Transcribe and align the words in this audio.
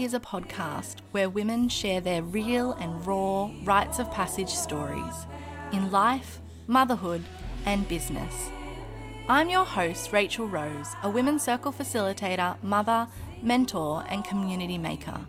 Is 0.00 0.14
a 0.14 0.20
podcast 0.20 0.96
where 1.10 1.28
women 1.28 1.68
share 1.68 2.00
their 2.00 2.22
real 2.22 2.72
and 2.72 3.06
raw 3.06 3.50
rites 3.64 3.98
of 3.98 4.10
passage 4.10 4.48
stories 4.48 5.26
in 5.72 5.90
life, 5.90 6.40
motherhood, 6.66 7.22
and 7.66 7.86
business. 7.86 8.48
I'm 9.28 9.50
your 9.50 9.66
host, 9.66 10.10
Rachel 10.10 10.48
Rose, 10.48 10.96
a 11.02 11.10
Women's 11.10 11.42
Circle 11.42 11.74
facilitator, 11.74 12.56
mother, 12.62 13.08
mentor, 13.42 14.02
and 14.08 14.24
community 14.24 14.78
maker. 14.78 15.20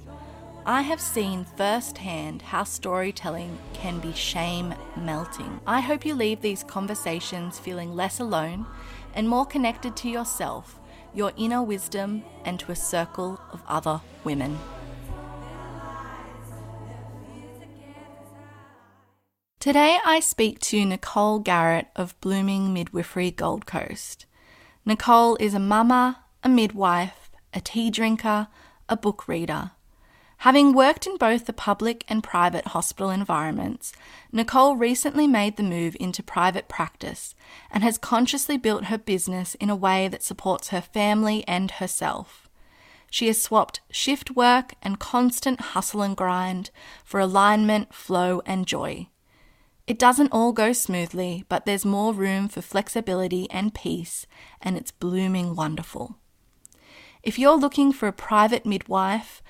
I 0.65 0.83
have 0.83 1.01
seen 1.01 1.45
firsthand 1.57 2.41
how 2.41 2.63
storytelling 2.63 3.57
can 3.73 3.99
be 3.99 4.13
shame 4.13 4.73
melting. 4.95 5.59
I 5.67 5.81
hope 5.81 6.05
you 6.05 6.15
leave 6.15 6.39
these 6.39 6.63
conversations 6.63 7.59
feeling 7.59 7.93
less 7.93 8.21
alone 8.21 8.65
and 9.15 9.27
more 9.27 9.45
connected 9.45 9.97
to 9.97 10.09
yourself, 10.09 10.79
your 11.13 11.31
inner 11.37 11.61
wisdom, 11.61 12.23
and 12.45 12.59
to 12.59 12.71
a 12.71 12.75
circle 12.75 13.39
of 13.51 13.61
other 13.67 14.01
women. 14.23 14.57
Today 19.59 19.99
I 20.03 20.19
speak 20.21 20.59
to 20.61 20.83
Nicole 20.85 21.39
Garratt 21.39 21.87
of 21.95 22.19
Blooming 22.19 22.73
Midwifery 22.73 23.29
Gold 23.29 23.65
Coast. 23.65 24.25
Nicole 24.85 25.35
is 25.39 25.53
a 25.53 25.59
mama, 25.59 26.23
a 26.43 26.49
midwife, 26.49 27.29
a 27.53 27.61
tea 27.61 27.91
drinker, 27.91 28.47
a 28.89 28.97
book 28.97 29.27
reader. 29.27 29.71
Having 30.41 30.73
worked 30.73 31.05
in 31.05 31.17
both 31.17 31.45
the 31.45 31.53
public 31.53 32.03
and 32.07 32.23
private 32.23 32.69
hospital 32.69 33.11
environments, 33.11 33.93
Nicole 34.31 34.75
recently 34.75 35.27
made 35.27 35.55
the 35.55 35.61
move 35.61 35.95
into 35.99 36.23
private 36.23 36.67
practice 36.67 37.35
and 37.69 37.83
has 37.83 37.99
consciously 37.99 38.57
built 38.57 38.85
her 38.85 38.97
business 38.97 39.53
in 39.53 39.69
a 39.69 39.75
way 39.75 40.07
that 40.07 40.23
supports 40.23 40.69
her 40.69 40.81
family 40.81 41.43
and 41.47 41.69
herself. 41.69 42.49
She 43.11 43.27
has 43.27 43.39
swapped 43.39 43.81
shift 43.91 44.31
work 44.31 44.73
and 44.81 44.97
constant 44.97 45.61
hustle 45.61 46.01
and 46.01 46.17
grind 46.17 46.71
for 47.05 47.19
alignment, 47.19 47.93
flow, 47.93 48.41
and 48.43 48.65
joy. 48.65 49.09
It 49.85 49.99
doesn't 49.99 50.31
all 50.31 50.53
go 50.53 50.73
smoothly, 50.73 51.45
but 51.49 51.67
there's 51.67 51.85
more 51.85 52.15
room 52.15 52.47
for 52.47 52.63
flexibility 52.63 53.47
and 53.51 53.75
peace, 53.75 54.25
and 54.59 54.75
it's 54.75 54.89
blooming 54.89 55.55
wonderful. 55.55 56.17
If 57.21 57.37
you're 57.37 57.57
looking 57.57 57.93
for 57.93 58.07
a 58.07 58.11
private 58.11 58.65
midwife, 58.65 59.43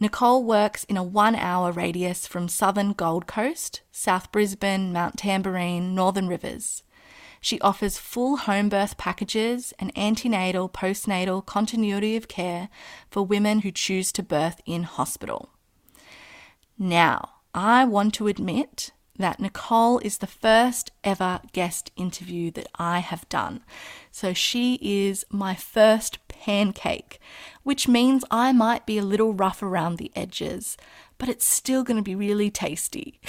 Nicole 0.00 0.42
works 0.44 0.84
in 0.84 0.96
a 0.96 1.02
one 1.02 1.34
hour 1.34 1.70
radius 1.70 2.26
from 2.26 2.48
southern 2.48 2.92
Gold 2.92 3.26
Coast, 3.26 3.82
South 3.92 4.32
Brisbane, 4.32 4.92
Mount 4.92 5.16
Tamborine, 5.16 5.94
Northern 5.94 6.28
Rivers. 6.28 6.82
She 7.40 7.60
offers 7.60 7.98
full 7.98 8.38
home 8.38 8.70
birth 8.70 8.96
packages 8.96 9.74
and 9.78 9.96
antenatal, 9.96 10.68
postnatal 10.68 11.44
continuity 11.44 12.16
of 12.16 12.26
care 12.26 12.70
for 13.10 13.22
women 13.22 13.60
who 13.60 13.70
choose 13.70 14.12
to 14.12 14.22
birth 14.22 14.60
in 14.64 14.84
hospital. 14.84 15.50
Now, 16.78 17.34
I 17.54 17.84
want 17.84 18.14
to 18.14 18.26
admit 18.28 18.92
that 19.18 19.38
Nicole 19.38 19.98
is 19.98 20.18
the 20.18 20.26
first 20.26 20.90
ever 21.04 21.40
guest 21.52 21.92
interview 21.96 22.50
that 22.52 22.66
I 22.76 22.98
have 22.98 23.28
done. 23.28 23.62
So 24.10 24.32
she 24.32 24.78
is 24.82 25.24
my 25.30 25.54
first 25.54 26.23
pancake, 26.40 27.20
which 27.62 27.88
means 27.88 28.24
I 28.30 28.52
might 28.52 28.86
be 28.86 28.98
a 28.98 29.02
little 29.02 29.32
rough 29.32 29.62
around 29.62 29.96
the 29.96 30.12
edges, 30.14 30.76
but 31.18 31.28
it's 31.28 31.46
still 31.46 31.82
going 31.82 31.96
to 31.96 32.02
be 32.02 32.14
really 32.14 32.50
tasty. 32.50 33.20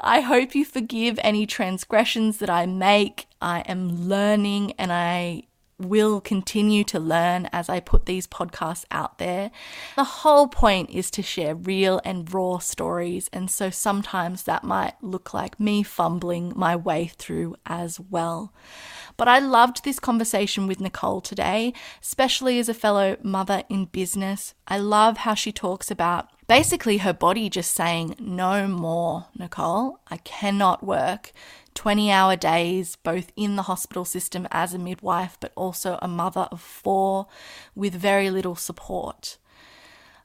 I 0.00 0.20
hope 0.20 0.54
you 0.54 0.64
forgive 0.64 1.18
any 1.22 1.46
transgressions 1.46 2.38
that 2.38 2.50
I 2.50 2.66
make. 2.66 3.26
I 3.40 3.60
am 3.60 4.08
learning 4.08 4.72
and 4.78 4.92
I 4.92 5.44
will 5.78 6.20
continue 6.20 6.84
to 6.84 6.98
learn 6.98 7.48
as 7.52 7.68
I 7.68 7.80
put 7.80 8.06
these 8.06 8.26
podcasts 8.26 8.84
out 8.90 9.18
there. 9.18 9.50
The 9.96 10.04
whole 10.04 10.48
point 10.48 10.90
is 10.90 11.10
to 11.12 11.22
share 11.22 11.54
real 11.54 12.00
and 12.04 12.32
raw 12.32 12.58
stories, 12.58 13.28
and 13.32 13.50
so 13.50 13.70
sometimes 13.70 14.44
that 14.44 14.64
might 14.64 14.94
look 15.02 15.34
like 15.34 15.60
me 15.60 15.82
fumbling 15.82 16.52
my 16.56 16.76
way 16.76 17.06
through 17.06 17.56
as 17.66 18.00
well. 18.00 18.52
But 19.16 19.28
I 19.28 19.38
loved 19.38 19.84
this 19.84 19.98
conversation 19.98 20.66
with 20.66 20.80
Nicole 20.80 21.20
today, 21.20 21.72
especially 22.02 22.58
as 22.58 22.68
a 22.68 22.74
fellow 22.74 23.16
mother 23.22 23.62
in 23.68 23.86
business. 23.86 24.54
I 24.68 24.78
love 24.78 25.18
how 25.18 25.34
she 25.34 25.52
talks 25.52 25.90
about 25.90 26.28
basically 26.46 26.98
her 26.98 27.12
body 27.12 27.48
just 27.48 27.72
saying, 27.72 28.16
No 28.18 28.68
more, 28.68 29.26
Nicole. 29.38 30.00
I 30.08 30.18
cannot 30.18 30.84
work 30.84 31.32
20 31.74 32.10
hour 32.10 32.36
days, 32.36 32.96
both 32.96 33.32
in 33.36 33.56
the 33.56 33.62
hospital 33.62 34.04
system 34.04 34.46
as 34.50 34.74
a 34.74 34.78
midwife, 34.78 35.36
but 35.40 35.52
also 35.54 35.98
a 36.02 36.08
mother 36.08 36.48
of 36.50 36.60
four 36.60 37.26
with 37.74 37.94
very 37.94 38.30
little 38.30 38.56
support. 38.56 39.38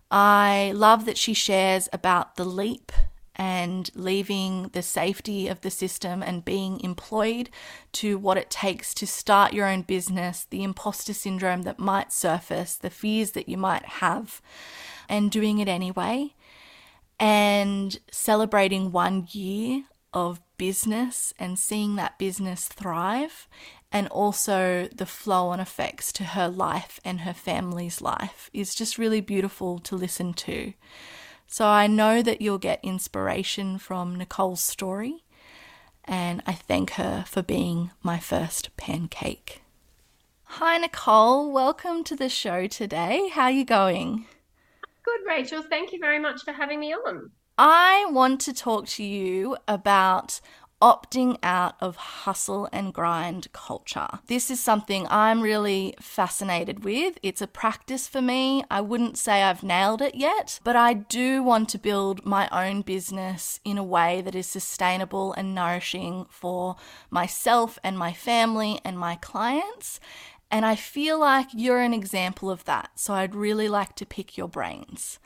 I 0.09 0.73
love 0.75 1.05
that 1.05 1.17
she 1.17 1.33
shares 1.33 1.87
about 1.93 2.35
the 2.35 2.43
leap 2.43 2.91
and 3.41 3.89
leaving 3.95 4.69
the 4.73 4.83
safety 4.83 5.47
of 5.47 5.61
the 5.61 5.71
system 5.71 6.21
and 6.21 6.45
being 6.45 6.79
employed 6.81 7.49
to 7.91 8.15
what 8.19 8.37
it 8.37 8.51
takes 8.51 8.93
to 8.93 9.07
start 9.07 9.51
your 9.51 9.65
own 9.65 9.81
business, 9.81 10.45
the 10.51 10.61
imposter 10.61 11.11
syndrome 11.11 11.63
that 11.63 11.79
might 11.79 12.13
surface, 12.13 12.75
the 12.75 12.91
fears 12.91 13.31
that 13.31 13.49
you 13.49 13.57
might 13.57 13.83
have, 13.83 14.43
and 15.09 15.31
doing 15.31 15.57
it 15.57 15.67
anyway, 15.67 16.35
and 17.19 17.97
celebrating 18.11 18.91
one 18.91 19.27
year 19.31 19.85
of 20.13 20.39
business 20.59 21.33
and 21.39 21.57
seeing 21.57 21.95
that 21.95 22.19
business 22.19 22.67
thrive, 22.67 23.47
and 23.91 24.07
also 24.09 24.87
the 24.95 25.07
flow 25.07 25.47
on 25.47 25.59
effects 25.59 26.13
to 26.13 26.23
her 26.23 26.47
life 26.47 26.99
and 27.03 27.21
her 27.21 27.33
family's 27.33 28.03
life 28.03 28.51
is 28.53 28.75
just 28.75 28.99
really 28.99 29.19
beautiful 29.19 29.79
to 29.79 29.95
listen 29.95 30.31
to. 30.31 30.73
So 31.53 31.65
I 31.65 31.85
know 31.85 32.21
that 32.21 32.39
you'll 32.39 32.57
get 32.57 32.79
inspiration 32.81 33.77
from 33.77 34.15
Nicole's 34.15 34.61
story, 34.61 35.25
and 36.05 36.41
I 36.47 36.53
thank 36.53 36.91
her 36.91 37.25
for 37.27 37.43
being 37.43 37.91
my 38.01 38.19
first 38.19 38.73
pancake. 38.77 39.61
Hi 40.45 40.77
Nicole, 40.77 41.51
welcome 41.51 42.05
to 42.05 42.15
the 42.15 42.29
show 42.29 42.67
today. 42.67 43.27
How 43.33 43.43
are 43.43 43.51
you 43.51 43.65
going? 43.65 44.27
Good, 45.03 45.19
Rachel. 45.27 45.61
Thank 45.61 45.91
you 45.91 45.99
very 45.99 46.19
much 46.19 46.41
for 46.45 46.53
having 46.53 46.79
me 46.79 46.93
on. 46.93 47.31
I 47.57 48.05
want 48.09 48.39
to 48.41 48.53
talk 48.53 48.87
to 48.87 49.03
you 49.03 49.57
about 49.67 50.39
opting 50.81 51.37
out 51.43 51.75
of 51.79 51.95
hustle 51.95 52.67
and 52.71 52.93
grind 52.93 53.47
culture. 53.53 54.07
This 54.27 54.49
is 54.49 54.59
something 54.59 55.07
I'm 55.09 55.41
really 55.41 55.93
fascinated 56.01 56.83
with. 56.83 57.17
It's 57.21 57.41
a 57.41 57.47
practice 57.47 58.07
for 58.07 58.21
me. 58.21 58.63
I 58.71 58.81
wouldn't 58.81 59.17
say 59.17 59.43
I've 59.43 59.63
nailed 59.63 60.01
it 60.01 60.15
yet, 60.15 60.59
but 60.63 60.75
I 60.75 60.93
do 60.93 61.43
want 61.43 61.69
to 61.69 61.77
build 61.77 62.25
my 62.25 62.49
own 62.51 62.81
business 62.81 63.59
in 63.63 63.77
a 63.77 63.83
way 63.83 64.21
that 64.21 64.35
is 64.35 64.47
sustainable 64.47 65.33
and 65.33 65.53
nourishing 65.53 66.25
for 66.29 66.75
myself 67.09 67.77
and 67.83 67.97
my 67.97 68.13
family 68.13 68.79
and 68.83 68.97
my 68.97 69.15
clients. 69.15 69.99
And 70.49 70.65
I 70.65 70.75
feel 70.75 71.19
like 71.19 71.47
you're 71.53 71.79
an 71.79 71.93
example 71.93 72.49
of 72.49 72.65
that. 72.65 72.91
So 72.95 73.13
I'd 73.13 73.35
really 73.35 73.69
like 73.69 73.95
to 73.95 74.05
pick 74.05 74.37
your 74.37 74.49
brains. 74.49 75.19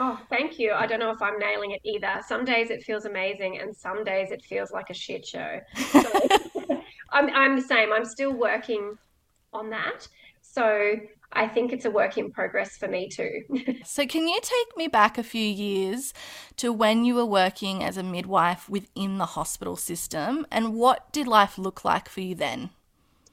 Oh, 0.00 0.16
thank 0.30 0.60
you. 0.60 0.72
I 0.72 0.86
don't 0.86 1.00
know 1.00 1.10
if 1.10 1.20
I'm 1.20 1.40
nailing 1.40 1.72
it 1.72 1.80
either. 1.82 2.20
Some 2.24 2.44
days 2.44 2.70
it 2.70 2.84
feels 2.84 3.04
amazing, 3.04 3.58
and 3.58 3.76
some 3.76 4.04
days 4.04 4.30
it 4.30 4.44
feels 4.44 4.70
like 4.70 4.90
a 4.90 4.94
shit 4.94 5.26
show. 5.26 5.58
So 5.90 6.00
I'm, 7.12 7.28
I'm 7.30 7.56
the 7.56 7.62
same. 7.62 7.92
I'm 7.92 8.04
still 8.04 8.32
working 8.32 8.96
on 9.52 9.70
that. 9.70 10.06
So 10.40 10.92
I 11.32 11.48
think 11.48 11.72
it's 11.72 11.84
a 11.84 11.90
work 11.90 12.16
in 12.16 12.30
progress 12.30 12.76
for 12.76 12.86
me 12.86 13.08
too. 13.08 13.40
so, 13.84 14.06
can 14.06 14.28
you 14.28 14.38
take 14.40 14.76
me 14.76 14.86
back 14.86 15.18
a 15.18 15.24
few 15.24 15.44
years 15.44 16.14
to 16.58 16.72
when 16.72 17.04
you 17.04 17.16
were 17.16 17.26
working 17.26 17.82
as 17.82 17.96
a 17.96 18.04
midwife 18.04 18.68
within 18.68 19.18
the 19.18 19.26
hospital 19.26 19.74
system, 19.74 20.46
and 20.52 20.74
what 20.74 21.12
did 21.12 21.26
life 21.26 21.58
look 21.58 21.84
like 21.84 22.08
for 22.08 22.20
you 22.20 22.36
then? 22.36 22.70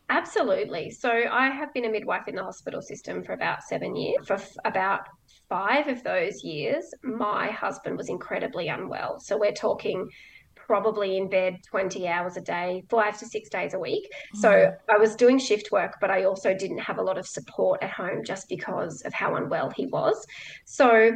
Absolutely. 0.10 0.92
So 0.92 1.10
I 1.10 1.50
have 1.50 1.74
been 1.74 1.86
a 1.86 1.90
midwife 1.90 2.28
in 2.28 2.36
the 2.36 2.44
hospital 2.44 2.82
system 2.82 3.24
for 3.24 3.34
about 3.34 3.64
seven 3.64 3.96
years. 3.96 4.28
For 4.28 4.34
f- 4.34 4.58
about 4.64 5.08
five 5.50 5.88
of 5.88 6.04
those 6.04 6.44
years, 6.44 6.86
my 7.04 7.48
husband 7.48 7.98
was 7.98 8.10
incredibly 8.10 8.68
unwell. 8.68 9.20
So 9.20 9.38
we're 9.38 9.52
talking 9.52 10.10
probably 10.56 11.18
in 11.18 11.30
bed 11.30 11.58
20 11.70 12.08
hours 12.08 12.38
a 12.38 12.42
day, 12.42 12.84
five 12.90 13.18
to 13.20 13.26
six 13.26 13.50
days 13.50 13.74
a 13.74 13.80
week. 13.80 14.12
Mm. 14.36 14.42
So 14.42 14.72
I 14.90 14.98
was 14.98 15.16
doing 15.16 15.38
shift 15.38 15.72
work, 15.72 15.98
but 16.02 16.10
I 16.10 16.24
also 16.24 16.54
didn't 16.54 16.80
have 16.80 16.98
a 16.98 17.04
lot 17.04 17.18
of 17.18 17.28
support 17.28 17.84
at 17.84 17.92
home 17.92 18.24
just 18.26 18.50
because 18.50 19.02
of 19.04 19.14
how 19.14 19.36
unwell 19.36 19.70
he 19.70 19.88
was. 19.88 20.26
So 20.66 21.12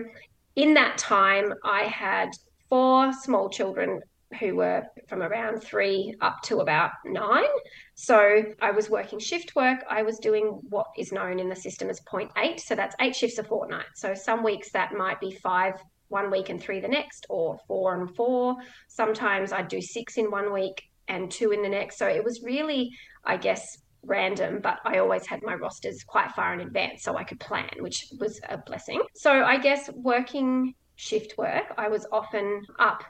in 0.56 0.74
that 0.76 0.98
time, 0.98 1.54
I 1.64 1.84
had 1.84 2.30
four 2.70 3.12
small 3.14 3.50
children 3.50 4.02
who 4.40 4.56
were 4.56 4.84
from 5.08 5.22
around 5.24 5.62
three 5.62 6.14
up 6.22 6.42
to 6.44 6.60
about 6.60 6.92
nine. 7.06 7.50
So 7.96 8.44
I 8.62 8.72
was 8.72 8.90
working 8.90 9.20
shift 9.20 9.56
work. 9.56 9.84
I 9.90 10.04
was 10.04 10.20
doing 10.20 10.60
what 10.70 10.88
is 10.98 11.12
known 11.12 11.40
in 11.40 11.50
the 11.50 11.56
system 11.56 11.90
as 11.90 12.00
point 12.02 12.32
eight. 12.38 12.60
So 12.60 12.76
that's 12.76 12.96
eight 13.00 13.16
shifts 13.16 13.40
a 13.40 13.44
fortnight. 13.44 13.88
So 13.96 14.14
some 14.14 14.44
weeks 14.44 14.72
that 14.72 14.94
might 14.94 15.20
be 15.20 15.32
five 15.32 15.76
one 16.10 16.32
week 16.32 16.50
and 16.50 16.62
three 16.62 16.80
the 16.80 16.88
next, 16.88 17.26
or 17.30 17.58
four 17.68 18.00
and 18.00 18.16
four. 18.16 18.56
Sometimes 18.88 19.52
I'd 19.52 19.68
do 19.68 19.82
six 19.82 20.18
in 20.18 20.32
one 20.32 20.52
week 20.52 20.82
and 21.08 21.32
two 21.32 21.52
in 21.52 21.62
the 21.62 21.70
next. 21.70 21.98
So 21.98 22.08
it 22.08 22.24
was 22.24 22.42
really, 22.44 22.90
I 23.26 23.38
guess, 23.38 23.78
random, 24.04 24.60
but 24.62 24.80
I 24.86 25.00
always 25.00 25.26
had 25.28 25.42
my 25.44 25.56
rosters 25.56 26.04
quite 26.04 26.32
far 26.32 26.54
in 26.54 26.62
advance 26.62 27.04
so 27.04 27.18
I 27.18 27.24
could 27.24 27.40
plan, 27.40 27.70
which 27.80 28.08
was 28.20 28.40
a 28.50 28.58
blessing. 28.58 29.02
So 29.16 29.44
I 29.44 29.58
guess 29.58 29.90
working 29.94 30.74
shift 30.96 31.38
work, 31.38 31.66
I 31.78 31.90
was 31.90 32.08
often 32.12 32.62
up 32.80 33.04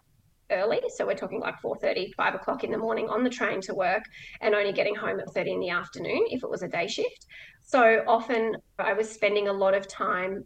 early. 0.51 0.81
So 0.95 1.05
we're 1.05 1.15
talking 1.15 1.39
like 1.39 1.55
4.30, 1.61 2.13
5 2.15 2.35
o'clock 2.35 2.63
in 2.63 2.71
the 2.71 2.77
morning 2.77 3.07
on 3.09 3.23
the 3.23 3.29
train 3.29 3.61
to 3.61 3.73
work 3.73 4.03
and 4.41 4.55
only 4.55 4.73
getting 4.73 4.95
home 4.95 5.19
at 5.19 5.33
30 5.33 5.53
in 5.53 5.59
the 5.59 5.69
afternoon 5.69 6.25
if 6.29 6.43
it 6.43 6.49
was 6.49 6.63
a 6.63 6.67
day 6.67 6.87
shift. 6.87 7.25
So 7.63 8.03
often 8.07 8.55
I 8.77 8.93
was 8.93 9.09
spending 9.09 9.47
a 9.47 9.53
lot 9.53 9.73
of 9.73 9.87
time 9.87 10.43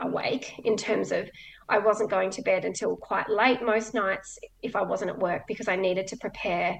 awake 0.00 0.54
in 0.64 0.76
terms 0.76 1.12
of 1.12 1.28
I 1.68 1.78
wasn't 1.78 2.10
going 2.10 2.30
to 2.30 2.42
bed 2.42 2.64
until 2.64 2.96
quite 2.96 3.28
late 3.28 3.62
most 3.62 3.94
nights 3.94 4.38
if 4.62 4.74
I 4.74 4.82
wasn't 4.82 5.10
at 5.10 5.18
work 5.18 5.42
because 5.46 5.68
I 5.68 5.76
needed 5.76 6.06
to 6.08 6.16
prepare 6.16 6.76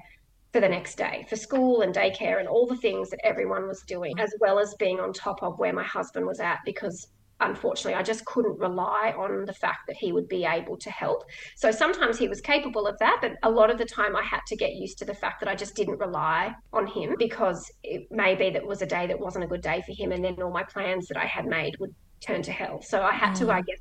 for 0.51 0.59
the 0.59 0.67
next 0.67 0.95
day 0.95 1.25
for 1.29 1.37
school 1.37 1.81
and 1.81 1.95
daycare 1.95 2.39
and 2.39 2.47
all 2.47 2.67
the 2.67 2.75
things 2.75 3.09
that 3.09 3.19
everyone 3.23 3.67
was 3.67 3.83
doing, 3.87 4.19
as 4.19 4.33
well 4.41 4.59
as 4.59 4.75
being 4.79 4.99
on 4.99 5.13
top 5.13 5.41
of 5.43 5.57
where 5.59 5.71
my 5.71 5.83
husband 5.83 6.25
was 6.25 6.39
at 6.39 6.59
because 6.65 7.07
unfortunately 7.41 7.95
I 7.95 8.03
just 8.03 8.23
couldn't 8.25 8.59
rely 8.59 9.13
on 9.17 9.45
the 9.45 9.53
fact 9.53 9.87
that 9.87 9.97
he 9.97 10.11
would 10.11 10.27
be 10.27 10.45
able 10.45 10.77
to 10.77 10.89
help. 10.89 11.23
So 11.55 11.71
sometimes 11.71 12.17
he 12.17 12.27
was 12.27 12.41
capable 12.41 12.87
of 12.87 12.97
that, 12.99 13.17
but 13.21 13.33
a 13.43 13.49
lot 13.49 13.69
of 13.69 13.77
the 13.77 13.85
time 13.85 14.15
I 14.15 14.23
had 14.23 14.41
to 14.47 14.55
get 14.55 14.73
used 14.73 14.97
to 14.99 15.05
the 15.05 15.13
fact 15.13 15.39
that 15.41 15.49
I 15.49 15.55
just 15.55 15.75
didn't 15.75 15.99
rely 15.99 16.53
on 16.71 16.87
him 16.87 17.15
because 17.17 17.71
it 17.83 18.11
may 18.11 18.35
be 18.35 18.49
that 18.51 18.65
was 18.65 18.81
a 18.81 18.85
day 18.85 19.07
that 19.07 19.19
wasn't 19.19 19.43
a 19.43 19.47
good 19.47 19.61
day 19.61 19.83
for 19.85 19.93
him 19.93 20.11
and 20.11 20.23
then 20.23 20.41
all 20.41 20.51
my 20.51 20.63
plans 20.63 21.07
that 21.07 21.17
I 21.17 21.25
had 21.25 21.45
made 21.45 21.77
would 21.79 21.93
turn 22.21 22.41
to 22.43 22.51
hell. 22.51 22.81
So 22.81 23.01
I 23.01 23.13
had 23.13 23.33
mm. 23.33 23.39
to 23.39 23.51
I 23.51 23.61
guess 23.61 23.79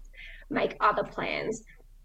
make 0.48 0.76
other 0.80 1.04
plans. 1.04 1.62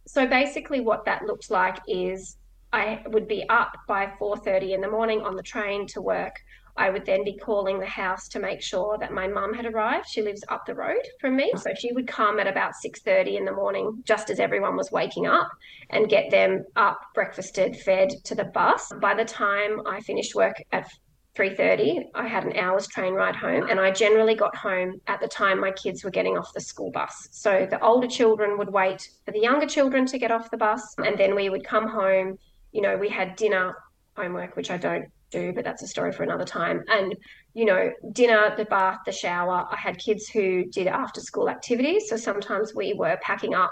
So 0.08 0.28
basically 0.28 0.82
what 0.82 1.06
that 1.06 1.24
looked 1.24 1.50
like 1.50 1.80
is 1.88 2.38
I 2.72 3.02
would 3.08 3.28
be 3.28 3.48
up 3.50 3.72
by 3.88 4.12
4:30 4.20 4.74
in 4.74 4.82
the 4.82 4.90
morning 4.90 5.22
on 5.22 5.36
the 5.36 5.44
train 5.44 5.88
to 5.88 6.02
work. 6.02 6.36
I 6.78 6.90
would 6.90 7.06
then 7.06 7.24
be 7.24 7.38
calling 7.38 7.80
the 7.80 7.86
house 7.86 8.28
to 8.30 8.40
make 8.40 8.62
sure 8.62 8.98
that 9.00 9.14
my 9.14 9.28
mum 9.28 9.54
had 9.54 9.66
arrived. 9.66 10.08
She 10.08 10.22
lives 10.22 10.44
up 10.50 10.66
the 10.66 10.76
road 10.76 11.02
from 11.20 11.36
me, 11.36 11.52
so 11.56 11.74
she 11.74 11.94
would 11.94 12.08
come 12.08 12.40
at 12.40 12.48
about 12.48 12.74
6:30 12.76 13.38
in 13.38 13.46
the 13.46 13.54
morning 13.54 14.02
just 14.04 14.30
as 14.30 14.40
everyone 14.40 14.76
was 14.76 14.92
waking 14.92 15.26
up 15.26 15.50
and 15.90 16.10
get 16.10 16.32
them 16.32 16.66
up, 16.76 17.00
breakfasted, 17.14 17.78
fed 17.78 18.10
to 18.26 18.36
the 18.36 18.46
bus. 18.46 18.92
By 19.02 19.14
the 19.14 19.26
time 19.26 19.86
I 19.88 20.02
finished 20.02 20.36
work 20.36 20.58
at 20.72 20.90
3:30 21.36 22.10
I 22.14 22.28
had 22.28 22.46
an 22.46 22.58
hour's 22.58 22.88
train 22.88 23.14
ride 23.14 23.36
home 23.36 23.68
and 23.70 23.80
I 23.80 23.92
generally 23.92 24.36
got 24.36 24.56
home 24.56 25.02
at 25.08 25.20
the 25.20 25.28
time 25.28 25.60
my 25.60 25.72
kids 25.72 26.04
were 26.04 26.12
getting 26.12 26.38
off 26.38 26.54
the 26.54 26.62
school 26.62 26.92
bus. 26.92 27.28
So 27.32 27.68
the 27.70 27.84
older 27.84 28.08
children 28.08 28.58
would 28.58 28.72
wait 28.72 29.10
for 29.26 29.32
the 29.32 29.42
younger 29.42 29.68
children 29.68 30.06
to 30.08 30.18
get 30.18 30.32
off 30.32 30.52
the 30.52 30.58
bus 30.58 30.96
and 30.98 31.18
then 31.18 31.36
we 31.36 31.50
would 31.50 31.66
come 31.66 31.88
home 31.88 32.38
you 32.76 32.82
know, 32.82 32.98
we 32.98 33.08
had 33.08 33.38
dinner 33.38 33.74
homework, 34.18 34.58
which 34.58 34.70
I 34.70 34.76
don't 34.76 35.06
do, 35.32 35.54
but 35.54 35.64
that's 35.64 35.84
a 35.84 35.88
story 35.88 36.12
for 36.12 36.24
another 36.24 36.46
time. 36.46 36.84
And, 36.88 37.16
you 37.54 37.66
know, 37.66 37.92
dinner, 38.12 38.56
the 38.56 38.66
bath, 38.66 39.00
the 39.06 39.12
shower. 39.12 39.68
I 39.72 39.76
had 39.78 39.98
kids 39.98 40.28
who 40.28 40.66
did 40.66 40.88
after 40.88 41.22
school 41.22 41.50
activities. 41.50 42.10
So 42.10 42.18
sometimes 42.18 42.74
we 42.76 42.94
were 42.94 43.18
packing 43.22 43.54
up 43.54 43.72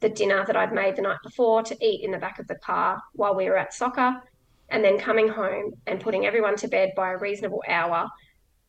the 0.00 0.08
dinner 0.08 0.44
that 0.46 0.56
I'd 0.56 0.72
made 0.72 0.96
the 0.96 1.02
night 1.02 1.18
before 1.22 1.62
to 1.62 1.76
eat 1.84 2.04
in 2.04 2.10
the 2.10 2.18
back 2.18 2.38
of 2.38 2.46
the 2.48 2.56
car 2.56 3.00
while 3.12 3.34
we 3.36 3.48
were 3.48 3.56
at 3.56 3.72
soccer, 3.72 4.20
and 4.68 4.84
then 4.84 4.98
coming 4.98 5.28
home 5.28 5.72
and 5.86 6.00
putting 6.00 6.26
everyone 6.26 6.56
to 6.56 6.68
bed 6.68 6.90
by 6.96 7.12
a 7.12 7.18
reasonable 7.18 7.62
hour 7.68 8.08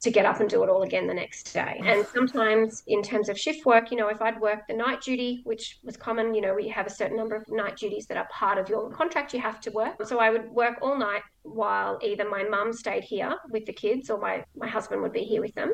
to 0.04 0.12
get 0.12 0.26
up 0.26 0.42
and 0.42 0.50
do 0.50 0.62
it 0.64 0.70
all 0.70 0.84
again 0.84 1.08
the 1.08 1.14
next 1.14 1.54
day. 1.54 1.82
And 1.86 2.06
sometimes, 2.14 2.84
in 2.88 3.02
terms 3.02 3.30
of 3.30 3.40
shift 3.40 3.66
work, 3.66 3.90
you 3.90 3.96
know, 3.96 4.10
if 4.10 4.22
I'd 4.22 4.40
worked 4.40 4.68
the 4.68 4.74
night 4.74 5.02
duty, 5.02 5.42
which 5.46 5.80
was 5.82 5.96
common, 5.96 6.34
you 6.34 6.42
know, 6.42 6.54
we 6.54 6.68
have 6.68 6.86
a 6.86 6.90
certain 6.90 7.16
number 7.16 7.38
of 7.38 7.46
night 7.48 7.78
duties 7.78 8.06
that 8.08 8.18
are 8.18 8.28
part 8.30 8.58
of 8.58 8.68
your 8.68 8.90
contract 8.92 9.34
you 9.34 9.40
have 9.40 9.62
to 9.62 9.72
work. 9.72 10.06
So 10.06 10.20
I 10.20 10.30
would 10.30 10.50
work 10.50 10.80
all 10.82 10.98
night 10.98 11.22
while 11.44 12.00
either 12.04 12.30
my 12.30 12.44
mum 12.44 12.74
stayed 12.74 13.06
here 13.06 13.34
with 13.50 13.66
the 13.66 13.72
kids 13.72 14.10
or 14.10 14.20
my, 14.20 14.44
my 14.58 14.68
husband 14.68 15.02
would 15.04 15.14
be 15.14 15.24
here 15.24 15.42
with 15.42 15.56
them. 15.56 15.74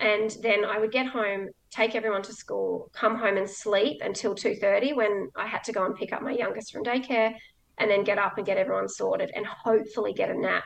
And 0.00 0.34
then 0.42 0.64
I 0.64 0.78
would 0.78 0.92
get 0.92 1.06
home, 1.06 1.48
take 1.70 1.94
everyone 1.94 2.22
to 2.22 2.32
school, 2.32 2.90
come 2.94 3.16
home 3.16 3.36
and 3.36 3.48
sleep 3.48 4.00
until 4.02 4.34
2.30 4.34 4.96
when 4.96 5.28
I 5.36 5.46
had 5.46 5.64
to 5.64 5.72
go 5.72 5.84
and 5.84 5.94
pick 5.94 6.14
up 6.14 6.22
my 6.22 6.32
youngest 6.32 6.72
from 6.72 6.82
daycare 6.82 7.34
and 7.76 7.90
then 7.90 8.04
get 8.04 8.16
up 8.16 8.38
and 8.38 8.46
get 8.46 8.56
everyone 8.56 8.88
sorted 8.88 9.30
and 9.34 9.44
hopefully 9.44 10.14
get 10.14 10.30
a 10.30 10.34
nap 10.34 10.64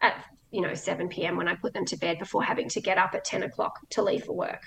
at 0.00 0.24
you 0.50 0.60
know 0.60 0.74
7 0.74 1.08
p.m. 1.08 1.36
when 1.36 1.48
I 1.48 1.54
put 1.54 1.74
them 1.74 1.84
to 1.86 1.96
bed 1.96 2.18
before 2.18 2.42
having 2.42 2.68
to 2.70 2.80
get 2.80 2.98
up 2.98 3.14
at 3.14 3.24
10 3.24 3.42
o'clock 3.42 3.78
to 3.90 4.02
leave 4.02 4.24
for 4.24 4.32
work. 4.32 4.62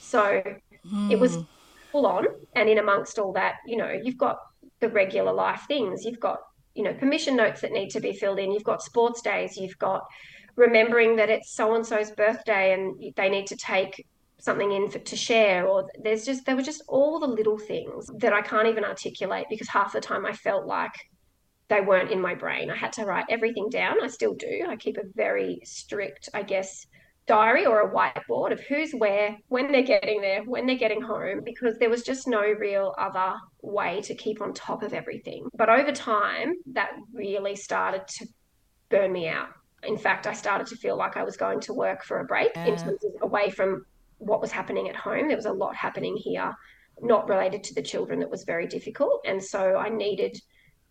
So 0.00 0.42
mm. 0.86 1.10
it 1.10 1.18
was 1.18 1.36
hmm. 1.36 1.42
full 1.90 2.06
on, 2.06 2.26
and 2.54 2.68
in 2.68 2.78
amongst 2.78 3.18
all 3.18 3.32
that, 3.32 3.56
you 3.66 3.76
know, 3.76 3.90
you've 3.90 4.18
got 4.18 4.38
the 4.80 4.88
regular 4.88 5.32
life 5.32 5.62
things. 5.66 6.04
You've 6.04 6.20
got 6.20 6.38
you 6.74 6.82
know 6.82 6.94
permission 6.94 7.36
notes 7.36 7.60
that 7.62 7.72
need 7.72 7.90
to 7.90 8.00
be 8.00 8.12
filled 8.12 8.38
in. 8.38 8.52
You've 8.52 8.64
got 8.64 8.82
sports 8.82 9.22
days. 9.22 9.56
You've 9.56 9.78
got 9.78 10.02
remembering 10.56 11.16
that 11.16 11.30
it's 11.30 11.54
so 11.54 11.74
and 11.74 11.86
so's 11.86 12.10
birthday 12.10 12.74
and 12.74 13.14
they 13.16 13.28
need 13.28 13.46
to 13.46 13.56
take 13.56 14.06
something 14.38 14.72
in 14.72 14.90
for, 14.90 14.98
to 14.98 15.16
share 15.16 15.66
or 15.66 15.88
there's 16.02 16.24
just 16.24 16.44
there 16.44 16.56
were 16.56 16.62
just 16.62 16.82
all 16.88 17.20
the 17.20 17.26
little 17.26 17.56
things 17.56 18.10
that 18.18 18.32
I 18.32 18.42
can't 18.42 18.66
even 18.66 18.84
articulate 18.84 19.46
because 19.48 19.68
half 19.68 19.92
the 19.92 20.00
time 20.00 20.26
I 20.26 20.32
felt 20.32 20.66
like 20.66 20.92
they 21.72 21.80
weren't 21.80 22.10
in 22.10 22.20
my 22.20 22.34
brain. 22.34 22.70
I 22.70 22.76
had 22.76 22.92
to 22.94 23.04
write 23.04 23.24
everything 23.30 23.70
down. 23.70 23.96
I 24.02 24.08
still 24.08 24.34
do. 24.34 24.66
I 24.68 24.76
keep 24.76 24.98
a 24.98 25.04
very 25.14 25.60
strict, 25.64 26.28
I 26.34 26.42
guess, 26.42 26.86
diary 27.26 27.64
or 27.64 27.80
a 27.80 27.90
whiteboard 27.90 28.52
of 28.52 28.60
who's 28.60 28.92
where, 28.92 29.38
when 29.48 29.72
they're 29.72 29.82
getting 29.82 30.20
there, 30.20 30.42
when 30.42 30.66
they're 30.66 30.76
getting 30.76 31.00
home, 31.00 31.40
because 31.44 31.78
there 31.78 31.88
was 31.88 32.02
just 32.02 32.28
no 32.28 32.42
real 32.42 32.94
other 32.98 33.36
way 33.62 34.02
to 34.02 34.14
keep 34.14 34.42
on 34.42 34.52
top 34.52 34.82
of 34.82 34.92
everything. 34.92 35.46
But 35.54 35.70
over 35.70 35.92
time, 35.92 36.52
that 36.72 36.90
really 37.14 37.56
started 37.56 38.06
to 38.06 38.26
burn 38.90 39.10
me 39.10 39.28
out. 39.28 39.48
In 39.84 39.96
fact, 39.96 40.26
I 40.26 40.34
started 40.34 40.66
to 40.68 40.76
feel 40.76 40.98
like 40.98 41.16
I 41.16 41.24
was 41.24 41.38
going 41.38 41.60
to 41.60 41.72
work 41.72 42.04
for 42.04 42.20
a 42.20 42.24
break 42.26 42.50
yeah. 42.54 42.66
in 42.66 42.76
terms 42.76 43.02
of 43.02 43.12
away 43.22 43.48
from 43.48 43.86
what 44.18 44.42
was 44.42 44.52
happening 44.52 44.90
at 44.90 44.96
home. 44.96 45.28
There 45.28 45.36
was 45.36 45.46
a 45.46 45.52
lot 45.52 45.74
happening 45.74 46.16
here, 46.16 46.52
not 47.00 47.30
related 47.30 47.64
to 47.64 47.74
the 47.74 47.82
children, 47.82 48.20
that 48.20 48.30
was 48.30 48.44
very 48.44 48.66
difficult. 48.66 49.24
And 49.24 49.42
so 49.42 49.76
I 49.76 49.88
needed 49.88 50.36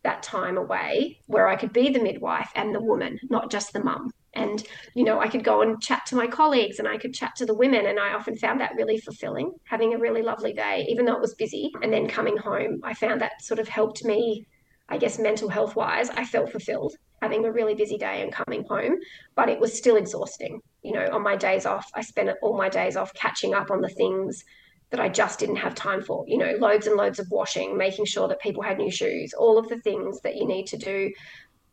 that 0.04 0.24
time 0.24 0.58
away 0.58 1.20
where 1.28 1.48
I 1.48 1.56
could 1.56 1.74
be 1.74 1.90
the 1.90 2.02
midwife 2.02 2.52
and 2.56 2.74
the 2.74 2.82
woman, 2.82 3.20
not 3.30 3.52
just 3.52 3.74
the 3.74 3.84
mum. 3.84 4.12
And, 4.34 4.64
you 4.96 5.04
know, 5.04 5.20
I 5.20 5.28
could 5.28 5.44
go 5.44 5.62
and 5.62 5.82
chat 5.82 6.06
to 6.08 6.16
my 6.16 6.26
colleagues 6.26 6.80
and 6.80 6.88
I 6.88 6.98
could 6.98 7.14
chat 7.14 7.36
to 7.36 7.46
the 7.46 7.54
women. 7.54 7.86
And 7.86 8.00
I 8.00 8.14
often 8.14 8.38
found 8.38 8.62
that 8.62 8.76
really 8.76 8.98
fulfilling, 8.98 9.52
having 9.66 9.94
a 9.94 9.98
really 9.98 10.22
lovely 10.22 10.54
day, 10.54 10.86
even 10.90 11.06
though 11.06 11.16
it 11.16 11.22
was 11.22 11.36
busy. 11.36 11.72
And 11.82 11.92
then 11.92 12.08
coming 12.08 12.38
home, 12.38 12.80
I 12.84 12.94
found 12.94 13.22
that 13.22 13.42
sort 13.42 13.60
of 13.60 13.68
helped 13.68 14.06
me, 14.06 14.48
I 14.88 14.98
guess, 14.98 15.20
mental 15.20 15.50
health 15.50 15.76
wise. 15.76 16.10
I 16.10 16.26
felt 16.26 16.52
fulfilled 16.52 16.96
having 17.22 17.46
a 17.46 17.52
really 17.52 17.76
busy 17.76 17.98
day 17.98 18.24
and 18.24 18.34
coming 18.34 18.66
home, 18.68 18.96
but 19.36 19.50
it 19.50 19.60
was 19.60 19.78
still 19.78 19.96
exhausting. 19.96 20.60
You 20.82 20.94
know, 20.94 21.10
on 21.12 21.22
my 21.22 21.36
days 21.36 21.66
off, 21.66 21.88
I 21.94 22.02
spent 22.02 22.32
all 22.42 22.58
my 22.58 22.70
days 22.70 22.96
off 22.96 23.14
catching 23.14 23.54
up 23.54 23.70
on 23.70 23.82
the 23.82 23.90
things 23.90 24.44
that 24.92 25.00
I 25.00 25.10
just 25.10 25.40
didn't 25.40 25.56
have 25.58 25.74
time 25.74 26.02
for. 26.02 26.26
You 26.28 26.38
know, 26.38 26.54
loads 26.60 26.86
and 26.88 26.96
loads 26.96 27.20
of 27.20 27.30
washing, 27.32 27.78
making 27.78 28.06
sure 28.06 28.28
that 28.28 28.42
people 28.42 28.62
had 28.62 28.78
new 28.78 28.92
shoes, 28.92 29.34
all 29.34 29.58
of 29.58 29.68
the 29.70 29.80
things 29.80 30.22
that 30.22 30.36
you 30.36 30.46
need 30.46 30.68
to 30.68 30.78
do, 30.78 31.12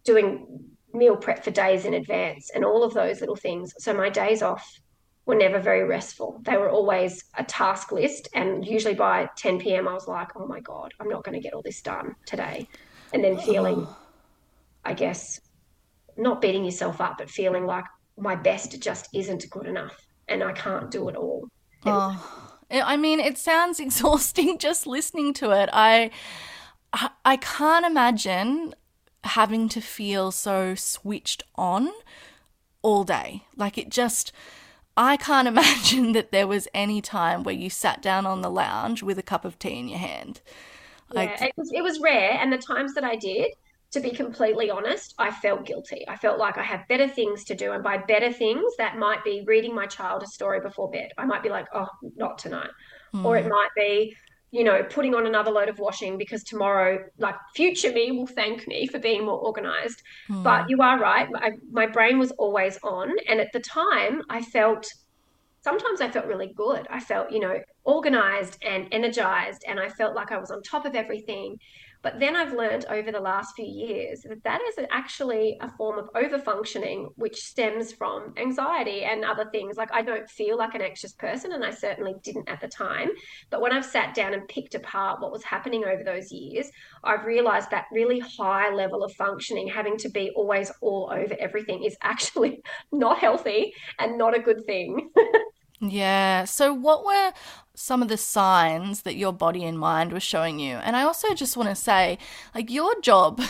doing 0.04 0.64
meal 0.92 1.16
prep 1.16 1.44
for 1.44 1.50
days 1.50 1.84
in 1.84 1.94
advance, 1.94 2.50
and 2.54 2.64
all 2.64 2.82
of 2.82 2.94
those 2.94 3.20
little 3.20 3.36
things. 3.36 3.74
So 3.78 3.92
my 3.92 4.08
days 4.08 4.42
off 4.42 4.80
were 5.26 5.34
never 5.34 5.58
very 5.58 5.84
restful. 5.84 6.40
They 6.44 6.56
were 6.56 6.70
always 6.70 7.22
a 7.36 7.44
task 7.44 7.92
list. 7.92 8.28
And 8.34 8.64
usually 8.64 8.94
by 8.94 9.28
10 9.36 9.58
p.m., 9.58 9.86
I 9.86 9.92
was 9.92 10.08
like, 10.08 10.28
oh 10.36 10.46
my 10.46 10.60
God, 10.60 10.94
I'm 10.98 11.08
not 11.08 11.22
going 11.22 11.34
to 11.34 11.42
get 11.42 11.52
all 11.52 11.62
this 11.62 11.82
done 11.82 12.14
today. 12.24 12.66
And 13.12 13.22
then 13.22 13.38
feeling, 13.38 13.86
I 14.84 14.94
guess, 14.94 15.38
not 16.16 16.40
beating 16.40 16.64
yourself 16.64 17.00
up, 17.00 17.18
but 17.18 17.28
feeling 17.28 17.66
like 17.66 17.84
my 18.16 18.36
best 18.36 18.80
just 18.80 19.08
isn't 19.14 19.50
good 19.50 19.66
enough 19.66 19.96
and 20.28 20.42
I 20.42 20.52
can't 20.52 20.90
do 20.90 21.08
it 21.08 21.16
all. 21.16 21.48
Oh. 21.84 22.47
I 22.70 22.96
mean, 22.96 23.20
it 23.20 23.38
sounds 23.38 23.80
exhausting 23.80 24.58
just 24.58 24.86
listening 24.86 25.32
to 25.34 25.50
it. 25.50 25.68
I 25.72 26.10
I 27.24 27.36
can't 27.36 27.84
imagine 27.84 28.74
having 29.24 29.68
to 29.68 29.80
feel 29.80 30.30
so 30.30 30.74
switched 30.74 31.42
on 31.54 31.90
all 32.82 33.04
day. 33.04 33.44
Like 33.56 33.76
it 33.78 33.90
just 33.90 34.32
I 34.96 35.16
can't 35.16 35.48
imagine 35.54 36.12
that 36.12 36.32
there 36.32 36.46
was 36.46 36.68
any 36.74 37.00
time 37.00 37.42
where 37.42 37.54
you 37.54 37.70
sat 37.70 38.02
down 38.02 38.26
on 38.26 38.42
the 38.42 38.50
lounge 38.50 39.02
with 39.02 39.18
a 39.18 39.22
cup 39.22 39.44
of 39.44 39.58
tea 39.58 39.78
in 39.78 39.88
your 39.88 39.98
hand. 39.98 40.40
Like, 41.10 41.30
yeah, 41.40 41.46
it 41.46 41.52
was, 41.56 41.72
it 41.72 41.82
was 41.82 42.00
rare, 42.00 42.32
and 42.32 42.52
the 42.52 42.58
times 42.58 42.92
that 42.92 43.04
I 43.04 43.16
did, 43.16 43.52
to 43.90 44.00
be 44.00 44.10
completely 44.10 44.70
honest, 44.70 45.14
I 45.18 45.30
felt 45.30 45.64
guilty. 45.64 46.04
I 46.08 46.16
felt 46.16 46.38
like 46.38 46.58
I 46.58 46.62
have 46.62 46.86
better 46.88 47.08
things 47.08 47.44
to 47.44 47.54
do. 47.54 47.72
And 47.72 47.82
by 47.82 47.96
better 47.96 48.30
things, 48.30 48.76
that 48.76 48.98
might 48.98 49.24
be 49.24 49.44
reading 49.46 49.74
my 49.74 49.86
child 49.86 50.22
a 50.22 50.26
story 50.26 50.60
before 50.60 50.90
bed. 50.90 51.10
I 51.16 51.24
might 51.24 51.42
be 51.42 51.48
like, 51.48 51.66
oh, 51.74 51.88
not 52.16 52.36
tonight. 52.38 52.70
Mm. 53.14 53.24
Or 53.24 53.38
it 53.38 53.44
hmm. 53.44 53.50
might 53.50 53.70
be, 53.74 54.14
you 54.50 54.62
know, 54.62 54.82
putting 54.82 55.14
on 55.14 55.26
another 55.26 55.50
load 55.50 55.70
of 55.70 55.78
washing 55.78 56.18
because 56.18 56.44
tomorrow, 56.44 57.02
like 57.16 57.36
future 57.54 57.90
me 57.90 58.12
will 58.12 58.26
thank 58.26 58.68
me 58.68 58.86
for 58.86 58.98
being 58.98 59.24
more 59.24 59.38
organized. 59.38 60.02
Mm. 60.28 60.42
But 60.42 60.68
you 60.68 60.82
are 60.82 60.98
right. 60.98 61.28
I, 61.36 61.52
my 61.70 61.86
brain 61.86 62.18
was 62.18 62.30
always 62.32 62.78
on. 62.82 63.10
And 63.26 63.40
at 63.40 63.52
the 63.54 63.60
time, 63.60 64.22
I 64.28 64.42
felt 64.42 64.86
sometimes 65.62 66.02
I 66.02 66.10
felt 66.10 66.26
really 66.26 66.52
good. 66.54 66.86
I 66.90 67.00
felt, 67.00 67.32
you 67.32 67.40
know, 67.40 67.58
organized 67.84 68.58
and 68.62 68.86
energized. 68.92 69.64
And 69.66 69.80
I 69.80 69.88
felt 69.88 70.14
like 70.14 70.30
I 70.30 70.36
was 70.38 70.50
on 70.50 70.62
top 70.62 70.84
of 70.84 70.94
everything 70.94 71.58
But 72.02 72.20
then 72.20 72.36
I've 72.36 72.52
learned 72.52 72.86
over 72.88 73.10
the 73.10 73.20
last 73.20 73.54
few 73.56 73.66
years 73.66 74.22
that 74.22 74.42
that 74.44 74.60
is 74.68 74.84
actually 74.90 75.58
a 75.60 75.68
form 75.70 75.98
of 75.98 76.12
overfunctioning, 76.12 77.08
which 77.16 77.36
stems 77.36 77.92
from 77.92 78.34
anxiety 78.36 79.04
and 79.04 79.24
other 79.24 79.46
things. 79.50 79.76
Like 79.76 79.92
I 79.92 80.02
don't 80.02 80.28
feel 80.30 80.56
like 80.56 80.74
an 80.74 80.82
anxious 80.82 81.12
person, 81.12 81.52
and 81.52 81.64
I 81.64 81.70
certainly 81.70 82.14
didn't 82.22 82.48
at 82.48 82.60
the 82.60 82.68
time. 82.68 83.08
But 83.50 83.60
when 83.60 83.72
I've 83.72 83.84
sat 83.84 84.14
down 84.14 84.34
and 84.34 84.46
picked 84.48 84.74
apart 84.74 85.20
what 85.20 85.32
was 85.32 85.42
happening 85.44 85.84
over 85.84 86.04
those 86.04 86.30
years, 86.30 86.70
I've 87.02 87.24
realized 87.24 87.70
that 87.70 87.86
really 87.92 88.20
high 88.20 88.72
level 88.72 89.02
of 89.02 89.12
functioning, 89.14 89.68
having 89.68 89.96
to 89.98 90.08
be 90.08 90.30
always 90.36 90.70
all 90.80 91.10
over 91.12 91.34
everything, 91.38 91.82
is 91.82 91.96
actually 92.02 92.62
not 92.92 93.18
healthy 93.18 93.74
and 93.98 94.16
not 94.16 94.36
a 94.36 94.40
good 94.40 94.64
thing. 94.66 95.10
Yeah. 95.80 96.44
So, 96.44 96.74
what 96.74 97.04
were 97.04 97.32
some 97.78 98.02
of 98.02 98.08
the 98.08 98.16
signs 98.16 99.02
that 99.02 99.16
your 99.16 99.32
body 99.32 99.64
and 99.64 99.78
mind 99.78 100.12
were 100.12 100.20
showing 100.20 100.58
you? 100.58 100.76
And 100.76 100.96
I 100.96 101.02
also 101.02 101.32
just 101.34 101.56
want 101.56 101.68
to 101.68 101.74
say, 101.74 102.18
like, 102.54 102.70
your 102.70 103.00
job 103.00 103.40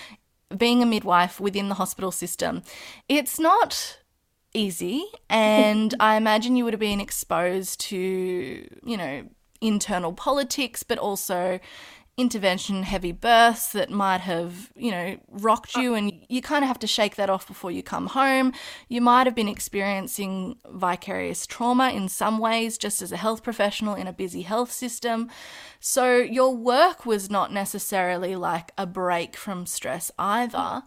being 0.56 0.82
a 0.82 0.86
midwife 0.86 1.38
within 1.38 1.68
the 1.68 1.76
hospital 1.76 2.10
system, 2.10 2.62
it's 3.08 3.38
not 3.38 3.98
easy. 4.54 5.04
And 5.30 5.94
I 6.00 6.16
imagine 6.16 6.56
you 6.56 6.64
would 6.64 6.74
have 6.74 6.80
been 6.80 7.00
exposed 7.00 7.80
to, 7.80 7.96
you 7.96 8.96
know, 8.96 9.28
internal 9.60 10.12
politics, 10.12 10.82
but 10.82 10.98
also 10.98 11.60
intervention 12.18 12.82
heavy 12.82 13.12
births 13.12 13.70
that 13.70 13.90
might 13.90 14.20
have, 14.20 14.72
you 14.74 14.90
know, 14.90 15.16
rocked 15.30 15.76
you 15.76 15.94
and 15.94 16.12
you 16.28 16.42
kind 16.42 16.64
of 16.64 16.68
have 16.68 16.78
to 16.80 16.86
shake 16.86 17.14
that 17.14 17.30
off 17.30 17.46
before 17.46 17.70
you 17.70 17.80
come 17.80 18.08
home. 18.08 18.52
You 18.88 19.00
might 19.00 19.28
have 19.28 19.36
been 19.36 19.48
experiencing 19.48 20.58
vicarious 20.68 21.46
trauma 21.46 21.90
in 21.90 22.08
some 22.08 22.40
ways 22.40 22.76
just 22.76 23.00
as 23.00 23.12
a 23.12 23.16
health 23.16 23.44
professional 23.44 23.94
in 23.94 24.08
a 24.08 24.12
busy 24.12 24.42
health 24.42 24.72
system. 24.72 25.30
So 25.78 26.16
your 26.16 26.56
work 26.56 27.06
was 27.06 27.30
not 27.30 27.52
necessarily 27.52 28.34
like 28.34 28.72
a 28.76 28.84
break 28.84 29.36
from 29.36 29.64
stress 29.64 30.10
either. 30.18 30.82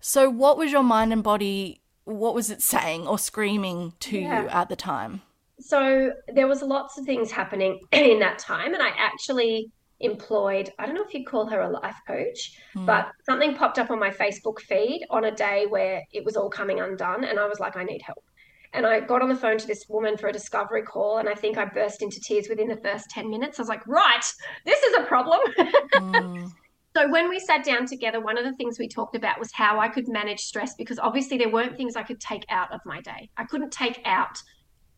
So 0.00 0.28
what 0.28 0.58
was 0.58 0.70
your 0.70 0.82
mind 0.82 1.14
and 1.14 1.22
body 1.22 1.80
what 2.04 2.34
was 2.34 2.50
it 2.50 2.60
saying 2.60 3.06
or 3.06 3.18
screaming 3.18 3.94
to 4.00 4.18
yeah. 4.18 4.42
you 4.42 4.48
at 4.48 4.68
the 4.68 4.76
time? 4.76 5.22
So 5.58 6.12
there 6.34 6.46
was 6.46 6.60
lots 6.60 6.98
of 6.98 7.06
things 7.06 7.30
happening 7.30 7.80
in 7.92 8.18
that 8.18 8.38
time 8.38 8.74
and 8.74 8.82
I 8.82 8.90
actually 8.98 9.70
employed, 10.00 10.70
I 10.78 10.86
don't 10.86 10.94
know 10.94 11.04
if 11.06 11.14
you'd 11.14 11.26
call 11.26 11.46
her 11.46 11.60
a 11.60 11.70
life 11.70 11.96
coach, 12.06 12.58
mm. 12.76 12.86
but 12.86 13.10
something 13.24 13.54
popped 13.54 13.78
up 13.78 13.90
on 13.90 13.98
my 13.98 14.10
Facebook 14.10 14.60
feed 14.60 15.06
on 15.10 15.24
a 15.24 15.30
day 15.30 15.66
where 15.68 16.02
it 16.12 16.24
was 16.24 16.36
all 16.36 16.50
coming 16.50 16.80
undone. 16.80 17.24
And 17.24 17.38
I 17.38 17.46
was 17.46 17.60
like, 17.60 17.76
I 17.76 17.84
need 17.84 18.02
help. 18.02 18.24
And 18.72 18.84
I 18.84 19.00
got 19.00 19.22
on 19.22 19.28
the 19.28 19.36
phone 19.36 19.56
to 19.58 19.66
this 19.66 19.84
woman 19.88 20.16
for 20.16 20.28
a 20.28 20.32
discovery 20.32 20.82
call. 20.82 21.18
And 21.18 21.28
I 21.28 21.34
think 21.34 21.58
I 21.58 21.64
burst 21.64 22.02
into 22.02 22.20
tears 22.20 22.48
within 22.48 22.68
the 22.68 22.76
first 22.76 23.08
10 23.10 23.30
minutes. 23.30 23.58
I 23.58 23.62
was 23.62 23.68
like, 23.68 23.86
right, 23.86 24.24
this 24.66 24.82
is 24.82 24.96
a 24.96 25.02
problem. 25.04 25.40
Mm. 25.94 26.50
So 26.96 27.10
when 27.10 27.28
we 27.28 27.40
sat 27.40 27.64
down 27.64 27.86
together, 27.86 28.20
one 28.20 28.38
of 28.38 28.44
the 28.44 28.52
things 28.52 28.78
we 28.78 28.86
talked 28.86 29.16
about 29.16 29.40
was 29.40 29.50
how 29.52 29.80
I 29.80 29.88
could 29.88 30.06
manage 30.06 30.40
stress 30.40 30.74
because 30.76 31.00
obviously 31.00 31.36
there 31.36 31.48
weren't 31.48 31.76
things 31.76 31.96
I 31.96 32.04
could 32.04 32.20
take 32.20 32.44
out 32.50 32.72
of 32.72 32.80
my 32.86 33.00
day. 33.00 33.28
I 33.36 33.44
couldn't 33.44 33.72
take 33.72 34.00
out 34.04 34.38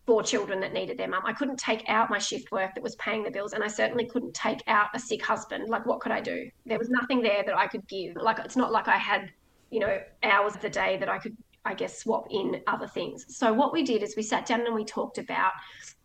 four 0.07 0.23
children 0.23 0.61
that 0.61 0.73
needed 0.73 0.97
their 0.97 1.09
mum. 1.09 1.23
I 1.27 1.33
couldn't 1.33 1.59
take 1.59 1.85
out 1.89 2.09
my 2.11 2.19
shift 2.19 2.53
work 2.53 2.75
that 2.75 2.83
was 2.83 2.95
paying 2.97 3.25
the 3.25 3.31
bills, 3.31 3.53
and 3.53 3.63
I 3.63 3.69
certainly 3.69 4.07
couldn't 4.07 4.35
take 4.35 4.63
out 4.69 4.89
a 4.95 5.01
sick 5.01 5.25
husband. 5.25 5.69
Like, 5.69 5.85
what 5.85 6.01
could 6.01 6.13
I 6.13 6.21
do? 6.21 6.49
There 6.65 6.79
was 6.79 6.89
nothing 6.89 7.21
there 7.21 7.43
that 7.45 7.57
I 7.57 7.67
could 7.67 7.87
give. 7.89 8.15
Like, 8.17 8.39
it's 8.39 8.57
not 8.57 8.73
like 8.73 8.87
I 8.87 8.97
had, 8.97 9.31
you 9.71 9.81
know, 9.81 9.99
hours 10.23 10.55
of 10.55 10.63
the 10.63 10.71
day 10.71 10.97
that 10.99 11.09
I 11.09 11.19
could, 11.19 11.37
I 11.65 11.75
guess, 11.75 11.99
swap 11.99 12.29
in 12.31 12.63
other 12.69 12.87
things. 12.87 13.27
So, 13.37 13.53
what 13.53 13.73
we 13.73 13.83
did 13.83 14.03
is 14.05 14.15
we 14.17 14.23
sat 14.23 14.47
down 14.47 14.65
and 14.65 14.75
we 14.75 14.85
talked 14.85 15.19
about 15.19 15.53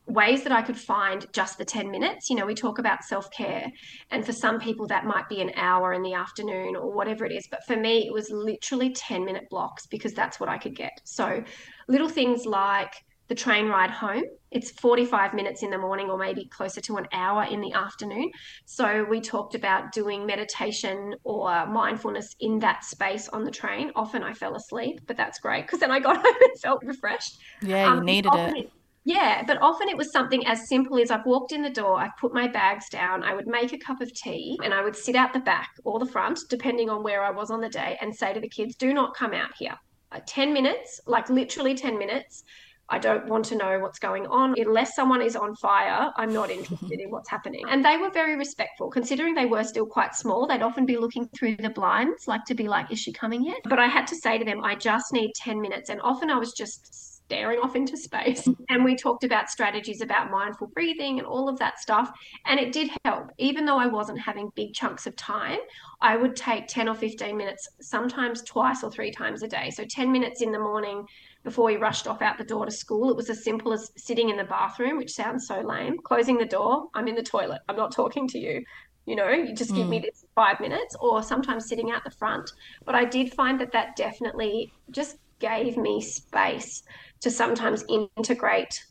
ways 0.07 0.41
that 0.43 0.51
I 0.51 0.63
could 0.63 0.77
find 0.77 1.25
just 1.31 1.59
the 1.59 1.65
10 1.65 1.91
minutes. 1.91 2.27
You 2.27 2.35
know, 2.35 2.45
we 2.47 2.55
talk 2.55 2.79
about 2.79 3.03
self 3.03 3.29
care, 3.31 3.71
and 4.09 4.25
for 4.25 4.33
some 4.33 4.59
people, 4.59 4.87
that 4.87 5.05
might 5.05 5.29
be 5.29 5.41
an 5.41 5.51
hour 5.55 5.93
in 5.93 6.01
the 6.01 6.15
afternoon 6.15 6.75
or 6.75 6.91
whatever 6.91 7.23
it 7.23 7.31
is. 7.31 7.47
But 7.51 7.63
for 7.67 7.77
me, 7.77 8.07
it 8.07 8.11
was 8.11 8.31
literally 8.31 8.93
10 8.93 9.23
minute 9.23 9.47
blocks 9.51 9.85
because 9.85 10.13
that's 10.13 10.39
what 10.39 10.49
I 10.49 10.57
could 10.57 10.75
get. 10.75 11.01
So, 11.03 11.43
little 11.87 12.09
things 12.09 12.47
like, 12.47 12.93
the 13.31 13.35
train 13.35 13.69
ride 13.69 13.89
home. 13.89 14.23
It's 14.51 14.71
45 14.71 15.33
minutes 15.33 15.63
in 15.63 15.69
the 15.69 15.77
morning 15.77 16.09
or 16.09 16.17
maybe 16.17 16.49
closer 16.49 16.81
to 16.81 16.97
an 16.97 17.07
hour 17.13 17.45
in 17.49 17.61
the 17.61 17.71
afternoon. 17.71 18.29
So 18.65 19.05
we 19.09 19.21
talked 19.21 19.55
about 19.55 19.93
doing 19.93 20.25
meditation 20.25 21.15
or 21.23 21.65
mindfulness 21.65 22.35
in 22.41 22.59
that 22.59 22.83
space 22.83 23.29
on 23.29 23.45
the 23.45 23.51
train. 23.51 23.89
Often 23.95 24.23
I 24.23 24.33
fell 24.33 24.57
asleep, 24.57 24.99
but 25.07 25.15
that's 25.15 25.39
great 25.39 25.61
because 25.65 25.79
then 25.79 25.91
I 25.91 26.01
got 26.01 26.17
home 26.25 26.25
and 26.25 26.59
felt 26.61 26.83
refreshed. 26.83 27.37
Yeah, 27.61 27.85
you 27.85 27.99
um, 27.99 28.05
needed 28.05 28.33
it. 28.35 28.57
it. 28.57 28.71
Yeah, 29.05 29.43
but 29.47 29.61
often 29.61 29.87
it 29.87 29.95
was 29.95 30.11
something 30.11 30.45
as 30.45 30.67
simple 30.67 30.99
as 30.99 31.09
I've 31.09 31.25
walked 31.25 31.53
in 31.53 31.61
the 31.61 31.69
door, 31.69 32.01
I've 32.01 32.17
put 32.19 32.33
my 32.33 32.49
bags 32.49 32.89
down, 32.89 33.23
I 33.23 33.33
would 33.33 33.47
make 33.47 33.71
a 33.71 33.77
cup 33.77 34.01
of 34.01 34.13
tea, 34.13 34.59
and 34.61 34.73
I 34.73 34.83
would 34.83 34.95
sit 34.97 35.15
out 35.15 35.31
the 35.31 35.39
back 35.39 35.69
or 35.85 35.99
the 35.99 36.05
front, 36.05 36.37
depending 36.49 36.89
on 36.89 37.01
where 37.01 37.23
I 37.23 37.31
was 37.31 37.49
on 37.49 37.61
the 37.61 37.69
day, 37.69 37.97
and 38.01 38.13
say 38.13 38.33
to 38.33 38.41
the 38.41 38.49
kids, 38.49 38.75
do 38.75 38.93
not 38.93 39.15
come 39.15 39.33
out 39.33 39.51
here. 39.57 39.77
Uh, 40.11 40.19
10 40.27 40.51
minutes, 40.51 40.99
like 41.07 41.29
literally 41.29 41.73
10 41.73 41.97
minutes, 41.97 42.43
I 42.91 42.99
don't 42.99 43.25
want 43.27 43.45
to 43.45 43.55
know 43.55 43.79
what's 43.79 43.99
going 43.99 44.27
on. 44.27 44.53
Unless 44.57 44.95
someone 44.95 45.21
is 45.21 45.37
on 45.37 45.55
fire, 45.55 46.11
I'm 46.17 46.33
not 46.33 46.51
interested 46.51 46.99
in 46.99 47.09
what's 47.09 47.29
happening. 47.29 47.63
And 47.69 47.83
they 47.85 47.95
were 47.95 48.11
very 48.11 48.35
respectful, 48.35 48.89
considering 48.89 49.33
they 49.33 49.45
were 49.45 49.63
still 49.63 49.85
quite 49.85 50.13
small. 50.13 50.45
They'd 50.45 50.61
often 50.61 50.85
be 50.85 50.97
looking 50.97 51.29
through 51.29 51.55
the 51.55 51.69
blinds, 51.69 52.27
like 52.27 52.43
to 52.45 52.53
be 52.53 52.67
like, 52.67 52.91
is 52.91 52.99
she 52.99 53.13
coming 53.13 53.45
yet? 53.45 53.59
But 53.63 53.79
I 53.79 53.87
had 53.87 54.07
to 54.07 54.15
say 54.15 54.37
to 54.37 54.43
them, 54.43 54.63
I 54.63 54.75
just 54.75 55.13
need 55.13 55.31
10 55.35 55.61
minutes. 55.61 55.89
And 55.89 56.01
often 56.01 56.29
I 56.29 56.37
was 56.37 56.51
just 56.51 57.11
staring 57.31 57.59
off 57.59 57.77
into 57.77 57.95
space. 57.95 58.47
And 58.69 58.85
we 58.85 58.95
talked 58.95 59.25
about 59.25 59.49
strategies 59.49 60.01
about 60.01 60.31
mindful 60.31 60.67
breathing 60.67 61.19
and 61.19 61.27
all 61.27 61.49
of 61.49 61.59
that 61.59 61.77
stuff. 61.79 62.09
And 62.45 62.57
it 62.57 62.71
did 62.71 62.89
help. 63.03 63.31
Even 63.37 63.65
though 63.65 63.77
I 63.77 63.87
wasn't 63.87 64.19
having 64.19 64.49
big 64.55 64.73
chunks 64.73 65.07
of 65.07 65.15
time, 65.17 65.59
I 66.01 66.15
would 66.15 66.37
take 66.37 66.67
10 66.67 66.87
or 66.87 66.95
15 66.95 67.35
minutes, 67.35 67.67
sometimes 67.81 68.43
twice 68.43 68.81
or 68.81 68.89
three 68.89 69.11
times 69.11 69.43
a 69.43 69.47
day. 69.47 69.71
So 69.71 69.83
10 69.89 70.09
minutes 70.09 70.41
in 70.41 70.53
the 70.53 70.59
morning 70.59 71.05
before 71.43 71.69
he 71.69 71.77
rushed 71.77 72.07
off 72.07 72.21
out 72.21 72.37
the 72.37 72.43
door 72.43 72.65
to 72.65 72.71
school. 72.71 73.09
It 73.09 73.15
was 73.15 73.29
as 73.29 73.43
simple 73.43 73.73
as 73.73 73.91
sitting 73.97 74.29
in 74.29 74.37
the 74.37 74.43
bathroom, 74.43 74.97
which 74.97 75.13
sounds 75.13 75.47
so 75.47 75.61
lame, 75.61 75.97
closing 76.03 76.37
the 76.37 76.45
door. 76.45 76.87
I'm 76.93 77.07
in 77.07 77.15
the 77.15 77.23
toilet. 77.23 77.61
I'm 77.67 77.75
not 77.75 77.91
talking 77.91 78.27
to 78.29 78.39
you. 78.39 78.63
You 79.05 79.15
know, 79.15 79.29
you 79.29 79.55
just 79.55 79.73
give 79.73 79.87
mm. 79.87 79.91
me 79.91 79.99
this 79.99 80.25
five 80.35 80.59
minutes, 80.59 80.95
or 80.99 81.23
sometimes 81.23 81.67
sitting 81.67 81.91
out 81.91 82.03
the 82.03 82.11
front. 82.11 82.51
But 82.85 82.93
I 82.93 83.05
did 83.05 83.33
find 83.33 83.59
that 83.59 83.71
that 83.71 83.95
definitely 83.95 84.71
just 84.91 85.17
gave 85.39 85.75
me 85.75 86.01
space 86.01 86.83
to 87.21 87.31
sometimes 87.31 87.83
integrate 87.89 88.83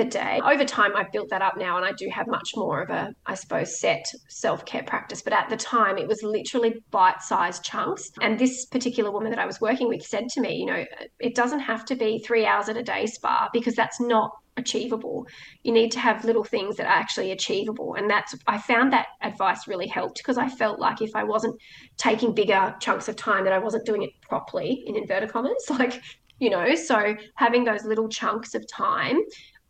the 0.00 0.08
day. 0.10 0.40
Over 0.44 0.64
time, 0.64 0.96
I've 0.96 1.12
built 1.12 1.28
that 1.30 1.42
up 1.42 1.56
now, 1.56 1.76
and 1.76 1.84
I 1.84 1.92
do 1.92 2.08
have 2.12 2.26
much 2.26 2.52
more 2.56 2.82
of 2.82 2.90
a, 2.90 3.12
I 3.26 3.34
suppose, 3.34 3.78
set 3.78 4.04
self 4.28 4.64
care 4.64 4.82
practice. 4.82 5.22
But 5.22 5.32
at 5.32 5.48
the 5.50 5.56
time, 5.56 5.98
it 5.98 6.08
was 6.08 6.22
literally 6.22 6.74
bite 6.90 7.22
sized 7.22 7.64
chunks. 7.64 8.10
And 8.20 8.38
this 8.38 8.66
particular 8.66 9.10
woman 9.10 9.30
that 9.30 9.38
I 9.38 9.46
was 9.46 9.60
working 9.60 9.88
with 9.88 10.02
said 10.02 10.28
to 10.30 10.40
me, 10.40 10.56
you 10.56 10.66
know, 10.66 10.84
it 11.18 11.34
doesn't 11.34 11.60
have 11.60 11.84
to 11.86 11.96
be 11.96 12.18
three 12.18 12.46
hours 12.46 12.68
at 12.68 12.76
a 12.76 12.82
day 12.82 13.06
spa 13.06 13.50
because 13.52 13.74
that's 13.74 14.00
not 14.00 14.30
achievable. 14.56 15.26
You 15.62 15.72
need 15.72 15.90
to 15.92 16.00
have 16.00 16.24
little 16.24 16.44
things 16.44 16.76
that 16.76 16.86
are 16.86 16.92
actually 16.92 17.32
achievable. 17.32 17.94
And 17.94 18.08
that's, 18.08 18.34
I 18.46 18.58
found 18.58 18.92
that 18.92 19.06
advice 19.22 19.68
really 19.68 19.86
helped 19.86 20.18
because 20.18 20.38
I 20.38 20.48
felt 20.48 20.80
like 20.80 21.02
if 21.02 21.14
I 21.14 21.24
wasn't 21.24 21.60
taking 21.98 22.34
bigger 22.34 22.74
chunks 22.80 23.08
of 23.08 23.16
time, 23.16 23.44
that 23.44 23.52
I 23.52 23.58
wasn't 23.58 23.86
doing 23.86 24.02
it 24.02 24.10
properly 24.22 24.82
in 24.86 24.96
inverted 24.96 25.32
commas. 25.32 25.64
Like, 25.78 26.02
you 26.38 26.48
know, 26.48 26.74
so 26.74 27.14
having 27.34 27.64
those 27.64 27.84
little 27.84 28.08
chunks 28.08 28.54
of 28.54 28.66
time 28.66 29.18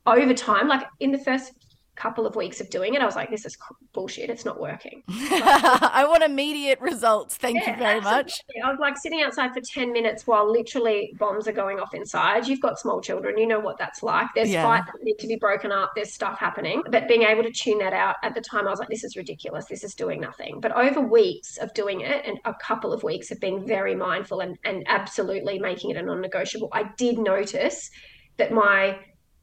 over 0.06 0.34
time, 0.34 0.68
like 0.68 0.86
in 1.00 1.12
the 1.12 1.18
first 1.18 1.52
couple 2.00 2.26
of 2.26 2.34
weeks 2.34 2.62
of 2.62 2.70
doing 2.70 2.94
it, 2.94 3.02
I 3.02 3.04
was 3.04 3.14
like, 3.14 3.30
this 3.30 3.44
is 3.44 3.56
bullshit. 3.92 4.30
It's 4.30 4.46
not 4.46 4.58
working. 4.58 5.02
I 5.08 6.06
want 6.08 6.22
immediate 6.22 6.80
results. 6.80 7.36
Thank 7.36 7.56
yeah, 7.56 7.72
you 7.72 7.76
very 7.76 7.98
absolutely. 7.98 8.22
much. 8.22 8.40
I 8.64 8.70
was 8.70 8.78
like 8.80 8.96
sitting 8.96 9.20
outside 9.20 9.52
for 9.52 9.60
10 9.60 9.92
minutes 9.92 10.26
while 10.26 10.50
literally 10.50 11.12
bombs 11.18 11.46
are 11.46 11.52
going 11.52 11.78
off 11.78 11.92
inside. 11.92 12.46
You've 12.46 12.62
got 12.62 12.78
small 12.78 13.02
children, 13.02 13.36
you 13.36 13.46
know 13.46 13.60
what 13.60 13.76
that's 13.78 14.02
like. 14.02 14.28
There's 14.34 14.50
yeah. 14.50 14.62
fights 14.62 14.86
that 14.86 15.02
need 15.02 15.18
to 15.18 15.26
be 15.26 15.36
broken 15.36 15.70
up, 15.70 15.90
there's 15.94 16.14
stuff 16.14 16.38
happening. 16.38 16.82
But 16.90 17.06
being 17.06 17.22
able 17.22 17.42
to 17.42 17.52
tune 17.52 17.78
that 17.78 17.92
out 17.92 18.16
at 18.22 18.34
the 18.34 18.40
time, 18.40 18.66
I 18.66 18.70
was 18.70 18.78
like, 18.78 18.88
this 18.88 19.04
is 19.04 19.14
ridiculous. 19.16 19.66
This 19.66 19.84
is 19.84 19.94
doing 19.94 20.20
nothing. 20.20 20.60
But 20.60 20.72
over 20.72 21.02
weeks 21.02 21.58
of 21.58 21.72
doing 21.74 22.00
it 22.00 22.24
and 22.24 22.38
a 22.46 22.54
couple 22.54 22.94
of 22.94 23.02
weeks 23.02 23.30
of 23.30 23.40
being 23.40 23.66
very 23.66 23.94
mindful 23.94 24.40
and, 24.40 24.56
and 24.64 24.84
absolutely 24.86 25.58
making 25.58 25.90
it 25.90 25.98
a 25.98 26.02
non 26.02 26.22
negotiable, 26.22 26.70
I 26.72 26.84
did 26.96 27.18
notice 27.18 27.90
that 28.38 28.52
my 28.52 28.98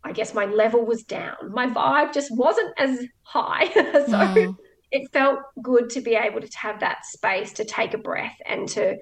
I 0.07 0.13
guess 0.13 0.33
my 0.33 0.45
level 0.45 0.85
was 0.85 1.03
down. 1.03 1.35
My 1.49 1.67
vibe 1.67 2.13
just 2.13 2.35
wasn't 2.35 2.73
as 2.77 3.05
high. 3.23 3.67
so 3.73 3.81
mm. 3.81 4.55
it 4.91 5.11
felt 5.11 5.39
good 5.61 5.89
to 5.91 6.01
be 6.01 6.15
able 6.15 6.41
to 6.41 6.57
have 6.57 6.79
that 6.79 7.05
space 7.05 7.51
to 7.53 7.65
take 7.65 7.93
a 7.93 7.97
breath 7.97 8.37
and 8.45 8.67
to 8.69 8.97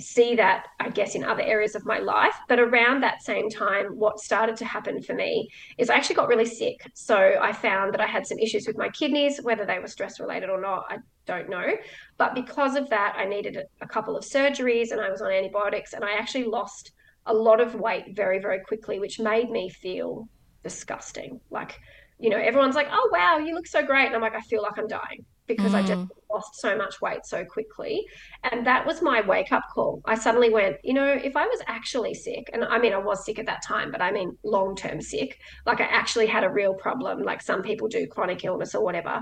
see 0.00 0.34
that, 0.36 0.68
I 0.80 0.88
guess, 0.88 1.14
in 1.14 1.22
other 1.22 1.42
areas 1.42 1.74
of 1.74 1.84
my 1.84 1.98
life. 1.98 2.34
But 2.48 2.58
around 2.58 3.02
that 3.02 3.22
same 3.22 3.50
time, 3.50 3.98
what 3.98 4.20
started 4.20 4.56
to 4.56 4.64
happen 4.64 5.02
for 5.02 5.12
me 5.14 5.50
is 5.76 5.90
I 5.90 5.96
actually 5.96 6.16
got 6.16 6.28
really 6.28 6.46
sick. 6.46 6.80
So 6.94 7.36
I 7.40 7.52
found 7.52 7.92
that 7.92 8.00
I 8.00 8.06
had 8.06 8.26
some 8.26 8.38
issues 8.38 8.66
with 8.66 8.78
my 8.78 8.88
kidneys, 8.88 9.38
whether 9.42 9.66
they 9.66 9.78
were 9.78 9.88
stress 9.88 10.18
related 10.18 10.48
or 10.48 10.60
not, 10.60 10.86
I 10.88 10.98
don't 11.26 11.50
know. 11.50 11.76
But 12.16 12.34
because 12.34 12.74
of 12.74 12.88
that, 12.88 13.14
I 13.18 13.26
needed 13.26 13.58
a 13.82 13.86
couple 13.86 14.16
of 14.16 14.24
surgeries 14.24 14.92
and 14.92 15.00
I 15.00 15.10
was 15.10 15.20
on 15.20 15.30
antibiotics 15.30 15.92
and 15.92 16.04
I 16.04 16.12
actually 16.12 16.44
lost 16.44 16.92
a 17.26 17.34
lot 17.34 17.60
of 17.60 17.74
weight 17.74 18.16
very, 18.16 18.38
very 18.38 18.60
quickly, 18.60 18.98
which 18.98 19.20
made 19.20 19.50
me 19.50 19.68
feel 19.68 20.28
disgusting. 20.62 21.40
Like, 21.50 21.78
you 22.18 22.30
know, 22.30 22.38
everyone's 22.38 22.74
like, 22.74 22.88
oh, 22.90 23.10
wow, 23.12 23.38
you 23.38 23.54
look 23.54 23.66
so 23.66 23.84
great. 23.84 24.06
And 24.06 24.14
I'm 24.14 24.20
like, 24.20 24.34
I 24.34 24.40
feel 24.42 24.62
like 24.62 24.78
I'm 24.78 24.88
dying. 24.88 25.24
because 25.46 25.72
mm. 25.72 25.76
I 25.76 25.82
just 25.82 26.06
lost 26.30 26.60
so 26.60 26.76
much 26.76 27.00
weight 27.00 27.24
so 27.24 27.44
quickly. 27.44 28.04
And 28.44 28.66
that 28.66 28.86
was 28.86 29.02
my 29.02 29.20
wake 29.22 29.52
up 29.52 29.64
call. 29.74 30.00
I 30.04 30.14
suddenly 30.14 30.50
went, 30.50 30.76
you 30.82 30.94
know, 30.94 31.06
if 31.06 31.36
I 31.36 31.46
was 31.46 31.60
actually 31.66 32.14
sick, 32.14 32.48
and 32.52 32.64
I 32.64 32.78
mean, 32.78 32.92
I 32.92 32.98
was 32.98 33.24
sick 33.24 33.38
at 33.38 33.46
that 33.46 33.62
time, 33.62 33.90
but 33.90 34.00
I 34.00 34.10
mean, 34.12 34.36
long 34.44 34.76
term 34.76 35.00
sick, 35.00 35.38
like 35.66 35.80
I 35.80 35.84
actually 35.84 36.26
had 36.26 36.44
a 36.44 36.50
real 36.50 36.74
problem, 36.74 37.22
like 37.22 37.42
some 37.42 37.62
people 37.62 37.88
do 37.88 38.06
chronic 38.06 38.44
illness 38.44 38.74
or 38.74 38.84
whatever. 38.84 39.20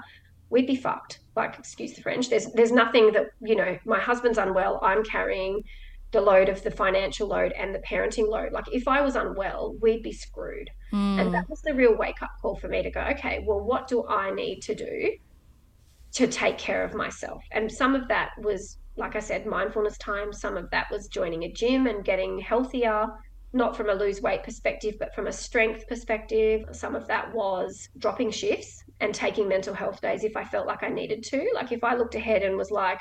We'd 0.50 0.66
be 0.66 0.76
fucked. 0.76 1.20
Like, 1.36 1.58
excuse 1.58 1.94
the 1.94 2.02
French. 2.02 2.28
There's 2.28 2.46
there's 2.54 2.72
nothing 2.72 3.12
that 3.12 3.26
you 3.40 3.54
know. 3.54 3.78
My 3.84 4.00
husband's 4.00 4.36
unwell. 4.36 4.80
I'm 4.82 5.04
carrying 5.04 5.62
the 6.12 6.20
load 6.20 6.48
of 6.48 6.62
the 6.62 6.70
financial 6.70 7.28
load 7.28 7.52
and 7.52 7.74
the 7.74 7.78
parenting 7.80 8.28
load. 8.28 8.52
Like 8.52 8.66
if 8.72 8.88
I 8.88 9.00
was 9.00 9.16
unwell, 9.16 9.76
we'd 9.80 10.02
be 10.02 10.12
screwed. 10.12 10.68
Mm. 10.92 11.20
And 11.20 11.34
that 11.34 11.48
was 11.48 11.62
the 11.62 11.74
real 11.74 11.96
wake 11.96 12.20
up 12.22 12.30
call 12.42 12.56
for 12.56 12.68
me 12.68 12.82
to 12.82 12.90
go, 12.90 13.00
okay, 13.12 13.44
well, 13.46 13.60
what 13.60 13.86
do 13.86 14.06
I 14.08 14.32
need 14.32 14.60
to 14.62 14.74
do 14.74 15.12
to 16.12 16.26
take 16.26 16.58
care 16.58 16.84
of 16.84 16.94
myself. 16.94 17.44
And 17.52 17.70
some 17.70 17.94
of 17.94 18.08
that 18.08 18.30
was, 18.38 18.78
like 18.96 19.16
I 19.16 19.20
said, 19.20 19.46
mindfulness 19.46 19.96
time. 19.98 20.32
Some 20.32 20.56
of 20.56 20.68
that 20.70 20.90
was 20.90 21.08
joining 21.08 21.44
a 21.44 21.52
gym 21.52 21.86
and 21.86 22.04
getting 22.04 22.38
healthier, 22.38 23.06
not 23.52 23.76
from 23.76 23.90
a 23.90 23.94
lose 23.94 24.20
weight 24.20 24.42
perspective, 24.42 24.96
but 24.98 25.14
from 25.14 25.28
a 25.28 25.32
strength 25.32 25.86
perspective. 25.86 26.64
Some 26.72 26.94
of 26.96 27.06
that 27.06 27.32
was 27.32 27.88
dropping 27.98 28.30
shifts 28.30 28.82
and 29.00 29.14
taking 29.14 29.48
mental 29.48 29.74
health 29.74 30.00
days 30.00 30.24
if 30.24 30.36
I 30.36 30.44
felt 30.44 30.66
like 30.66 30.82
I 30.82 30.88
needed 30.88 31.22
to. 31.24 31.48
Like 31.54 31.72
if 31.72 31.84
I 31.84 31.94
looked 31.94 32.16
ahead 32.16 32.42
and 32.42 32.56
was 32.56 32.70
like, 32.70 33.00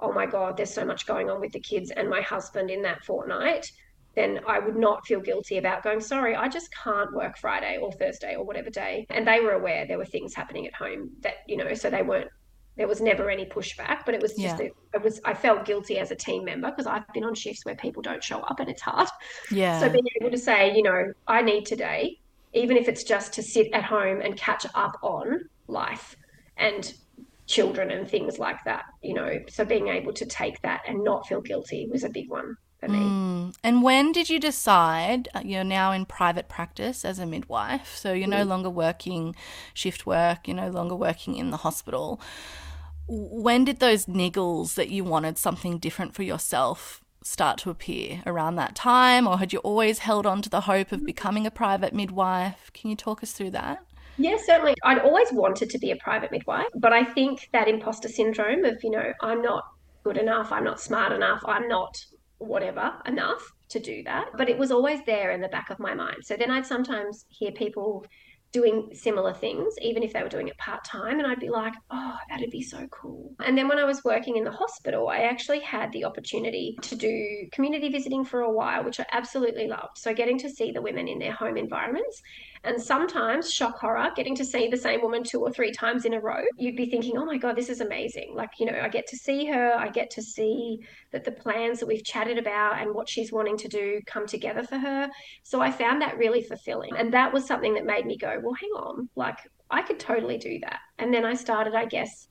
oh 0.00 0.12
my 0.12 0.26
God, 0.26 0.56
there's 0.56 0.72
so 0.72 0.84
much 0.84 1.06
going 1.06 1.28
on 1.30 1.40
with 1.40 1.52
the 1.52 1.60
kids 1.60 1.90
and 1.90 2.08
my 2.08 2.20
husband 2.20 2.70
in 2.70 2.82
that 2.82 3.04
fortnight, 3.04 3.70
then 4.14 4.40
I 4.46 4.58
would 4.58 4.76
not 4.76 5.06
feel 5.06 5.20
guilty 5.20 5.58
about 5.58 5.82
going, 5.82 6.00
sorry, 6.00 6.34
I 6.34 6.48
just 6.48 6.68
can't 6.72 7.12
work 7.12 7.38
Friday 7.38 7.78
or 7.80 7.92
Thursday 7.92 8.34
or 8.34 8.44
whatever 8.44 8.70
day. 8.70 9.06
And 9.10 9.26
they 9.26 9.40
were 9.40 9.52
aware 9.52 9.86
there 9.86 9.98
were 9.98 10.04
things 10.04 10.34
happening 10.34 10.66
at 10.66 10.74
home 10.74 11.10
that, 11.20 11.34
you 11.46 11.56
know, 11.56 11.72
so 11.74 11.90
they 11.90 12.02
weren't 12.02 12.30
there 12.78 12.86
was 12.86 13.00
never 13.00 13.28
any 13.28 13.44
pushback, 13.44 14.06
but 14.06 14.14
it 14.14 14.22
was 14.22 14.34
just, 14.34 14.62
yeah. 14.62 14.68
it 14.94 15.02
was, 15.02 15.20
I 15.24 15.34
felt 15.34 15.64
guilty 15.64 15.98
as 15.98 16.12
a 16.12 16.14
team 16.14 16.44
member 16.44 16.70
because 16.70 16.86
I've 16.86 17.12
been 17.12 17.24
on 17.24 17.34
shifts 17.34 17.64
where 17.64 17.74
people 17.74 18.02
don't 18.02 18.22
show 18.22 18.38
up 18.38 18.60
and 18.60 18.70
it's 18.70 18.82
hard. 18.82 19.08
Yeah. 19.50 19.80
So 19.80 19.88
being 19.88 20.06
able 20.20 20.30
to 20.30 20.38
say, 20.38 20.76
you 20.76 20.84
know, 20.84 21.12
I 21.26 21.42
need 21.42 21.66
today, 21.66 22.20
even 22.54 22.76
if 22.76 22.88
it's 22.88 23.02
just 23.02 23.32
to 23.32 23.42
sit 23.42 23.72
at 23.72 23.82
home 23.82 24.20
and 24.20 24.36
catch 24.36 24.64
up 24.76 24.96
on 25.02 25.48
life 25.66 26.16
and 26.56 26.94
children 27.48 27.90
and 27.90 28.08
things 28.08 28.38
like 28.38 28.62
that, 28.64 28.84
you 29.02 29.14
know, 29.14 29.40
so 29.48 29.64
being 29.64 29.88
able 29.88 30.12
to 30.12 30.26
take 30.26 30.62
that 30.62 30.82
and 30.86 31.02
not 31.02 31.26
feel 31.26 31.40
guilty 31.40 31.88
was 31.90 32.04
a 32.04 32.08
big 32.08 32.30
one 32.30 32.56
for 32.78 32.88
me. 32.88 32.98
Mm. 32.98 33.54
And 33.64 33.82
when 33.82 34.12
did 34.12 34.30
you 34.30 34.38
decide 34.38 35.28
uh, 35.34 35.40
you're 35.44 35.64
now 35.64 35.90
in 35.90 36.04
private 36.06 36.48
practice 36.48 37.04
as 37.04 37.18
a 37.18 37.26
midwife? 37.26 37.96
So 37.96 38.12
you're 38.12 38.28
mm. 38.28 38.38
no 38.38 38.44
longer 38.44 38.70
working 38.70 39.34
shift 39.74 40.06
work, 40.06 40.46
you're 40.46 40.56
no 40.56 40.70
longer 40.70 40.94
working 40.94 41.34
in 41.34 41.50
the 41.50 41.56
hospital 41.58 42.20
when 43.08 43.64
did 43.64 43.80
those 43.80 44.06
niggles 44.06 44.74
that 44.74 44.90
you 44.90 45.02
wanted 45.02 45.38
something 45.38 45.78
different 45.78 46.14
for 46.14 46.22
yourself 46.22 47.02
start 47.22 47.58
to 47.58 47.70
appear 47.70 48.22
around 48.26 48.56
that 48.56 48.74
time 48.74 49.26
or 49.26 49.38
had 49.38 49.52
you 49.52 49.58
always 49.60 50.00
held 50.00 50.26
on 50.26 50.40
to 50.40 50.48
the 50.48 50.62
hope 50.62 50.92
of 50.92 51.04
becoming 51.04 51.46
a 51.46 51.50
private 51.50 51.92
midwife 51.92 52.70
can 52.72 52.90
you 52.90 52.96
talk 52.96 53.22
us 53.22 53.32
through 53.32 53.50
that 53.50 53.82
Yes, 54.18 54.44
certainly. 54.46 54.74
I'd 54.84 54.98
always 54.98 55.32
wanted 55.32 55.70
to 55.70 55.78
be 55.78 55.92
a 55.92 55.96
private 55.96 56.32
midwife, 56.32 56.66
but 56.74 56.92
I 56.92 57.04
think 57.04 57.48
that 57.52 57.68
imposter 57.68 58.08
syndrome 58.08 58.64
of, 58.64 58.82
you 58.82 58.90
know, 58.90 59.12
I'm 59.22 59.42
not 59.42 59.64
good 60.02 60.16
enough, 60.16 60.50
I'm 60.52 60.64
not 60.64 60.80
smart 60.80 61.12
enough, 61.12 61.40
I'm 61.46 61.68
not 61.68 61.96
whatever 62.38 62.94
enough 63.06 63.52
to 63.70 63.78
do 63.78 64.02
that. 64.04 64.26
But 64.36 64.48
it 64.48 64.58
was 64.58 64.70
always 64.70 65.00
there 65.06 65.30
in 65.30 65.40
the 65.40 65.48
back 65.48 65.70
of 65.70 65.78
my 65.78 65.94
mind. 65.94 66.18
So 66.22 66.36
then 66.36 66.50
I'd 66.50 66.66
sometimes 66.66 67.26
hear 67.28 67.52
people 67.52 68.04
doing 68.50 68.88
similar 68.94 69.34
things, 69.34 69.74
even 69.82 70.02
if 70.02 70.12
they 70.12 70.22
were 70.22 70.28
doing 70.28 70.48
it 70.48 70.56
part 70.56 70.82
time. 70.82 71.18
And 71.18 71.26
I'd 71.26 71.40
be 71.40 71.50
like, 71.50 71.74
oh, 71.90 72.16
that'd 72.30 72.50
be 72.50 72.62
so 72.62 72.86
cool. 72.90 73.34
And 73.44 73.58
then 73.58 73.68
when 73.68 73.78
I 73.78 73.84
was 73.84 74.02
working 74.04 74.36
in 74.36 74.44
the 74.44 74.50
hospital, 74.50 75.08
I 75.08 75.18
actually 75.18 75.60
had 75.60 75.92
the 75.92 76.04
opportunity 76.04 76.78
to 76.82 76.96
do 76.96 77.46
community 77.52 77.90
visiting 77.90 78.24
for 78.24 78.40
a 78.40 78.50
while, 78.50 78.84
which 78.84 79.00
I 79.00 79.06
absolutely 79.12 79.68
loved. 79.68 79.98
So 79.98 80.14
getting 80.14 80.38
to 80.38 80.48
see 80.48 80.72
the 80.72 80.80
women 80.80 81.08
in 81.08 81.18
their 81.18 81.32
home 81.32 81.58
environments 81.58 82.22
and 82.68 82.80
sometimes, 82.80 83.50
shock 83.50 83.78
horror, 83.78 84.10
getting 84.14 84.36
to 84.36 84.44
see 84.44 84.68
the 84.68 84.76
same 84.76 85.00
woman 85.00 85.24
two 85.24 85.40
or 85.40 85.50
three 85.50 85.72
times 85.72 86.04
in 86.04 86.12
a 86.12 86.20
row, 86.20 86.42
you'd 86.58 86.76
be 86.76 86.90
thinking, 86.90 87.16
oh 87.16 87.24
my 87.24 87.38
God, 87.38 87.56
this 87.56 87.70
is 87.70 87.80
amazing. 87.80 88.32
Like, 88.34 88.50
you 88.58 88.66
know, 88.66 88.78
I 88.78 88.88
get 88.88 89.06
to 89.08 89.16
see 89.16 89.46
her, 89.46 89.72
I 89.72 89.88
get 89.88 90.10
to 90.10 90.22
see 90.22 90.78
that 91.10 91.24
the 91.24 91.32
plans 91.32 91.80
that 91.80 91.86
we've 91.86 92.04
chatted 92.04 92.36
about 92.36 92.78
and 92.78 92.94
what 92.94 93.08
she's 93.08 93.32
wanting 93.32 93.56
to 93.56 93.68
do 93.68 94.00
come 94.06 94.26
together 94.26 94.62
for 94.62 94.76
her. 94.76 95.08
So 95.42 95.62
I 95.62 95.70
found 95.70 96.02
that 96.02 96.18
really 96.18 96.42
fulfilling. 96.42 96.94
And 96.96 97.10
that 97.14 97.32
was 97.32 97.46
something 97.46 97.72
that 97.72 97.86
made 97.86 98.04
me 98.04 98.18
go, 98.18 98.38
well, 98.42 98.54
hang 98.54 98.70
on, 98.70 99.08
like, 99.16 99.38
I 99.70 99.80
could 99.80 99.98
totally 99.98 100.36
do 100.36 100.58
that. 100.60 100.80
And 100.98 101.12
then 101.12 101.24
I 101.24 101.34
started, 101.34 101.74
I 101.74 101.86
guess, 101.86 102.28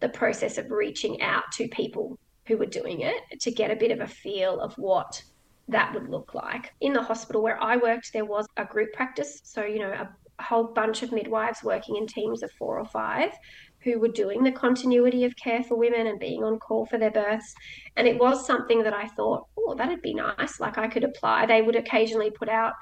the 0.00 0.10
process 0.10 0.58
of 0.58 0.70
reaching 0.70 1.22
out 1.22 1.44
to 1.54 1.66
people 1.68 2.18
who 2.46 2.58
were 2.58 2.66
doing 2.66 3.00
it 3.00 3.40
to 3.40 3.50
get 3.50 3.70
a 3.70 3.76
bit 3.76 3.90
of 3.90 4.00
a 4.00 4.06
feel 4.06 4.60
of 4.60 4.74
what 4.74 5.22
that 5.68 5.94
would 5.94 6.08
look 6.08 6.34
like. 6.34 6.72
In 6.80 6.92
the 6.92 7.02
hospital 7.02 7.42
where 7.42 7.62
I 7.62 7.76
worked, 7.76 8.12
there 8.12 8.24
was 8.24 8.46
a 8.56 8.64
group 8.64 8.92
practice. 8.92 9.40
So, 9.44 9.64
you 9.64 9.78
know, 9.80 9.92
a 9.92 10.42
whole 10.42 10.64
bunch 10.64 11.02
of 11.02 11.12
midwives 11.12 11.62
working 11.62 11.96
in 11.96 12.06
teams 12.06 12.42
of 12.42 12.50
four 12.52 12.78
or 12.78 12.86
five 12.86 13.30
who 13.84 13.98
were 13.98 14.08
doing 14.08 14.42
the 14.42 14.52
continuity 14.52 15.24
of 15.24 15.36
care 15.36 15.62
for 15.62 15.76
women 15.76 16.08
and 16.08 16.18
being 16.18 16.42
on 16.42 16.58
call 16.58 16.86
for 16.86 16.98
their 16.98 17.10
births. 17.10 17.54
And 17.96 18.08
it 18.08 18.18
was 18.18 18.46
something 18.46 18.82
that 18.82 18.92
I 18.92 19.06
thought, 19.08 19.46
oh, 19.56 19.74
that'd 19.76 20.02
be 20.02 20.14
nice. 20.14 20.58
Like 20.58 20.78
I 20.78 20.88
could 20.88 21.04
apply. 21.04 21.46
They 21.46 21.62
would 21.62 21.76
occasionally 21.76 22.30
put 22.30 22.48
out 22.48 22.72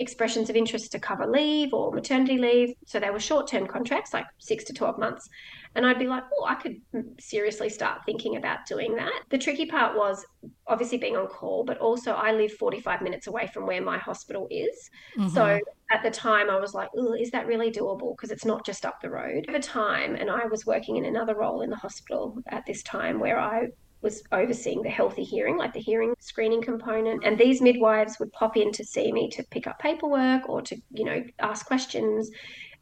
expressions 0.00 0.48
of 0.50 0.56
interest 0.56 0.90
to 0.92 0.98
cover 0.98 1.26
leave 1.26 1.72
or 1.72 1.92
maternity 1.92 2.38
leave. 2.38 2.74
So 2.86 2.98
they 2.98 3.10
were 3.10 3.20
short 3.20 3.46
term 3.46 3.66
contracts, 3.66 4.12
like 4.12 4.26
six 4.38 4.64
to 4.64 4.72
12 4.72 4.98
months. 4.98 5.28
And 5.76 5.86
I'd 5.86 6.00
be 6.00 6.08
like, 6.08 6.24
oh, 6.36 6.46
I 6.46 6.56
could 6.56 6.80
seriously 7.20 7.68
start 7.68 8.00
thinking 8.04 8.36
about 8.36 8.66
doing 8.66 8.96
that. 8.96 9.12
The 9.28 9.38
tricky 9.38 9.66
part 9.66 9.96
was 9.96 10.26
obviously 10.66 10.98
being 10.98 11.16
on 11.16 11.28
call, 11.28 11.64
but 11.64 11.78
also 11.78 12.12
I 12.12 12.32
live 12.32 12.52
45 12.54 13.02
minutes 13.02 13.28
away 13.28 13.46
from 13.54 13.66
where 13.66 13.80
my 13.80 13.98
hospital 13.98 14.48
is. 14.50 14.90
Mm-hmm. 15.16 15.28
So 15.28 15.60
at 15.92 16.02
the 16.02 16.10
time, 16.10 16.50
I 16.50 16.58
was 16.58 16.74
like, 16.74 16.88
is 17.20 17.30
that 17.30 17.46
really 17.46 17.70
doable? 17.70 18.16
Because 18.16 18.32
it's 18.32 18.44
not 18.44 18.66
just 18.66 18.84
up 18.84 19.00
the 19.00 19.10
road. 19.10 19.46
Over 19.48 19.60
time, 19.60 20.16
and 20.16 20.28
I 20.28 20.46
was 20.46 20.66
working 20.66 20.96
in 20.96 21.04
another 21.04 21.36
role 21.36 21.60
in 21.60 21.70
the 21.70 21.76
hospital 21.76 22.38
at 22.48 22.66
this 22.66 22.82
time 22.82 23.20
where 23.20 23.38
I 23.38 23.68
was 24.02 24.22
overseeing 24.32 24.82
the 24.82 24.88
healthy 24.88 25.22
hearing, 25.22 25.56
like 25.56 25.72
the 25.72 25.80
hearing 25.80 26.14
screening 26.18 26.62
component. 26.62 27.24
And 27.24 27.38
these 27.38 27.60
midwives 27.60 28.18
would 28.18 28.32
pop 28.32 28.56
in 28.56 28.72
to 28.72 28.84
see 28.84 29.12
me 29.12 29.28
to 29.30 29.44
pick 29.50 29.66
up 29.66 29.78
paperwork 29.78 30.48
or 30.48 30.62
to, 30.62 30.76
you 30.92 31.04
know, 31.04 31.22
ask 31.38 31.66
questions. 31.66 32.30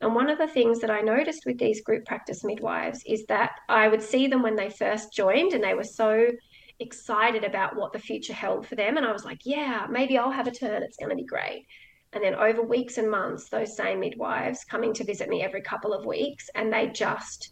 And 0.01 0.15
one 0.15 0.31
of 0.31 0.39
the 0.39 0.47
things 0.47 0.81
that 0.81 0.91
I 0.91 1.01
noticed 1.01 1.45
with 1.45 1.59
these 1.59 1.83
group 1.83 2.05
practice 2.05 2.45
midwives 2.45 3.03
is 3.05 3.25
that 3.27 3.53
I 3.69 3.89
would 3.89 4.03
see 4.03 4.29
them 4.29 4.43
when 4.43 4.55
they 4.55 4.71
first 4.71 5.13
joined 5.13 5.55
and 5.55 5.65
they 5.65 5.75
were 5.75 5.83
so 5.83 6.29
excited 6.79 7.43
about 7.43 7.75
what 7.75 7.93
the 7.93 7.99
future 7.99 8.33
held 8.33 8.65
for 8.67 8.77
them. 8.77 8.97
And 8.97 9.05
I 9.05 9.13
was 9.13 9.25
like, 9.25 9.41
yeah, 9.45 9.87
maybe 9.91 10.17
I'll 10.17 10.31
have 10.31 10.47
a 10.47 10.53
turn. 10.53 10.85
It's 10.85 10.97
going 10.97 11.11
to 11.11 11.17
be 11.17 11.25
great. 11.25 11.67
And 12.13 12.23
then 12.23 12.37
over 12.37 12.63
weeks 12.63 12.97
and 12.97 13.11
months, 13.11 13.49
those 13.49 13.77
same 13.77 14.01
midwives 14.01 14.65
coming 14.65 14.95
to 14.95 15.05
visit 15.05 15.29
me 15.29 15.43
every 15.43 15.61
couple 15.61 15.93
of 15.93 16.07
weeks, 16.07 16.49
and 16.55 16.73
they 16.73 16.87
just 16.87 17.51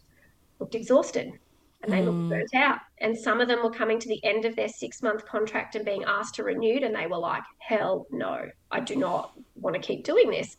looked 0.59 0.73
exhausted 0.73 1.31
and 1.81 1.91
they 1.91 1.99
mm. 1.99 2.05
looked 2.05 2.29
burnt 2.29 2.55
out. 2.55 2.79
And 2.99 3.17
some 3.17 3.39
of 3.39 3.47
them 3.47 3.63
were 3.63 3.71
coming 3.71 3.99
to 3.99 4.07
the 4.07 4.23
end 4.23 4.45
of 4.45 4.55
their 4.55 4.67
six 4.67 5.01
month 5.01 5.25
contract 5.25 5.75
and 5.75 5.85
being 5.85 6.03
asked 6.03 6.35
to 6.35 6.43
renew, 6.43 6.79
and 6.83 6.95
they 6.95 7.07
were 7.07 7.17
like, 7.17 7.43
hell 7.59 8.07
no, 8.11 8.49
I 8.71 8.79
do 8.79 8.95
not 8.95 9.33
want 9.55 9.75
to 9.75 9.81
keep 9.81 10.03
doing 10.03 10.29
this. 10.29 10.57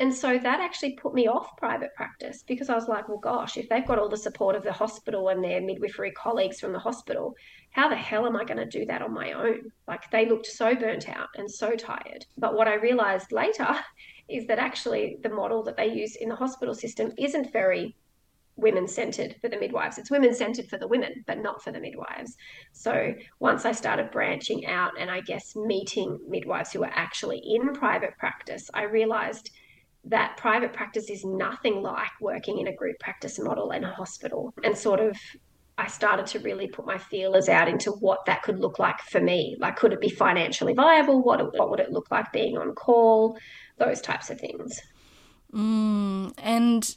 And 0.00 0.14
so 0.14 0.38
that 0.38 0.60
actually 0.60 0.94
put 0.94 1.12
me 1.12 1.28
off 1.28 1.58
private 1.58 1.94
practice 1.94 2.42
because 2.46 2.70
I 2.70 2.74
was 2.74 2.88
like, 2.88 3.06
well, 3.06 3.18
gosh, 3.18 3.58
if 3.58 3.68
they've 3.68 3.86
got 3.86 3.98
all 3.98 4.08
the 4.08 4.16
support 4.16 4.56
of 4.56 4.62
the 4.62 4.72
hospital 4.72 5.28
and 5.28 5.44
their 5.44 5.60
midwifery 5.60 6.10
colleagues 6.12 6.58
from 6.58 6.72
the 6.72 6.78
hospital, 6.78 7.34
how 7.72 7.86
the 7.90 7.96
hell 7.96 8.26
am 8.26 8.34
I 8.34 8.44
going 8.44 8.56
to 8.56 8.64
do 8.64 8.86
that 8.86 9.02
on 9.02 9.12
my 9.12 9.32
own? 9.32 9.70
Like 9.86 10.10
they 10.10 10.26
looked 10.26 10.46
so 10.46 10.74
burnt 10.74 11.10
out 11.10 11.28
and 11.36 11.50
so 11.50 11.76
tired. 11.76 12.24
But 12.38 12.54
what 12.54 12.66
I 12.66 12.76
realized 12.76 13.30
later 13.30 13.68
is 14.28 14.46
that 14.46 14.58
actually 14.58 15.18
the 15.22 15.28
model 15.28 15.62
that 15.64 15.76
they 15.76 15.92
use 15.92 16.16
in 16.16 16.30
the 16.30 16.36
hospital 16.36 16.74
system 16.74 17.12
isn't 17.18 17.52
very 17.52 17.94
women 18.60 18.86
centered 18.86 19.36
for 19.40 19.48
the 19.48 19.58
midwives. 19.58 19.98
It's 19.98 20.10
women 20.10 20.34
centered 20.34 20.68
for 20.68 20.78
the 20.78 20.88
women, 20.88 21.24
but 21.26 21.38
not 21.38 21.62
for 21.62 21.72
the 21.72 21.80
midwives. 21.80 22.36
So 22.72 23.14
once 23.38 23.64
I 23.64 23.72
started 23.72 24.10
branching 24.10 24.66
out 24.66 24.92
and 24.98 25.10
I 25.10 25.20
guess 25.20 25.56
meeting 25.56 26.18
midwives 26.28 26.72
who 26.72 26.80
were 26.80 26.92
actually 26.92 27.42
in 27.44 27.72
private 27.72 28.16
practice, 28.18 28.70
I 28.74 28.84
realized 28.84 29.50
that 30.04 30.36
private 30.36 30.72
practice 30.72 31.10
is 31.10 31.24
nothing 31.24 31.82
like 31.82 32.10
working 32.20 32.58
in 32.58 32.68
a 32.68 32.74
group 32.74 32.98
practice 33.00 33.38
model 33.38 33.70
in 33.72 33.84
a 33.84 33.92
hospital 33.92 34.54
and 34.64 34.76
sort 34.76 35.00
of 35.00 35.16
I 35.80 35.86
started 35.86 36.26
to 36.26 36.40
really 36.40 36.68
put 36.68 36.84
my 36.84 36.98
feelers 36.98 37.48
out 37.48 37.66
into 37.66 37.90
what 37.90 38.26
that 38.26 38.42
could 38.42 38.58
look 38.58 38.78
like 38.78 39.00
for 39.00 39.18
me. 39.18 39.56
Like, 39.58 39.76
could 39.76 39.94
it 39.94 40.00
be 40.00 40.10
financially 40.10 40.74
viable? 40.74 41.22
What, 41.22 41.40
what 41.56 41.70
would 41.70 41.80
it 41.80 41.90
look 41.90 42.10
like 42.10 42.30
being 42.32 42.58
on 42.58 42.74
call? 42.74 43.38
Those 43.78 44.02
types 44.02 44.28
of 44.28 44.38
things. 44.38 44.78
Mm, 45.54 46.34
and 46.36 46.96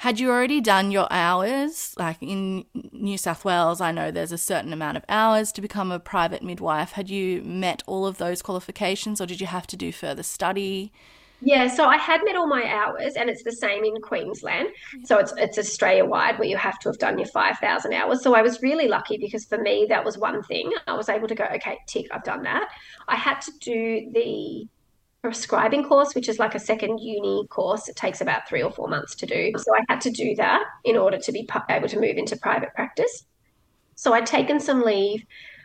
had 0.00 0.18
you 0.18 0.30
already 0.30 0.62
done 0.62 0.90
your 0.90 1.06
hours? 1.10 1.94
Like 1.98 2.16
in 2.22 2.64
New 2.90 3.18
South 3.18 3.44
Wales, 3.44 3.82
I 3.82 3.92
know 3.92 4.10
there's 4.10 4.32
a 4.32 4.38
certain 4.38 4.72
amount 4.72 4.96
of 4.96 5.04
hours 5.10 5.52
to 5.52 5.60
become 5.60 5.92
a 5.92 6.00
private 6.00 6.42
midwife. 6.42 6.92
Had 6.92 7.10
you 7.10 7.42
met 7.42 7.82
all 7.86 8.06
of 8.06 8.16
those 8.16 8.40
qualifications 8.40 9.20
or 9.20 9.26
did 9.26 9.42
you 9.42 9.46
have 9.46 9.66
to 9.66 9.76
do 9.76 9.92
further 9.92 10.22
study? 10.22 10.90
Yeah, 11.42 11.68
so 11.68 11.84
I 11.84 11.98
had 11.98 12.22
met 12.24 12.34
all 12.34 12.46
my 12.46 12.64
hours, 12.64 13.14
and 13.14 13.28
it's 13.28 13.42
the 13.42 13.52
same 13.52 13.84
in 13.84 14.00
Queensland. 14.00 14.68
So 15.04 15.18
it's 15.18 15.34
it's 15.36 15.58
Australia 15.58 16.06
wide 16.06 16.38
where 16.38 16.48
you 16.48 16.56
have 16.56 16.78
to 16.80 16.88
have 16.88 16.98
done 16.98 17.18
your 17.18 17.28
five 17.28 17.58
thousand 17.58 17.92
hours. 17.92 18.22
So 18.22 18.34
I 18.34 18.40
was 18.40 18.62
really 18.62 18.88
lucky 18.88 19.18
because 19.18 19.44
for 19.44 19.58
me 19.58 19.84
that 19.90 20.02
was 20.02 20.16
one 20.16 20.42
thing. 20.44 20.70
I 20.86 20.94
was 20.94 21.10
able 21.10 21.28
to 21.28 21.34
go, 21.34 21.44
okay, 21.56 21.78
tick, 21.86 22.06
I've 22.10 22.24
done 22.24 22.42
that. 22.44 22.70
I 23.06 23.16
had 23.16 23.40
to 23.42 23.52
do 23.60 24.10
the 24.14 24.66
prescribing 25.22 25.84
course, 25.84 26.14
which 26.14 26.28
is 26.28 26.38
like 26.38 26.54
a 26.54 26.58
second 26.58 26.98
uni 26.98 27.46
course. 27.48 27.88
It 27.88 27.96
takes 27.96 28.20
about 28.20 28.48
three 28.48 28.62
or 28.62 28.70
four 28.70 28.88
months 28.88 29.14
to 29.16 29.26
do. 29.26 29.52
So 29.56 29.74
I 29.74 29.80
had 29.88 30.00
to 30.02 30.10
do 30.10 30.34
that 30.36 30.64
in 30.84 30.96
order 30.96 31.18
to 31.18 31.32
be 31.32 31.48
able 31.68 31.88
to 31.88 32.00
move 32.00 32.16
into 32.16 32.36
private 32.36 32.74
practice. 32.74 33.24
So 33.94 34.14
I'd 34.14 34.26
taken 34.26 34.58
some 34.60 34.82
leave 34.82 35.24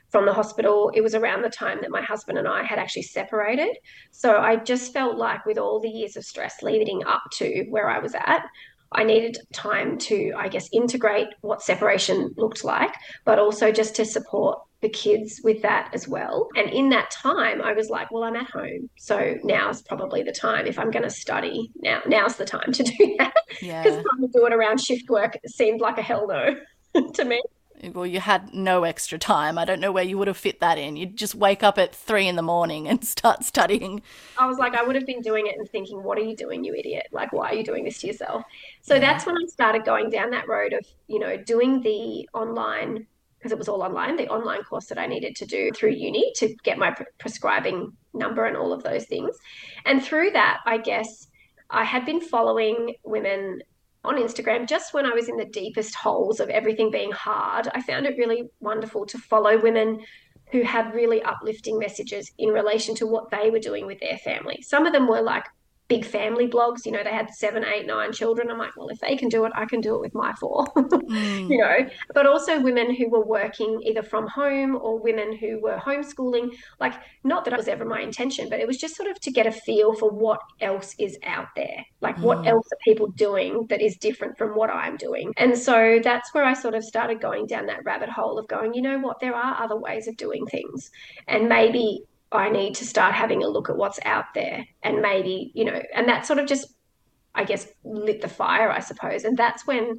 from 0.10 0.26
the 0.26 0.34
hospital. 0.34 0.92
It 0.94 1.02
was 1.02 1.16
around 1.16 1.42
the 1.42 1.50
time 1.50 1.80
that 1.82 1.90
my 1.90 2.02
husband 2.02 2.38
and 2.38 2.48
I 2.48 2.64
had 2.64 2.80
actually 2.80 3.04
separated. 3.04 3.78
So 4.12 4.38
I 4.38 4.58
just 4.58 4.92
felt 4.92 5.18
like, 5.18 5.46
with 5.46 5.58
all 5.58 5.80
the 5.80 5.90
years 5.90 6.18
of 6.18 6.26
stress 6.26 6.62
leading 6.62 7.04
up 7.06 7.24
to 7.34 7.66
where 7.70 7.90
I 7.90 8.00
was 8.00 8.14
at, 8.14 8.46
I 8.92 9.04
needed 9.04 9.38
time 9.54 9.98
to, 10.00 10.34
I 10.38 10.48
guess, 10.48 10.70
integrate 10.72 11.28
what 11.42 11.62
separation 11.62 12.34
looked 12.38 12.64
like, 12.64 12.94
but 13.26 13.40
also 13.40 13.72
just 13.72 13.96
to 13.96 14.06
support 14.06 14.60
the 14.86 14.90
kids 14.90 15.42
with 15.44 15.64
that 15.64 15.90
as 15.94 16.08
well. 16.08 16.48
And 16.56 16.70
in 16.70 16.90
that 16.90 17.10
time, 17.10 17.60
I 17.60 17.74
was 17.74 17.90
like, 17.90 18.12
well, 18.12 18.24
I'm 18.24 18.36
at 18.36 18.48
home. 18.52 18.88
So 18.98 19.36
now's 19.44 19.82
probably 19.82 20.22
the 20.22 20.32
time. 20.32 20.68
If 20.68 20.78
I'm 20.78 20.92
going 20.92 21.02
to 21.02 21.10
study, 21.10 21.72
now 21.78 22.04
now's 22.06 22.36
the 22.36 22.46
time 22.46 22.72
to 22.72 22.84
do 22.84 23.16
that. 23.18 23.34
Because 23.50 23.64
yeah. 23.64 23.82
trying 23.82 24.22
to 24.22 24.30
do 24.32 24.46
it 24.46 24.54
around 24.54 24.80
shift 24.80 25.10
work 25.10 25.40
seemed 25.48 25.82
like 25.82 25.98
a 25.98 26.04
hell 26.04 26.28
no 26.28 26.56
to 27.14 27.26
me 27.26 27.42
well, 27.94 28.06
you 28.06 28.20
had 28.20 28.54
no 28.54 28.84
extra 28.84 29.18
time. 29.18 29.58
I 29.58 29.66
don't 29.66 29.80
know 29.80 29.92
where 29.92 30.04
you 30.04 30.18
would 30.18 30.28
have 30.28 30.38
fit 30.38 30.60
that 30.62 30.78
in. 30.78 30.96
You'd 30.96 31.18
just 31.18 31.36
wake 31.36 31.62
up 31.62 31.78
at 31.78 31.94
three 31.94 32.28
in 32.28 32.36
the 32.36 32.42
morning 32.42 32.88
and 32.88 33.04
start 33.06 33.44
studying. 33.44 34.02
I 34.38 34.48
was 34.48 34.58
like, 34.58 34.76
I 34.76 34.84
would 34.84 34.96
have 34.96 35.06
been 35.06 35.22
doing 35.22 35.48
it 35.48 35.58
and 35.58 35.70
thinking, 35.70 36.02
what 36.02 36.18
are 36.18 36.24
you 36.24 36.36
doing, 36.36 36.64
you 36.64 36.74
idiot? 36.74 37.08
Like, 37.12 37.34
why 37.34 37.50
are 37.50 37.54
you 37.54 37.64
doing 37.64 37.84
this 37.84 38.00
to 38.00 38.08
yourself? 38.08 38.44
So 38.82 38.96
yeah. 38.96 39.02
that's 39.02 39.26
when 39.26 39.36
I 39.36 39.46
started 39.48 39.86
going 39.86 40.10
down 40.10 40.32
that 40.32 40.48
road 40.48 40.74
of, 40.74 40.86
you 41.08 41.20
know, 41.20 41.38
doing 41.38 41.82
the 41.82 42.28
online, 42.34 43.08
because 43.46 43.54
it 43.54 43.60
was 43.60 43.70
all 43.70 43.84
online, 43.84 44.16
the 44.16 44.28
online 44.28 44.64
course 44.64 44.88
that 44.88 44.98
I 44.98 45.06
needed 45.06 45.36
to 45.36 45.46
do 45.46 45.70
through 45.76 45.92
uni 45.92 46.32
to 46.38 46.56
get 46.64 46.80
my 46.80 46.90
pre- 46.90 47.06
prescribing 47.20 47.96
number 48.12 48.46
and 48.46 48.58
all 48.58 48.74
of 48.74 48.82
those 48.82 49.06
things. 49.06 49.38
And 49.86 50.04
through 50.04 50.32
that, 50.32 50.62
I 50.66 50.80
guess 50.80 51.28
I 51.70 51.84
had 51.84 52.08
been 52.08 52.22
following 52.22 52.96
women 53.04 53.62
on 54.04 54.16
Instagram 54.16 54.68
just 54.68 54.96
when 54.96 55.06
I 55.06 55.14
was 55.14 55.30
in 55.30 55.38
the 55.38 55.46
deepest 55.46 55.94
holes 55.94 56.40
of 56.40 56.50
everything 56.50 56.90
being 56.90 57.12
hard. 57.12 57.68
I 57.76 57.84
found 57.84 58.08
it 58.08 58.18
really 58.18 58.50
wonderful 58.62 59.06
to 59.06 59.20
follow 59.20 59.62
women 59.62 60.00
who 60.52 60.64
had 60.64 60.96
really 60.96 61.22
uplifting 61.22 61.78
messages 61.78 62.32
in 62.40 62.50
relation 62.50 62.96
to 62.96 63.06
what 63.06 63.30
they 63.30 63.52
were 63.52 63.60
doing 63.60 63.86
with 63.86 64.00
their 64.00 64.18
family. 64.18 64.64
Some 64.64 64.88
of 64.88 64.94
them 64.94 65.08
were 65.08 65.22
like 65.22 65.46
big 65.88 66.06
family 66.06 66.48
blogs. 66.48 66.86
You 66.86 66.92
know, 66.92 67.04
they 67.04 67.12
had 67.12 67.34
seven, 67.34 67.64
eight, 67.64 67.86
nine 67.86 68.12
children. 68.12 68.50
I'm 68.50 68.58
like, 68.58 68.76
well, 68.76 68.90
if 68.90 69.00
they 69.00 69.16
can 69.16 69.30
do 69.30 69.46
it, 69.46 69.52
I 69.56 69.66
can 69.66 69.82
do 69.82 69.96
it 69.96 70.02
with 70.02 70.14
my 70.14 70.34
four, 70.34 70.66
mm. 70.76 71.50
you 71.50 71.58
know. 71.58 71.88
But 72.14 72.26
also 72.26 72.60
women 72.60 72.94
who 72.94 73.10
were 73.10 73.26
working 73.26 73.82
either 73.84 74.04
from 74.04 74.28
home 74.28 74.76
or 74.76 75.00
women 75.00 75.36
who 75.36 75.60
were 75.62 75.78
homeschooling. 75.78 76.56
Like, 76.80 76.94
not 77.24 77.46
that 77.46 77.54
it 77.54 77.58
was 77.58 77.68
ever 77.68 77.86
my 77.86 78.02
intention, 78.02 78.50
but 78.50 78.60
it 78.60 78.68
was 78.68 78.78
just 78.78 78.96
sort 78.96 79.10
of 79.10 79.20
to 79.22 79.32
get 79.32 79.48
a 79.48 79.52
feel 79.52 79.94
for 79.94 80.10
what 80.10 80.40
else 80.62 80.96
is 80.98 81.18
out 81.24 81.48
there. 81.56 81.86
Like, 82.02 82.18
mm. 82.18 82.22
what 82.22 82.48
else 82.48 82.68
are 82.72 82.78
people 82.84 83.08
doing 83.08 83.68
that 83.70 83.82
is 83.82 83.96
different 83.98 84.38
from 84.38 84.56
what 84.56 84.70
I'm 84.70 84.98
doing? 84.98 85.34
And 85.38 85.58
so 85.58 86.00
that's 86.04 86.34
where 86.34 86.44
I 86.44 86.54
sort 86.54 86.76
of 86.76 86.84
started 86.84 87.22
going 87.22 87.46
down 87.46 87.68
that 87.68 87.86
rabbit 87.86 88.10
hole 88.10 88.40
of 88.40 88.48
going, 88.48 88.74
you 88.74 88.82
know 88.82 89.00
what, 89.00 89.20
there 89.20 89.36
are 89.36 89.62
other 89.62 89.78
ways 89.78 90.08
of 90.08 90.18
doing 90.18 90.46
things. 90.48 90.90
And 91.28 91.48
maybe 91.48 92.04
I 92.36 92.50
need 92.50 92.76
to 92.76 92.86
start 92.86 93.14
having 93.14 93.44
a 93.44 93.48
look 93.48 93.70
at 93.70 93.78
what's 93.78 94.00
out 94.06 94.26
there 94.34 94.66
and 94.84 95.02
maybe, 95.02 95.52
you 95.54 95.66
know, 95.66 95.82
and 95.94 96.08
that 96.08 96.26
sort 96.26 96.40
of 96.40 96.48
just, 96.48 96.68
I 97.34 97.44
guess, 97.44 97.68
lit 97.84 98.22
the 98.22 98.28
fire, 98.28 98.72
I 98.72 98.80
suppose. 98.80 99.24
And 99.24 99.38
that's 99.38 99.66
when, 99.68 99.98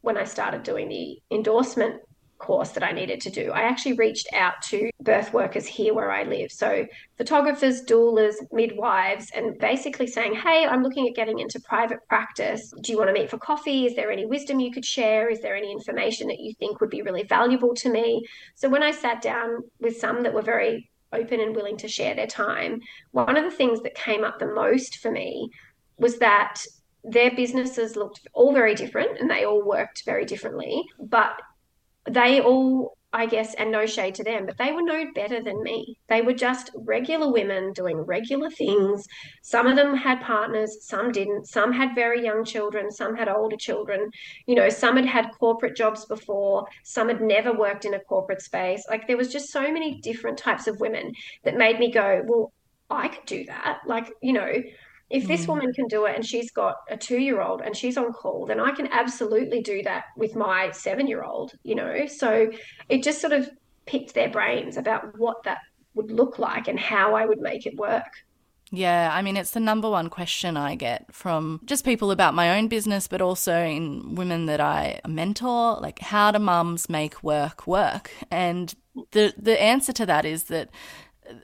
when 0.00 0.16
I 0.16 0.24
started 0.24 0.62
doing 0.62 0.88
the 0.88 1.20
endorsement 1.30 2.00
course 2.42 2.70
that 2.70 2.82
I 2.82 2.92
needed 2.92 3.20
to 3.22 3.30
do. 3.30 3.52
I 3.52 3.62
actually 3.62 3.94
reached 3.94 4.28
out 4.34 4.60
to 4.64 4.90
birth 5.00 5.32
workers 5.32 5.66
here 5.66 5.94
where 5.94 6.10
I 6.10 6.24
live. 6.24 6.50
So, 6.50 6.86
photographers, 7.16 7.82
doulas, 7.82 8.34
midwives, 8.50 9.30
and 9.34 9.58
basically 9.58 10.08
saying, 10.08 10.34
Hey, 10.34 10.66
I'm 10.66 10.82
looking 10.82 11.06
at 11.08 11.14
getting 11.14 11.38
into 11.38 11.60
private 11.60 12.00
practice. 12.08 12.72
Do 12.82 12.92
you 12.92 12.98
want 12.98 13.08
to 13.08 13.14
meet 13.14 13.30
for 13.30 13.38
coffee? 13.38 13.86
Is 13.86 13.94
there 13.94 14.10
any 14.10 14.26
wisdom 14.26 14.60
you 14.60 14.72
could 14.72 14.84
share? 14.84 15.30
Is 15.30 15.40
there 15.40 15.56
any 15.56 15.72
information 15.72 16.26
that 16.28 16.40
you 16.40 16.52
think 16.58 16.80
would 16.80 16.90
be 16.90 17.02
really 17.02 17.22
valuable 17.22 17.74
to 17.76 17.90
me? 17.90 18.26
So, 18.56 18.68
when 18.68 18.82
I 18.82 18.90
sat 18.90 19.22
down 19.22 19.58
with 19.80 19.96
some 19.96 20.24
that 20.24 20.34
were 20.34 20.42
very 20.42 20.90
open 21.12 21.40
and 21.40 21.54
willing 21.54 21.76
to 21.78 21.88
share 21.88 22.14
their 22.14 22.26
time. 22.26 22.80
One 23.12 23.36
of 23.36 23.44
the 23.44 23.56
things 23.56 23.82
that 23.82 23.94
came 23.94 24.24
up 24.24 24.38
the 24.38 24.46
most 24.46 24.98
for 24.98 25.10
me 25.10 25.50
was 25.98 26.18
that 26.18 26.62
their 27.04 27.30
businesses 27.34 27.96
looked 27.96 28.26
all 28.32 28.52
very 28.52 28.74
different 28.74 29.18
and 29.18 29.30
they 29.30 29.44
all 29.44 29.62
worked 29.62 30.04
very 30.04 30.24
differently, 30.24 30.82
but 30.98 31.40
they 32.08 32.40
all 32.40 32.96
I 33.14 33.26
guess, 33.26 33.52
and 33.54 33.70
no 33.70 33.84
shade 33.84 34.14
to 34.16 34.24
them, 34.24 34.46
but 34.46 34.56
they 34.56 34.72
were 34.72 34.82
no 34.82 35.04
better 35.14 35.42
than 35.42 35.62
me. 35.62 35.98
They 36.08 36.22
were 36.22 36.32
just 36.32 36.70
regular 36.74 37.30
women 37.30 37.74
doing 37.74 37.98
regular 37.98 38.48
things. 38.48 39.06
Some 39.42 39.66
of 39.66 39.76
them 39.76 39.94
had 39.94 40.22
partners, 40.22 40.78
some 40.80 41.12
didn't. 41.12 41.46
Some 41.46 41.72
had 41.72 41.94
very 41.94 42.24
young 42.24 42.42
children, 42.44 42.90
some 42.90 43.14
had 43.14 43.28
older 43.28 43.56
children. 43.56 44.10
You 44.46 44.54
know, 44.54 44.70
some 44.70 44.96
had 44.96 45.04
had 45.04 45.30
corporate 45.38 45.76
jobs 45.76 46.06
before, 46.06 46.66
some 46.84 47.08
had 47.08 47.20
never 47.20 47.52
worked 47.52 47.84
in 47.84 47.94
a 47.94 48.00
corporate 48.00 48.40
space. 48.40 48.84
Like 48.88 49.06
there 49.06 49.18
was 49.18 49.30
just 49.30 49.50
so 49.50 49.70
many 49.70 50.00
different 50.00 50.38
types 50.38 50.66
of 50.66 50.80
women 50.80 51.12
that 51.44 51.56
made 51.56 51.78
me 51.78 51.92
go, 51.92 52.22
well, 52.26 52.52
I 52.88 53.08
could 53.08 53.26
do 53.26 53.44
that. 53.44 53.80
Like, 53.86 54.10
you 54.22 54.32
know, 54.32 54.52
if 55.12 55.28
this 55.28 55.44
mm. 55.44 55.48
woman 55.48 55.72
can 55.74 55.86
do 55.88 56.06
it 56.06 56.16
and 56.16 56.24
she's 56.24 56.50
got 56.50 56.76
a 56.90 56.96
two 56.96 57.18
year 57.18 57.42
old 57.42 57.60
and 57.60 57.76
she's 57.76 57.98
on 57.98 58.12
call, 58.12 58.46
then 58.46 58.58
I 58.58 58.72
can 58.72 58.88
absolutely 58.88 59.60
do 59.60 59.82
that 59.82 60.04
with 60.16 60.34
my 60.34 60.70
seven 60.72 61.06
year 61.06 61.22
old, 61.22 61.52
you 61.62 61.74
know? 61.74 62.06
So 62.06 62.50
it 62.88 63.02
just 63.02 63.20
sort 63.20 63.34
of 63.34 63.48
picked 63.84 64.14
their 64.14 64.30
brains 64.30 64.78
about 64.78 65.18
what 65.18 65.44
that 65.44 65.58
would 65.94 66.10
look 66.10 66.38
like 66.38 66.66
and 66.66 66.80
how 66.80 67.14
I 67.14 67.26
would 67.26 67.40
make 67.40 67.66
it 67.66 67.76
work. 67.76 68.24
Yeah, 68.74 69.10
I 69.12 69.20
mean, 69.20 69.36
it's 69.36 69.50
the 69.50 69.60
number 69.60 69.90
one 69.90 70.08
question 70.08 70.56
I 70.56 70.76
get 70.76 71.14
from 71.14 71.60
just 71.66 71.84
people 71.84 72.10
about 72.10 72.32
my 72.32 72.56
own 72.56 72.68
business, 72.68 73.06
but 73.06 73.20
also 73.20 73.54
in 73.62 74.14
women 74.14 74.46
that 74.46 74.62
I 74.62 74.98
mentor. 75.06 75.76
Like, 75.78 75.98
how 75.98 76.30
do 76.30 76.38
mums 76.38 76.88
make 76.88 77.22
work 77.22 77.66
work? 77.66 78.10
And 78.30 78.74
the 79.10 79.34
the 79.36 79.60
answer 79.60 79.92
to 79.92 80.06
that 80.06 80.24
is 80.24 80.44
that 80.44 80.70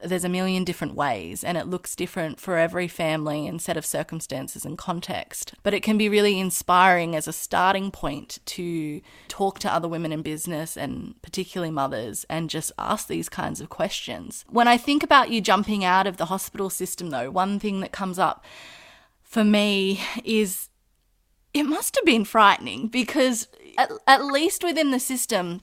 there's 0.02 0.24
a 0.24 0.28
million 0.28 0.64
different 0.64 0.94
ways 0.94 1.44
and 1.44 1.58
it 1.58 1.66
looks 1.66 1.96
different 1.96 2.40
for 2.40 2.56
every 2.56 2.88
family 2.88 3.46
and 3.46 3.60
set 3.60 3.76
of 3.76 3.86
circumstances 3.86 4.64
and 4.64 4.78
context. 4.78 5.54
But 5.62 5.74
it 5.74 5.82
can 5.82 5.98
be 5.98 6.08
really 6.08 6.38
inspiring 6.38 7.14
as 7.14 7.28
a 7.28 7.32
starting 7.32 7.90
point 7.90 8.38
to 8.46 9.00
talk 9.28 9.58
to 9.60 9.72
other 9.72 9.88
women 9.88 10.12
in 10.12 10.22
business 10.22 10.76
and 10.76 11.20
particularly 11.22 11.70
mothers 11.70 12.24
and 12.28 12.50
just 12.50 12.72
ask 12.78 13.08
these 13.08 13.28
kinds 13.28 13.60
of 13.60 13.68
questions. 13.68 14.44
When 14.48 14.68
I 14.68 14.76
think 14.76 15.02
about 15.02 15.30
you 15.30 15.40
jumping 15.40 15.84
out 15.84 16.06
of 16.06 16.16
the 16.16 16.26
hospital 16.26 16.70
system, 16.70 17.10
though, 17.10 17.30
one 17.30 17.58
thing 17.58 17.80
that 17.80 17.92
comes 17.92 18.18
up 18.18 18.44
for 19.22 19.44
me 19.44 20.00
is 20.24 20.68
it 21.54 21.64
must 21.64 21.96
have 21.96 22.04
been 22.04 22.24
frightening 22.24 22.88
because, 22.88 23.48
at, 23.76 23.90
at 24.06 24.24
least 24.24 24.62
within 24.62 24.90
the 24.90 25.00
system, 25.00 25.62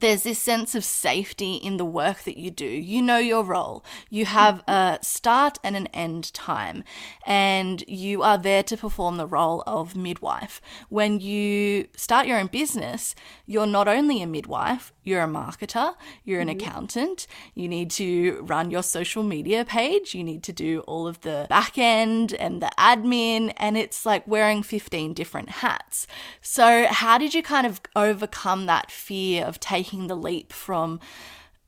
there's 0.00 0.22
this 0.22 0.38
sense 0.38 0.74
of 0.74 0.84
safety 0.84 1.54
in 1.54 1.76
the 1.76 1.84
work 1.84 2.24
that 2.24 2.36
you 2.36 2.50
do. 2.50 2.66
You 2.66 3.02
know 3.02 3.18
your 3.18 3.44
role. 3.44 3.84
You 4.08 4.26
have 4.26 4.62
a 4.66 4.98
start 5.02 5.58
and 5.62 5.76
an 5.76 5.86
end 5.88 6.32
time, 6.32 6.84
and 7.26 7.84
you 7.86 8.22
are 8.22 8.38
there 8.38 8.62
to 8.64 8.76
perform 8.76 9.16
the 9.16 9.26
role 9.26 9.62
of 9.66 9.96
midwife. 9.96 10.60
When 10.88 11.20
you 11.20 11.88
start 11.96 12.26
your 12.26 12.38
own 12.38 12.48
business, 12.48 13.14
you're 13.46 13.66
not 13.66 13.88
only 13.88 14.22
a 14.22 14.26
midwife, 14.26 14.92
you're 15.02 15.22
a 15.22 15.26
marketer, 15.26 15.94
you're 16.24 16.40
an 16.40 16.48
mm-hmm. 16.48 16.60
accountant, 16.60 17.26
you 17.54 17.68
need 17.68 17.90
to 17.90 18.40
run 18.42 18.70
your 18.70 18.82
social 18.82 19.22
media 19.22 19.64
page, 19.64 20.14
you 20.14 20.22
need 20.22 20.42
to 20.44 20.52
do 20.52 20.80
all 20.80 21.06
of 21.06 21.20
the 21.22 21.46
back 21.48 21.76
end 21.76 22.32
and 22.34 22.62
the 22.62 22.70
admin, 22.78 23.52
and 23.56 23.76
it's 23.76 24.06
like 24.06 24.26
wearing 24.26 24.62
15 24.62 25.14
different 25.14 25.50
hats. 25.50 26.06
So, 26.40 26.86
how 26.88 27.18
did 27.18 27.34
you 27.34 27.42
kind 27.42 27.66
of 27.66 27.80
overcome 27.96 28.66
that 28.66 28.90
fear 28.90 29.44
of 29.44 29.58
taking 29.58 29.89
the 30.06 30.16
leap 30.16 30.52
from? 30.52 31.00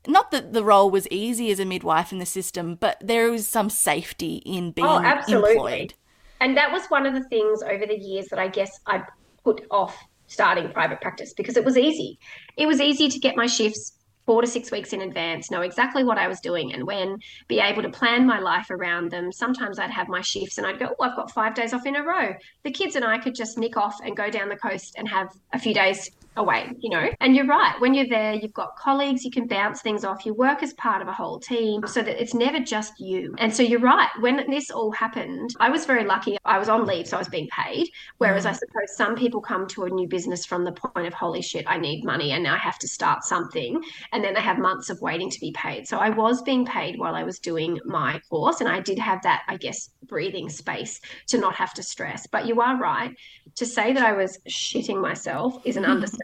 Not 0.07 0.31
that 0.33 0.53
the 0.53 0.65
role 0.65 0.91
was 0.91 1.07
easy 1.09 1.51
as 1.51 1.61
a 1.61 1.65
midwife 1.65 2.13
in 2.13 2.19
the 2.19 2.27
system, 2.27 2.75
but 2.75 2.99
there 3.01 3.31
was 3.31 3.47
some 3.47 3.71
safety 3.71 4.43
in 4.45 4.69
oh, 4.69 4.73
being 4.73 4.87
oh, 4.87 4.99
absolutely. 4.99 5.53
employed. 5.53 5.95
And 6.41 6.57
that 6.57 6.73
was 6.73 6.85
one 6.89 7.07
of 7.07 7.15
the 7.15 7.23
things 7.29 7.63
over 7.63 7.87
the 7.87 7.97
years 7.97 8.27
that 8.29 8.39
I 8.39 8.49
guess 8.49 8.81
I 8.87 9.03
put 9.45 9.65
off 9.71 9.97
starting 10.27 10.73
private 10.73 11.01
practice 11.01 11.33
because 11.35 11.57
it 11.57 11.65
was 11.65 11.77
easy. 11.77 12.19
It 12.57 12.67
was 12.67 12.81
easy 12.81 13.09
to 13.09 13.19
get 13.21 13.37
my 13.37 13.47
shifts 13.47 13.93
four 14.27 14.41
to 14.41 14.47
six 14.47 14.71
weeks 14.71 14.93
in 14.93 15.03
advance, 15.03 15.51
know 15.51 15.63
exactly 15.63 16.05
what 16.05 16.17
I 16.17 16.29
was 16.29 16.41
doing 16.41 16.73
and 16.73 16.87
when, 16.87 17.19
be 17.49 17.59
able 17.59 17.83
to 17.83 17.91
plan 17.91 18.27
my 18.27 18.39
life 18.39 18.71
around 18.71 19.11
them. 19.11 19.33
Sometimes 19.33 19.79
I'd 19.79 19.91
have 19.91 20.09
my 20.09 20.21
shifts 20.21 20.59
and 20.59 20.67
I'd 20.67 20.79
go, 20.79 20.95
Oh, 20.99 21.05
I've 21.05 21.17
got 21.17 21.31
five 21.31 21.55
days 21.55 21.73
off 21.73 21.87
in 21.87 21.97
a 21.97 22.03
row. 22.03 22.33
The 22.63 22.71
kids 22.71 22.97
and 22.97 23.05
I 23.05 23.19
could 23.19 23.35
just 23.35 23.59
nick 23.59 23.77
off 23.77 23.97
and 24.05 24.17
go 24.17 24.31
down 24.31 24.49
the 24.49 24.57
coast 24.57 24.95
and 24.97 25.09
have 25.09 25.29
a 25.53 25.59
few 25.59 25.75
days 25.75 26.11
away, 26.37 26.71
you 26.81 26.91
know? 26.91 27.09
And 27.21 27.37
you're 27.37 27.47
right. 27.47 27.75
When 27.81 27.95
you're 27.95 28.09
there, 28.09 28.35
you've 28.35 28.53
got 28.53 28.77
colleagues, 28.77 29.25
you 29.25 29.31
can 29.31 29.47
bounce 29.47 29.83
things 29.83 30.05
off. 30.05 30.25
You 30.25 30.35
work 30.35 30.63
as 30.63 30.73
part 30.75 31.03
of 31.03 31.09
a 31.09 31.13
whole 31.13 31.39
team 31.39 31.87
so 31.87 32.03
that 32.03 32.21
it's 32.21 32.35
never 32.35 32.61
just 32.61 32.99
you. 32.99 33.35
And 33.39 33.55
so 33.55 33.63
you're 33.63 33.81
right. 33.81 34.09
When 34.21 34.51
this 34.51 34.71
all 34.71 34.93
happened, 34.93 35.51
I 35.61 35.71
was 35.71 35.85
very 35.85 36.05
lucky. 36.05 36.39
I 36.45 36.59
was 36.59 36.69
on 36.69 36.87
leave, 36.87 37.07
so 37.07 37.17
I 37.17 37.21
was 37.21 37.29
being 37.29 37.49
paid. 37.49 37.89
Whereas 38.19 38.45
mm. 38.45 38.51
I 38.51 38.53
suppose 38.53 38.97
some 38.97 39.15
people 39.15 39.41
come 39.41 39.67
to 39.69 39.85
a 39.85 39.91
new 39.91 40.09
business 40.09 40.47
from 40.47 40.65
the 40.65 40.73
point 40.73 41.07
of, 41.07 41.13
holy 41.13 41.43
shit, 41.43 41.65
I 41.69 41.79
need 41.79 42.05
money 42.05 42.33
and 42.33 42.43
now 42.43 42.55
I 42.55 42.59
have 42.59 42.79
to 42.79 42.89
start 42.89 43.25
something. 43.25 43.83
And 44.13 44.25
then 44.25 44.35
they 44.35 44.41
have 44.41 44.59
months 44.59 44.91
of 44.91 45.01
waiting 45.01 45.31
to 45.31 45.41
be 45.41 45.53
paid. 45.53 45.87
So 45.87 45.99
I 45.99 46.11
was 46.11 46.43
being 46.43 46.65
paid 46.65 46.99
while 46.99 47.15
I 47.15 47.25
was 47.25 47.39
doing 47.39 47.79
my 47.85 48.21
course. 48.31 48.61
And 48.61 48.69
I 48.69 48.81
did 48.81 48.99
have 48.99 49.23
that, 49.23 49.43
I 49.49 49.57
guess, 49.57 49.91
breathing 50.07 50.49
space 50.49 51.01
to 51.29 51.39
not 51.39 51.55
have 51.57 51.75
to 51.75 51.83
stress. 51.83 52.27
But 52.27 52.47
you 52.47 52.61
are 52.61 52.79
right. 52.79 53.15
To 53.57 53.67
say 53.67 53.93
that 53.93 54.03
I 54.03 54.13
was 54.13 54.39
shitting 54.49 55.01
myself 55.01 55.61
is 55.65 55.77
an 55.77 55.85
understatement 55.85 56.23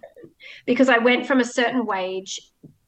because 0.66 0.88
I 0.88 0.98
went 0.98 1.26
from 1.26 1.40
a 1.40 1.44
certain 1.44 1.86
wage 1.86 2.40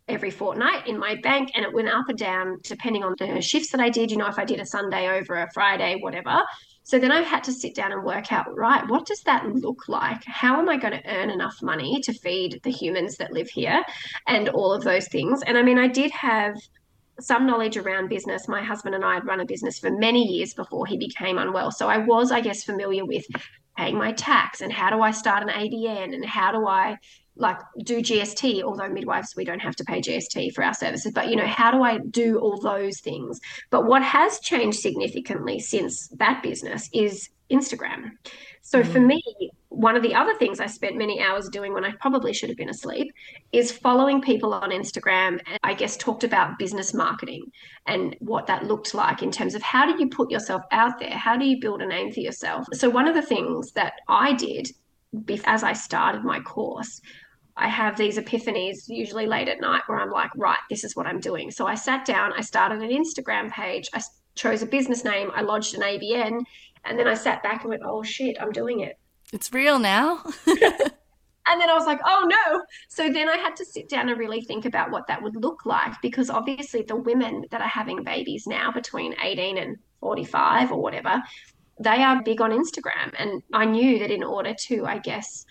every 0.08 0.30
fortnight 0.30 0.86
in 0.86 0.98
my 0.98 1.14
bank 1.22 1.50
and 1.54 1.64
it 1.64 1.72
went 1.72 1.88
up 1.88 2.08
and 2.08 2.18
down 2.18 2.58
depending 2.62 3.04
on 3.04 3.14
the 3.18 3.40
shifts 3.40 3.70
that 3.70 3.80
I 3.80 3.88
did. 3.88 4.10
You 4.10 4.16
know, 4.16 4.26
if 4.26 4.38
I 4.38 4.44
did 4.44 4.60
a 4.60 4.66
Sunday 4.66 5.08
over 5.08 5.36
a 5.36 5.48
Friday, 5.52 5.96
whatever. 6.00 6.42
So 6.82 6.98
then 6.98 7.12
I 7.12 7.20
had 7.22 7.44
to 7.44 7.52
sit 7.52 7.74
down 7.74 7.92
and 7.92 8.02
work 8.02 8.32
out, 8.32 8.46
right, 8.56 8.82
what 8.88 9.06
does 9.06 9.20
that 9.20 9.46
look 9.46 9.88
like? 9.88 10.22
How 10.24 10.58
am 10.58 10.68
I 10.68 10.76
going 10.76 10.94
to 10.94 11.08
earn 11.08 11.30
enough 11.30 11.56
money 11.62 12.00
to 12.02 12.12
feed 12.12 12.60
the 12.64 12.70
humans 12.70 13.16
that 13.18 13.32
live 13.32 13.48
here 13.48 13.84
and 14.26 14.48
all 14.48 14.72
of 14.72 14.82
those 14.82 15.06
things? 15.08 15.42
And 15.42 15.56
I 15.56 15.62
mean, 15.62 15.78
I 15.78 15.86
did 15.86 16.10
have 16.10 16.56
some 17.20 17.46
knowledge 17.46 17.76
around 17.76 18.08
business. 18.08 18.48
My 18.48 18.62
husband 18.62 18.94
and 18.94 19.04
I 19.04 19.14
had 19.14 19.26
run 19.26 19.40
a 19.40 19.44
business 19.44 19.78
for 19.78 19.90
many 19.90 20.24
years 20.24 20.54
before 20.54 20.86
he 20.86 20.96
became 20.96 21.38
unwell. 21.38 21.70
So 21.70 21.88
I 21.88 21.98
was, 21.98 22.32
I 22.32 22.40
guess, 22.40 22.64
familiar 22.64 23.04
with 23.04 23.26
paying 23.76 23.96
my 23.96 24.12
tax 24.12 24.60
and 24.60 24.72
how 24.72 24.90
do 24.90 25.00
I 25.00 25.10
start 25.10 25.42
an 25.42 25.50
ABN 25.50 26.14
and 26.14 26.24
how 26.24 26.50
do 26.50 26.66
I 26.66 26.96
like 27.40 27.59
do 27.85 27.98
GST, 27.98 28.62
although 28.62 28.88
midwives, 28.88 29.35
we 29.37 29.44
don't 29.44 29.61
have 29.61 29.76
to 29.76 29.85
pay 29.85 30.00
GST 30.00 30.55
for 30.55 30.62
our 30.62 30.74
services. 30.74 31.12
But, 31.14 31.29
you 31.29 31.37
know, 31.37 31.46
how 31.46 31.70
do 31.70 31.83
I 31.83 31.98
do 31.98 32.38
all 32.38 32.61
those 32.61 33.00
things? 33.00 33.40
But 33.70 33.87
what 33.87 34.03
has 34.03 34.38
changed 34.40 34.81
significantly 34.81 35.59
since 35.59 36.09
that 36.18 36.42
business 36.42 36.88
is 36.92 37.29
Instagram. 37.50 38.12
So 38.62 38.83
mm. 38.83 38.92
for 38.92 39.00
me, 39.00 39.22
one 39.68 39.96
of 39.96 40.03
the 40.03 40.14
other 40.14 40.35
things 40.37 40.61
I 40.61 40.66
spent 40.66 40.96
many 40.96 41.20
hours 41.20 41.48
doing 41.48 41.72
when 41.72 41.85
I 41.85 41.92
probably 42.00 42.33
should 42.33 42.48
have 42.48 42.59
been 42.59 42.68
asleep 42.68 43.12
is 43.53 43.72
following 43.72 44.20
people 44.20 44.53
on 44.53 44.70
Instagram 44.70 45.40
and 45.46 45.59
I 45.62 45.74
guess 45.74 45.96
talked 45.96 46.24
about 46.24 46.59
business 46.59 46.92
marketing 46.92 47.44
and 47.87 48.16
what 48.20 48.46
that 48.46 48.64
looked 48.64 48.94
like 48.94 49.22
in 49.22 49.31
terms 49.31 49.55
of 49.55 49.62
how 49.62 49.87
do 49.87 50.00
you 50.00 50.09
put 50.09 50.31
yourself 50.31 50.62
out 50.72 50.98
there? 50.98 51.11
How 51.11 51.37
do 51.37 51.44
you 51.44 51.61
build 51.61 51.83
a 51.83 51.87
name 51.87 52.12
for 52.12 52.20
yourself? 52.20 52.66
So 52.72 52.90
one 52.90 53.09
of 53.09 53.14
the 53.14 53.22
things 53.22 53.72
that 53.72 53.94
I 54.09 54.33
did 54.35 54.70
as 55.44 55.64
I 55.64 55.72
started 55.72 56.24
my 56.24 56.40
course 56.40 57.00
I 57.61 57.68
have 57.68 57.96
these 57.96 58.16
epiphanies 58.16 58.88
usually 58.88 59.27
late 59.27 59.46
at 59.46 59.61
night 59.61 59.83
where 59.87 60.01
I'm 60.01 60.11
like, 60.11 60.31
right, 60.35 60.59
this 60.70 60.83
is 60.83 60.96
what 60.96 61.07
I'm 61.07 61.20
doing. 61.20 61.51
So 61.51 61.66
I 61.66 61.75
sat 61.75 62.07
down, 62.07 62.33
I 62.33 62.40
started 62.40 62.81
an 62.81 62.90
Instagram 62.90 63.51
page, 63.51 63.90
I 63.92 64.01
chose 64.35 64.62
a 64.62 64.66
business 64.66 65.05
name, 65.05 65.31
I 65.35 65.42
lodged 65.42 65.75
an 65.75 65.83
ABN, 65.83 66.40
and 66.87 66.99
then 66.99 67.07
I 67.07 67.12
sat 67.12 67.42
back 67.42 67.61
and 67.61 67.68
went, 67.68 67.83
oh 67.85 68.03
shit, 68.03 68.37
I'm 68.40 68.51
doing 68.51 68.81
it. 68.81 68.99
It's 69.31 69.53
real 69.53 69.79
now. 69.79 70.23
and 70.46 71.61
then 71.61 71.68
I 71.68 71.75
was 71.75 71.85
like, 71.85 72.01
oh 72.03 72.27
no. 72.27 72.62
So 72.88 73.12
then 73.12 73.29
I 73.29 73.37
had 73.37 73.57
to 73.57 73.64
sit 73.66 73.90
down 73.90 74.09
and 74.09 74.18
really 74.18 74.40
think 74.40 74.64
about 74.64 74.90
what 74.90 75.07
that 75.09 75.23
would 75.23 75.37
look 75.37 75.66
like 75.66 75.92
because 76.01 76.31
obviously 76.31 76.81
the 76.83 76.96
women 76.96 77.44
that 77.51 77.61
are 77.61 77.68
having 77.68 78.03
babies 78.03 78.46
now 78.46 78.73
between 78.73 79.14
18 79.23 79.59
and 79.59 79.77
45 80.01 80.73
or 80.73 80.81
whatever, 80.81 81.23
they 81.79 82.03
are 82.03 82.23
big 82.23 82.40
on 82.40 82.53
Instagram. 82.53 83.12
And 83.18 83.42
I 83.53 83.66
knew 83.66 83.99
that 83.99 84.11
in 84.11 84.25
order 84.25 84.55
to, 84.55 84.87
I 84.87 84.96
guess, 84.96 85.44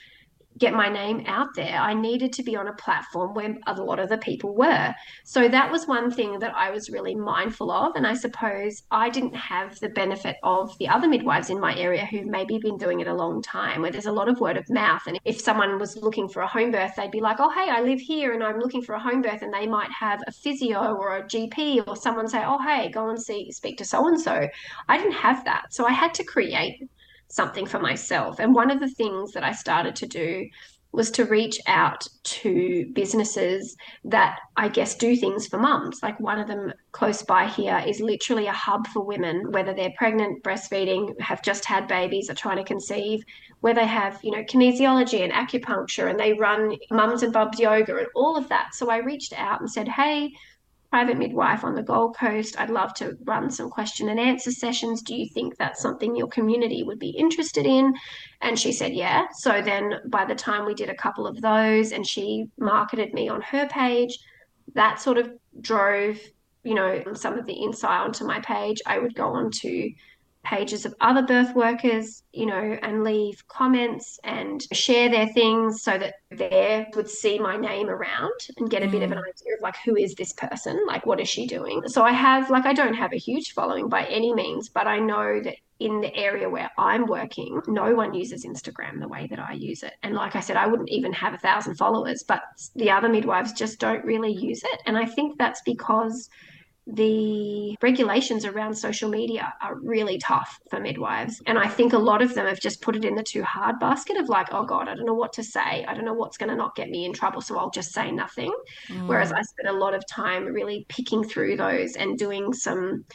get 0.59 0.73
my 0.73 0.89
name 0.89 1.23
out 1.25 1.47
there, 1.55 1.77
I 1.77 1.93
needed 1.93 2.33
to 2.33 2.43
be 2.43 2.55
on 2.55 2.67
a 2.67 2.73
platform 2.73 3.33
where 3.33 3.57
a 3.67 3.81
lot 3.81 3.99
of 3.99 4.09
the 4.09 4.17
people 4.17 4.55
were. 4.55 4.93
So 5.23 5.47
that 5.47 5.71
was 5.71 5.87
one 5.87 6.11
thing 6.11 6.39
that 6.39 6.53
I 6.55 6.69
was 6.69 6.89
really 6.89 7.15
mindful 7.15 7.71
of. 7.71 7.95
And 7.95 8.05
I 8.05 8.13
suppose 8.13 8.83
I 8.91 9.09
didn't 9.09 9.35
have 9.35 9.79
the 9.79 9.89
benefit 9.89 10.35
of 10.43 10.77
the 10.77 10.89
other 10.89 11.07
midwives 11.07 11.49
in 11.49 11.59
my 11.59 11.75
area 11.75 12.05
who've 12.05 12.25
maybe 12.25 12.57
been 12.57 12.77
doing 12.77 12.99
it 12.99 13.07
a 13.07 13.13
long 13.13 13.41
time, 13.41 13.81
where 13.81 13.91
there's 13.91 14.05
a 14.05 14.11
lot 14.11 14.27
of 14.29 14.39
word 14.39 14.57
of 14.57 14.69
mouth. 14.69 15.01
And 15.07 15.19
if 15.25 15.39
someone 15.39 15.79
was 15.79 15.97
looking 15.97 16.27
for 16.27 16.41
a 16.41 16.47
home 16.47 16.71
birth, 16.71 16.93
they'd 16.95 17.11
be 17.11 17.21
like, 17.21 17.39
oh, 17.39 17.49
hey, 17.49 17.69
I 17.71 17.81
live 17.81 17.99
here 17.99 18.33
and 18.33 18.43
I'm 18.43 18.59
looking 18.59 18.81
for 18.81 18.95
a 18.95 18.99
home 18.99 19.21
birth. 19.21 19.41
And 19.41 19.53
they 19.53 19.65
might 19.65 19.91
have 19.91 20.21
a 20.27 20.31
physio 20.31 20.95
or 20.95 21.17
a 21.17 21.23
GP 21.23 21.87
or 21.87 21.95
someone 21.95 22.27
say, 22.27 22.43
oh, 22.45 22.59
hey, 22.59 22.89
go 22.89 23.09
and 23.09 23.21
see, 23.21 23.51
speak 23.51 23.77
to 23.77 23.85
so 23.85 24.07
and 24.07 24.19
so. 24.19 24.47
I 24.87 24.97
didn't 24.97 25.13
have 25.13 25.45
that. 25.45 25.73
So 25.73 25.87
I 25.87 25.91
had 25.91 26.13
to 26.15 26.23
create 26.23 26.83
something 27.29 27.65
for 27.65 27.79
myself. 27.79 28.39
And 28.39 28.53
one 28.53 28.71
of 28.71 28.79
the 28.79 28.89
things 28.89 29.31
that 29.33 29.43
I 29.43 29.51
started 29.51 29.95
to 29.97 30.07
do 30.07 30.47
was 30.91 31.11
to 31.11 31.25
reach 31.25 31.59
out 31.67 32.07
to 32.23 32.89
businesses 32.93 33.75
that 34.05 34.39
I 34.57 34.69
guess 34.69 34.95
do 34.95 35.15
things 35.15 35.45
for 35.45 35.59
mums. 35.59 35.99
Like 36.01 36.19
one 36.19 36.39
of 36.39 36.47
them 36.47 36.73
close 36.93 37.21
by 37.21 37.45
here 37.45 37.83
is 37.85 37.99
literally 37.99 38.47
a 38.47 38.51
hub 38.51 38.87
for 38.87 39.05
women, 39.05 39.51
whether 39.51 39.73
they're 39.73 39.93
pregnant, 39.95 40.43
breastfeeding, 40.43 41.19
have 41.21 41.43
just 41.43 41.63
had 41.65 41.87
babies, 41.87 42.29
are 42.29 42.35
trying 42.35 42.57
to 42.57 42.63
conceive, 42.63 43.23
where 43.61 43.75
they 43.75 43.85
have, 43.85 44.19
you 44.23 44.31
know, 44.31 44.43
kinesiology 44.43 45.23
and 45.23 45.33
acupuncture 45.33 46.09
and 46.09 46.19
they 46.19 46.33
run 46.33 46.75
mums 46.89 47.21
and 47.21 47.33
bubs 47.33 47.59
yoga 47.59 47.95
and 47.97 48.07
all 48.15 48.35
of 48.35 48.49
that. 48.49 48.73
So 48.73 48.89
I 48.89 48.97
reached 48.97 49.33
out 49.37 49.59
and 49.59 49.69
said, 49.69 49.87
Hey, 49.87 50.31
private 50.89 51.17
midwife 51.17 51.63
on 51.63 51.75
the 51.75 51.83
Gold 51.83 52.17
Coast. 52.17 52.59
I'd 52.59 52.69
love 52.69 52.93
to 52.95 53.15
run 53.23 53.51
some 53.51 53.69
question 53.69 54.09
and 54.09 54.19
answer 54.19 54.51
sessions. 54.51 55.01
Do 55.01 55.15
you 55.15 55.27
think 55.33 55.55
that's 55.57 55.81
something 55.81 56.15
your 56.15 56.27
community 56.27 56.83
would 56.83 56.99
be 56.99 57.09
interested 57.09 57.65
in? 57.65 57.93
And 58.41 58.57
she 58.57 58.71
said, 58.71 58.93
yeah. 58.93 59.27
So 59.33 59.61
then 59.61 59.95
by 60.07 60.25
the 60.25 60.35
time 60.35 60.65
we 60.65 60.73
did 60.73 60.89
a 60.89 60.95
couple 60.95 61.27
of 61.27 61.41
those 61.41 61.91
and 61.91 62.07
she 62.07 62.47
marketed 62.57 63.13
me 63.13 63.29
on 63.29 63.41
her 63.41 63.67
page, 63.67 64.17
that 64.73 64.99
sort 64.99 65.17
of 65.17 65.29
drove, 65.61 66.19
you 66.63 66.73
know, 66.73 67.03
some 67.13 67.37
of 67.37 67.45
the 67.45 67.53
insight 67.53 68.01
onto 68.01 68.25
my 68.25 68.39
page. 68.39 68.81
I 68.85 68.97
would 68.97 69.15
go 69.15 69.27
on 69.27 69.51
to 69.51 69.91
pages 70.43 70.85
of 70.85 70.95
other 71.01 71.21
birth 71.21 71.53
workers, 71.55 72.23
you 72.31 72.45
know, 72.45 72.77
and 72.81 73.03
leave 73.03 73.45
comments 73.47 74.19
and 74.23 74.65
share 74.71 75.09
their 75.09 75.27
things 75.27 75.83
so 75.83 75.97
that 75.97 76.15
they 76.31 76.87
would 76.95 77.09
see 77.09 77.37
my 77.37 77.57
name 77.57 77.89
around 77.89 78.31
and 78.57 78.69
get 78.69 78.83
a 78.83 78.87
mm. 78.87 78.91
bit 78.91 79.03
of 79.03 79.11
an 79.11 79.17
mm. 79.17 79.21
idea 79.21 79.55
of 79.55 79.61
like, 79.61 79.75
who 79.85 79.95
is 79.95 80.15
this 80.15 80.33
person? 80.33 80.79
Like, 80.87 81.05
what 81.05 81.19
is 81.19 81.29
she 81.29 81.45
doing? 81.45 81.87
So 81.87 82.03
I 82.03 82.11
have, 82.11 82.49
like, 82.49 82.65
I 82.65 82.73
don't 82.73 82.93
have 82.93 83.13
a 83.13 83.17
huge 83.17 83.53
following 83.53 83.89
by 83.89 84.05
any 84.05 84.33
means, 84.33 84.69
but 84.69 84.87
I 84.87 84.99
know 84.99 85.41
that 85.41 85.55
in 85.79 86.01
the 86.01 86.13
area 86.15 86.49
where 86.49 86.69
I'm 86.77 87.05
working, 87.05 87.61
no 87.67 87.93
one 87.95 88.13
uses 88.13 88.45
Instagram 88.45 88.99
the 88.99 89.07
way 89.07 89.27
that 89.29 89.39
I 89.39 89.53
use 89.53 89.83
it. 89.83 89.93
And 90.03 90.13
like 90.13 90.35
I 90.35 90.41
said, 90.41 90.57
I 90.57 90.67
wouldn't 90.67 90.89
even 90.89 91.13
have 91.13 91.33
a 91.33 91.37
thousand 91.37 91.75
followers, 91.75 92.23
but 92.23 92.41
the 92.75 92.91
other 92.91 93.07
midwives 93.07 93.53
just 93.53 93.79
don't 93.79 94.03
really 94.03 94.33
use 94.33 94.61
it. 94.63 94.81
And 94.85 94.97
I 94.97 95.05
think 95.05 95.37
that's 95.37 95.61
because 95.61 96.29
the 96.93 97.77
regulations 97.81 98.45
around 98.45 98.73
social 98.73 99.09
media 99.09 99.53
are 99.61 99.75
really 99.75 100.17
tough 100.17 100.59
for 100.69 100.79
midwives. 100.79 101.41
And 101.45 101.59
I 101.59 101.67
think 101.67 101.93
a 101.93 101.97
lot 101.97 102.21
of 102.21 102.33
them 102.33 102.47
have 102.47 102.59
just 102.59 102.81
put 102.81 102.95
it 102.95 103.05
in 103.05 103.15
the 103.15 103.23
too 103.23 103.43
hard 103.43 103.79
basket 103.79 104.17
of 104.17 104.27
like, 104.27 104.47
oh 104.51 104.65
God, 104.65 104.87
I 104.87 104.95
don't 104.95 105.05
know 105.05 105.13
what 105.13 105.33
to 105.33 105.43
say. 105.43 105.85
I 105.85 105.93
don't 105.93 106.05
know 106.05 106.13
what's 106.13 106.37
going 106.37 106.49
to 106.49 106.55
not 106.55 106.75
get 106.75 106.89
me 106.89 107.05
in 107.05 107.13
trouble. 107.13 107.41
So 107.41 107.57
I'll 107.57 107.69
just 107.69 107.93
say 107.93 108.11
nothing. 108.11 108.53
Mm. 108.87 109.07
Whereas 109.07 109.31
I 109.31 109.41
spent 109.41 109.69
a 109.69 109.79
lot 109.79 109.93
of 109.93 110.05
time 110.07 110.45
really 110.45 110.85
picking 110.89 111.23
through 111.23 111.57
those 111.57 111.95
and 111.95 112.17
doing 112.17 112.53
some 112.53 113.05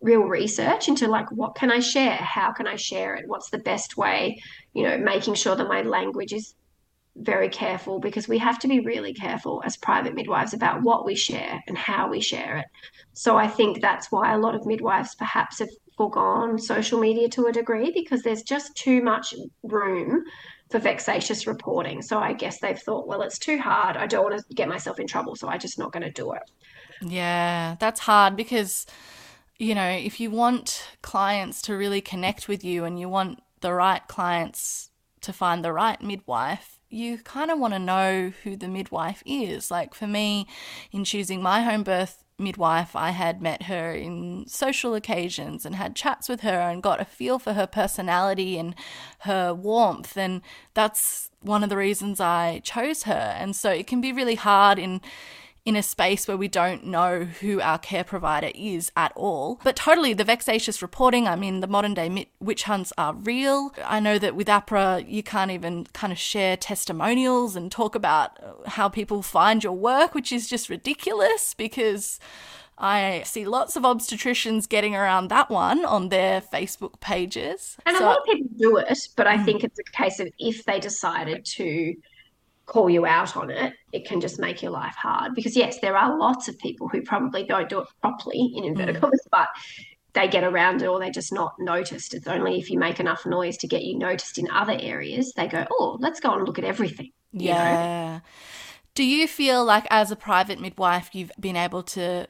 real 0.00 0.22
research 0.22 0.88
into 0.88 1.08
like 1.08 1.30
what 1.32 1.54
can 1.54 1.70
I 1.70 1.80
share? 1.80 2.14
How 2.16 2.52
can 2.52 2.66
I 2.66 2.76
share 2.76 3.16
it? 3.16 3.24
What's 3.26 3.50
the 3.50 3.58
best 3.58 3.96
way? 3.96 4.40
You 4.72 4.84
know, 4.84 4.96
making 4.96 5.34
sure 5.34 5.56
that 5.56 5.68
my 5.68 5.82
language 5.82 6.32
is 6.32 6.54
very 7.18 7.48
careful 7.48 7.98
because 7.98 8.28
we 8.28 8.38
have 8.38 8.58
to 8.60 8.68
be 8.68 8.80
really 8.80 9.12
careful 9.12 9.62
as 9.64 9.76
private 9.76 10.14
midwives 10.14 10.54
about 10.54 10.82
what 10.82 11.04
we 11.04 11.14
share 11.14 11.62
and 11.66 11.76
how 11.76 12.08
we 12.08 12.20
share 12.20 12.58
it. 12.58 12.66
So 13.12 13.36
I 13.36 13.48
think 13.48 13.80
that's 13.80 14.10
why 14.10 14.32
a 14.32 14.38
lot 14.38 14.54
of 14.54 14.66
midwives 14.66 15.14
perhaps 15.14 15.58
have 15.58 15.68
foregone 15.96 16.58
social 16.58 17.00
media 17.00 17.28
to 17.28 17.46
a 17.46 17.52
degree 17.52 17.90
because 17.92 18.22
there's 18.22 18.42
just 18.42 18.76
too 18.76 19.02
much 19.02 19.34
room 19.64 20.22
for 20.70 20.78
vexatious 20.78 21.46
reporting. 21.46 22.02
So 22.02 22.18
I 22.18 22.32
guess 22.34 22.60
they've 22.60 22.78
thought, 22.78 23.08
well, 23.08 23.22
it's 23.22 23.38
too 23.38 23.58
hard. 23.58 23.96
I 23.96 24.06
don't 24.06 24.24
want 24.24 24.38
to 24.38 24.54
get 24.54 24.68
myself 24.68 25.00
in 25.00 25.06
trouble, 25.06 25.34
so 25.34 25.48
I'm 25.48 25.58
just 25.58 25.78
not 25.78 25.92
going 25.92 26.04
to 26.04 26.10
do 26.10 26.32
it. 26.32 26.42
Yeah, 27.02 27.76
that's 27.80 28.00
hard 28.00 28.36
because 28.36 28.86
you 29.58 29.74
know, 29.74 29.88
if 29.88 30.20
you 30.20 30.30
want 30.30 30.88
clients 31.02 31.62
to 31.62 31.74
really 31.74 32.00
connect 32.00 32.48
with 32.48 32.62
you 32.62 32.84
and 32.84 32.98
you 32.98 33.08
want 33.08 33.42
the 33.60 33.72
right 33.72 34.06
clients 34.06 34.90
to 35.20 35.32
find 35.32 35.64
the 35.64 35.72
right 35.72 36.00
midwife, 36.00 36.77
you 36.90 37.18
kind 37.18 37.50
of 37.50 37.58
want 37.58 37.74
to 37.74 37.78
know 37.78 38.32
who 38.44 38.56
the 38.56 38.68
midwife 38.68 39.22
is. 39.26 39.70
Like 39.70 39.94
for 39.94 40.06
me, 40.06 40.46
in 40.92 41.04
choosing 41.04 41.42
my 41.42 41.62
home 41.62 41.82
birth 41.82 42.24
midwife, 42.38 42.94
I 42.94 43.10
had 43.10 43.42
met 43.42 43.64
her 43.64 43.92
in 43.92 44.46
social 44.46 44.94
occasions 44.94 45.66
and 45.66 45.74
had 45.74 45.96
chats 45.96 46.28
with 46.28 46.40
her 46.40 46.60
and 46.60 46.82
got 46.82 47.00
a 47.00 47.04
feel 47.04 47.38
for 47.38 47.52
her 47.52 47.66
personality 47.66 48.58
and 48.58 48.74
her 49.20 49.52
warmth. 49.52 50.16
And 50.16 50.42
that's 50.74 51.30
one 51.40 51.62
of 51.62 51.70
the 51.70 51.76
reasons 51.76 52.20
I 52.20 52.60
chose 52.64 53.02
her. 53.04 53.34
And 53.38 53.54
so 53.54 53.70
it 53.70 53.86
can 53.86 54.00
be 54.00 54.12
really 54.12 54.36
hard 54.36 54.78
in 54.78 55.00
in 55.68 55.76
a 55.76 55.82
space 55.82 56.26
where 56.26 56.36
we 56.38 56.48
don't 56.48 56.86
know 56.86 57.24
who 57.24 57.60
our 57.60 57.78
care 57.78 58.02
provider 58.02 58.50
is 58.54 58.90
at 58.96 59.12
all. 59.14 59.60
But 59.62 59.76
totally, 59.76 60.14
the 60.14 60.24
vexatious 60.24 60.80
reporting, 60.80 61.28
I 61.28 61.36
mean, 61.36 61.60
the 61.60 61.66
modern 61.66 61.92
day 61.92 62.26
witch 62.40 62.62
hunts 62.62 62.90
are 62.96 63.12
real. 63.12 63.74
I 63.84 64.00
know 64.00 64.18
that 64.18 64.34
with 64.34 64.48
AHPRA, 64.48 65.04
you 65.06 65.22
can't 65.22 65.50
even 65.50 65.84
kind 65.92 66.10
of 66.10 66.18
share 66.18 66.56
testimonials 66.56 67.54
and 67.54 67.70
talk 67.70 67.94
about 67.94 68.38
how 68.66 68.88
people 68.88 69.20
find 69.20 69.62
your 69.62 69.74
work, 69.74 70.14
which 70.14 70.32
is 70.32 70.48
just 70.48 70.70
ridiculous 70.70 71.52
because 71.52 72.18
I 72.78 73.22
see 73.26 73.44
lots 73.44 73.76
of 73.76 73.82
obstetricians 73.82 74.66
getting 74.66 74.96
around 74.96 75.28
that 75.28 75.50
one 75.50 75.84
on 75.84 76.08
their 76.08 76.40
Facebook 76.40 76.98
pages. 77.00 77.76
And 77.84 77.94
so, 77.94 78.04
a 78.04 78.06
lot 78.06 78.18
of 78.20 78.24
people 78.24 78.48
do 78.56 78.78
it, 78.78 78.98
but 79.16 79.26
I 79.26 79.36
mm. 79.36 79.44
think 79.44 79.64
it's 79.64 79.78
a 79.78 79.92
case 79.92 80.18
of 80.18 80.28
if 80.38 80.64
they 80.64 80.80
decided 80.80 81.44
to 81.44 81.94
call 82.68 82.88
you 82.90 83.06
out 83.06 83.36
on 83.36 83.50
it, 83.50 83.72
it 83.92 84.06
can 84.06 84.20
just 84.20 84.38
make 84.38 84.62
your 84.62 84.70
life 84.70 84.94
hard. 84.94 85.34
Because 85.34 85.56
yes, 85.56 85.80
there 85.80 85.96
are 85.96 86.16
lots 86.16 86.48
of 86.48 86.58
people 86.58 86.88
who 86.88 87.02
probably 87.02 87.44
don't 87.44 87.68
do 87.68 87.80
it 87.80 87.88
properly 88.00 88.52
in 88.54 88.62
inverted 88.62 88.96
mm. 88.96 89.00
commas, 89.00 89.26
but 89.32 89.48
they 90.12 90.28
get 90.28 90.44
around 90.44 90.82
it 90.82 90.86
or 90.86 91.00
they're 91.00 91.10
just 91.10 91.32
not 91.32 91.54
noticed. 91.58 92.14
It's 92.14 92.28
only 92.28 92.58
if 92.58 92.70
you 92.70 92.78
make 92.78 93.00
enough 93.00 93.26
noise 93.26 93.56
to 93.58 93.66
get 93.66 93.82
you 93.82 93.98
noticed 93.98 94.38
in 94.38 94.48
other 94.50 94.76
areas, 94.80 95.32
they 95.34 95.48
go, 95.48 95.66
Oh, 95.70 95.96
let's 96.00 96.20
go 96.20 96.34
and 96.34 96.46
look 96.46 96.58
at 96.58 96.64
everything. 96.64 97.10
Yeah. 97.32 98.18
Know? 98.18 98.20
Do 98.94 99.04
you 99.04 99.26
feel 99.26 99.64
like 99.64 99.86
as 99.90 100.10
a 100.10 100.16
private 100.16 100.60
midwife 100.60 101.10
you've 101.12 101.32
been 101.40 101.56
able 101.56 101.82
to 101.84 102.26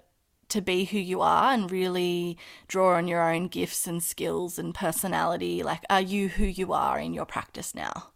to 0.48 0.62
be 0.62 0.87
who 0.87 0.98
you 0.98 1.20
are 1.20 1.53
and 1.53 1.70
really 1.70 2.38
draw 2.68 2.96
on 2.96 3.07
your 3.07 3.31
own 3.31 3.48
gifts 3.48 3.87
and 3.87 4.03
skills 4.03 4.59
and 4.59 4.74
personality? 4.74 5.62
Like, 5.62 5.83
are 5.90 6.01
you 6.01 6.29
who 6.29 6.44
you 6.44 6.72
are 6.72 6.98
in 6.98 7.12
your 7.12 7.27
practice 7.27 7.74
now? 7.74 8.12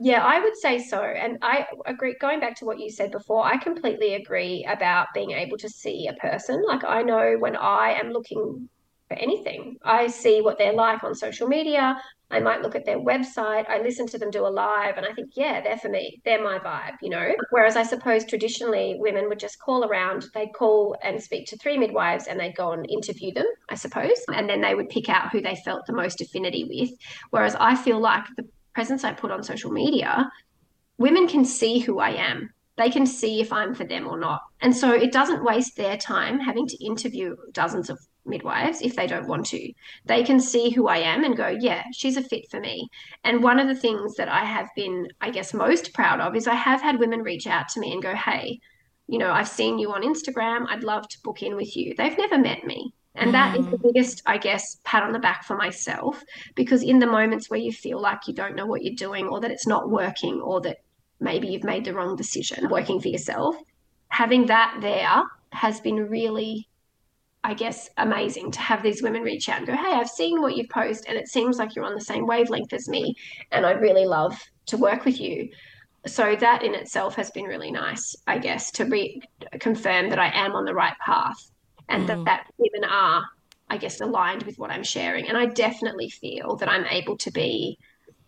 Yeah, 0.00 0.24
I 0.24 0.38
would 0.38 0.56
say 0.56 0.78
so. 0.78 1.02
And 1.02 1.38
I 1.42 1.66
agree, 1.86 2.14
going 2.20 2.38
back 2.38 2.54
to 2.58 2.64
what 2.64 2.78
you 2.78 2.88
said 2.88 3.10
before, 3.10 3.44
I 3.44 3.56
completely 3.56 4.14
agree 4.14 4.64
about 4.68 5.08
being 5.12 5.32
able 5.32 5.58
to 5.58 5.68
see 5.68 6.06
a 6.06 6.12
person. 6.14 6.62
Like, 6.64 6.84
I 6.84 7.02
know 7.02 7.34
when 7.38 7.56
I 7.56 7.98
am 8.00 8.10
looking 8.12 8.68
for 9.08 9.16
anything, 9.16 9.76
I 9.82 10.06
see 10.06 10.40
what 10.40 10.56
they're 10.56 10.72
like 10.72 11.02
on 11.02 11.16
social 11.16 11.48
media. 11.48 12.00
I 12.30 12.38
might 12.40 12.60
look 12.60 12.76
at 12.76 12.84
their 12.84 13.00
website, 13.00 13.68
I 13.70 13.80
listen 13.80 14.06
to 14.08 14.18
them 14.18 14.30
do 14.30 14.46
a 14.46 14.48
live, 14.48 14.98
and 14.98 15.06
I 15.06 15.12
think, 15.14 15.30
yeah, 15.34 15.62
they're 15.62 15.78
for 15.78 15.88
me. 15.88 16.20
They're 16.26 16.44
my 16.44 16.58
vibe, 16.58 16.96
you 17.00 17.08
know? 17.08 17.34
Whereas 17.50 17.74
I 17.74 17.82
suppose 17.82 18.26
traditionally 18.26 18.96
women 18.98 19.28
would 19.28 19.38
just 19.38 19.58
call 19.58 19.84
around, 19.84 20.26
they'd 20.34 20.52
call 20.52 20.94
and 21.02 21.20
speak 21.20 21.46
to 21.48 21.56
three 21.56 21.78
midwives 21.78 22.26
and 22.26 22.38
they'd 22.38 22.54
go 22.54 22.72
and 22.72 22.88
interview 22.90 23.32
them, 23.32 23.46
I 23.70 23.76
suppose. 23.76 24.20
And 24.28 24.48
then 24.48 24.60
they 24.60 24.74
would 24.74 24.90
pick 24.90 25.08
out 25.08 25.32
who 25.32 25.40
they 25.40 25.56
felt 25.64 25.86
the 25.86 25.94
most 25.94 26.20
affinity 26.20 26.64
with. 26.64 26.90
Whereas 27.30 27.56
I 27.58 27.74
feel 27.74 27.98
like 27.98 28.24
the 28.36 28.46
presence 28.78 29.02
I 29.02 29.12
put 29.12 29.32
on 29.32 29.42
social 29.42 29.72
media, 29.72 30.30
women 30.98 31.26
can 31.26 31.44
see 31.44 31.80
who 31.80 31.98
I 31.98 32.10
am. 32.10 32.48
They 32.76 32.90
can 32.90 33.06
see 33.06 33.40
if 33.40 33.52
I'm 33.52 33.74
for 33.74 33.82
them 33.82 34.06
or 34.06 34.16
not. 34.16 34.40
And 34.60 34.72
so 34.72 34.92
it 34.92 35.10
doesn't 35.10 35.42
waste 35.42 35.76
their 35.76 35.96
time 35.96 36.38
having 36.38 36.64
to 36.68 36.84
interview 36.84 37.34
dozens 37.50 37.90
of 37.90 37.98
midwives 38.24 38.80
if 38.80 38.94
they 38.94 39.08
don't 39.08 39.26
want 39.26 39.46
to. 39.46 39.72
They 40.04 40.22
can 40.22 40.38
see 40.38 40.70
who 40.70 40.86
I 40.86 40.98
am 40.98 41.24
and 41.24 41.36
go, 41.36 41.48
yeah, 41.48 41.82
she's 41.92 42.16
a 42.16 42.22
fit 42.22 42.48
for 42.52 42.60
me. 42.60 42.88
And 43.24 43.42
one 43.42 43.58
of 43.58 43.66
the 43.66 43.74
things 43.74 44.14
that 44.14 44.28
I 44.28 44.44
have 44.44 44.68
been, 44.76 45.08
I 45.20 45.30
guess, 45.30 45.52
most 45.52 45.92
proud 45.92 46.20
of 46.20 46.36
is 46.36 46.46
I 46.46 46.54
have 46.54 46.80
had 46.80 47.00
women 47.00 47.22
reach 47.22 47.48
out 47.48 47.66
to 47.70 47.80
me 47.80 47.92
and 47.92 48.00
go, 48.00 48.14
hey, 48.14 48.60
you 49.08 49.18
know, 49.18 49.32
I've 49.32 49.48
seen 49.48 49.80
you 49.80 49.92
on 49.92 50.02
Instagram. 50.04 50.66
I'd 50.68 50.84
love 50.84 51.08
to 51.08 51.18
book 51.24 51.42
in 51.42 51.56
with 51.56 51.76
you. 51.76 51.94
They've 51.98 52.16
never 52.16 52.38
met 52.38 52.62
me. 52.62 52.94
And 53.18 53.34
that 53.34 53.56
is 53.58 53.66
the 53.66 53.76
mm. 53.76 53.82
biggest, 53.82 54.22
I 54.26 54.38
guess, 54.38 54.78
pat 54.84 55.02
on 55.02 55.12
the 55.12 55.18
back 55.18 55.44
for 55.44 55.56
myself 55.56 56.22
because 56.54 56.82
in 56.82 56.98
the 56.98 57.06
moments 57.06 57.50
where 57.50 57.60
you 57.60 57.72
feel 57.72 58.00
like 58.00 58.26
you 58.26 58.34
don't 58.34 58.56
know 58.56 58.66
what 58.66 58.84
you're 58.84 58.94
doing 58.94 59.26
or 59.26 59.40
that 59.40 59.50
it's 59.50 59.66
not 59.66 59.90
working 59.90 60.40
or 60.40 60.60
that 60.62 60.78
maybe 61.20 61.48
you've 61.48 61.64
made 61.64 61.84
the 61.84 61.94
wrong 61.94 62.16
decision 62.16 62.68
working 62.68 63.00
for 63.00 63.08
yourself, 63.08 63.56
having 64.08 64.46
that 64.46 64.78
there 64.80 65.22
has 65.52 65.80
been 65.80 66.08
really 66.08 66.68
I 67.44 67.54
guess, 67.54 67.88
amazing 67.96 68.50
to 68.50 68.60
have 68.60 68.82
these 68.82 69.00
women 69.00 69.22
reach 69.22 69.48
out 69.48 69.58
and 69.58 69.66
go, 69.66 69.76
Hey, 69.76 69.92
I've 69.92 70.10
seen 70.10 70.42
what 70.42 70.56
you've 70.56 70.68
posted 70.70 71.08
and 71.08 71.16
it 71.16 71.28
seems 71.28 71.56
like 71.56 71.74
you're 71.74 71.84
on 71.84 71.94
the 71.94 72.00
same 72.00 72.26
wavelength 72.26 72.72
as 72.72 72.88
me. 72.88 73.14
And 73.52 73.64
I'd 73.64 73.80
really 73.80 74.06
love 74.06 74.38
to 74.66 74.76
work 74.76 75.04
with 75.04 75.20
you. 75.20 75.48
So 76.04 76.34
that 76.34 76.64
in 76.64 76.74
itself 76.74 77.14
has 77.14 77.30
been 77.30 77.44
really 77.44 77.70
nice, 77.70 78.14
I 78.26 78.38
guess, 78.38 78.72
to 78.72 78.84
re- 78.86 79.22
confirm 79.60 80.10
that 80.10 80.18
I 80.18 80.30
am 80.34 80.52
on 80.52 80.64
the 80.64 80.74
right 80.74 80.96
path 81.04 81.50
and 81.88 82.04
mm. 82.04 82.06
that, 82.08 82.24
that 82.24 82.46
women 82.58 82.88
are, 82.88 83.24
I 83.68 83.76
guess, 83.76 84.00
aligned 84.00 84.42
with 84.44 84.58
what 84.58 84.70
I'm 84.70 84.84
sharing. 84.84 85.28
And 85.28 85.36
I 85.36 85.46
definitely 85.46 86.10
feel 86.10 86.56
that 86.56 86.68
I'm 86.68 86.86
able 86.86 87.16
to 87.18 87.30
be 87.30 87.78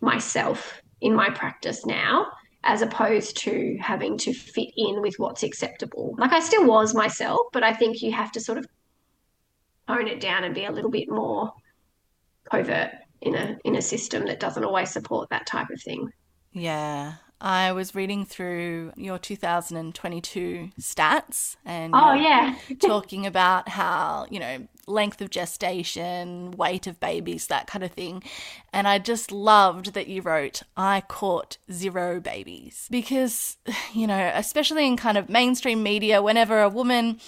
myself 0.01 0.83
in 1.01 1.15
my 1.15 1.31
practice 1.31 1.87
now 1.87 2.27
as 2.63 2.83
opposed 2.83 3.39
to 3.39 3.79
having 3.81 4.19
to 4.19 4.35
fit 4.35 4.69
in 4.77 5.01
with 5.01 5.15
what's 5.19 5.43
acceptable. 5.43 6.15
Like 6.19 6.33
I 6.33 6.41
still 6.41 6.67
was 6.67 6.95
myself, 6.95 7.41
but 7.53 7.63
I 7.63 7.73
think 7.73 8.03
you 8.03 8.13
have 8.13 8.33
to 8.33 8.41
sort 8.41 8.59
of 8.59 8.67
tone 9.89 10.09
it 10.09 10.21
down 10.21 10.45
and 10.45 10.55
be 10.55 10.67
a 10.67 10.73
little 10.73 10.91
bit 10.91 11.11
more 11.11 11.53
covert 12.51 12.91
in 13.23 13.35
a 13.35 13.59
in 13.65 13.77
a 13.77 13.83
system 13.83 14.27
that 14.27 14.41
doesn't 14.41 14.65
always 14.65 14.91
support 14.91 15.31
that 15.31 15.47
type 15.47 15.69
of 15.71 15.81
thing. 15.83 16.11
Yeah. 16.53 17.15
I 17.41 17.73
was 17.73 17.95
reading 17.95 18.25
through 18.27 18.93
your 18.97 19.19
2022 19.19 20.71
stats 20.79 21.57
and 21.65 21.95
oh 21.95 22.13
yeah. 22.13 22.57
talking 22.81 23.27
about 23.27 23.69
how 23.69 24.27
you 24.31 24.39
know 24.39 24.67
length 24.87 25.21
of 25.23 25.31
gestation 25.31 26.51
weight 26.53 26.87
of 26.87 27.01
babies 27.01 27.47
that 27.47 27.67
kind 27.67 27.85
of 27.85 27.93
thing. 27.93 28.23
And 28.73 28.87
I 28.87 28.99
just 28.99 29.33
loved 29.33 29.95
that 29.95 30.09
you 30.09 30.23
wrote 30.23 30.63
I 30.77 31.03
caught 31.03 31.57
zero 31.73 32.21
babies. 32.21 32.87
Because 32.91 33.57
you 33.95 34.07
know 34.07 34.31
especially 34.35 34.87
in 34.87 34.97
kind 34.97 35.17
of 35.17 35.29
mainstream 35.29 35.83
media 35.83 36.23
whenever 36.23 36.61
a 36.61 36.69
woman 36.69 37.21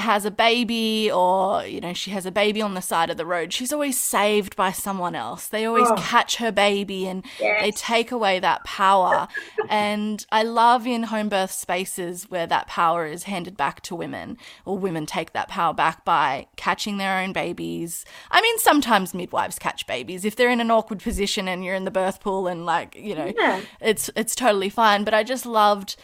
has 0.00 0.24
a 0.24 0.30
baby 0.30 1.10
or 1.10 1.64
you 1.64 1.80
know 1.80 1.92
she 1.92 2.10
has 2.10 2.26
a 2.26 2.30
baby 2.30 2.60
on 2.62 2.74
the 2.74 2.80
side 2.80 3.10
of 3.10 3.16
the 3.16 3.26
road 3.26 3.52
she's 3.52 3.72
always 3.72 3.98
saved 4.00 4.56
by 4.56 4.70
someone 4.70 5.14
else 5.14 5.48
they 5.48 5.64
always 5.64 5.88
oh. 5.88 5.94
catch 5.96 6.36
her 6.36 6.52
baby 6.52 7.06
and 7.06 7.24
yes. 7.40 7.62
they 7.62 7.70
take 7.70 8.10
away 8.10 8.38
that 8.38 8.62
power 8.64 9.28
and 9.68 10.26
i 10.30 10.42
love 10.42 10.86
in 10.86 11.04
home 11.04 11.28
birth 11.28 11.50
spaces 11.50 12.30
where 12.30 12.46
that 12.46 12.66
power 12.66 13.06
is 13.06 13.24
handed 13.24 13.56
back 13.56 13.80
to 13.80 13.94
women 13.94 14.36
or 14.64 14.78
women 14.78 15.06
take 15.06 15.32
that 15.32 15.48
power 15.48 15.72
back 15.72 16.04
by 16.04 16.46
catching 16.56 16.98
their 16.98 17.18
own 17.18 17.32
babies 17.32 18.04
i 18.30 18.40
mean 18.40 18.58
sometimes 18.58 19.14
midwives 19.14 19.58
catch 19.58 19.86
babies 19.86 20.24
if 20.24 20.36
they're 20.36 20.50
in 20.50 20.60
an 20.60 20.70
awkward 20.70 21.00
position 21.00 21.48
and 21.48 21.64
you're 21.64 21.74
in 21.74 21.84
the 21.84 21.90
birth 21.90 22.20
pool 22.20 22.46
and 22.46 22.66
like 22.66 22.94
you 22.96 23.14
know 23.14 23.32
yeah. 23.36 23.60
it's 23.80 24.10
it's 24.16 24.34
totally 24.34 24.68
fine 24.68 25.04
but 25.04 25.14
i 25.14 25.22
just 25.22 25.46
loved 25.46 25.96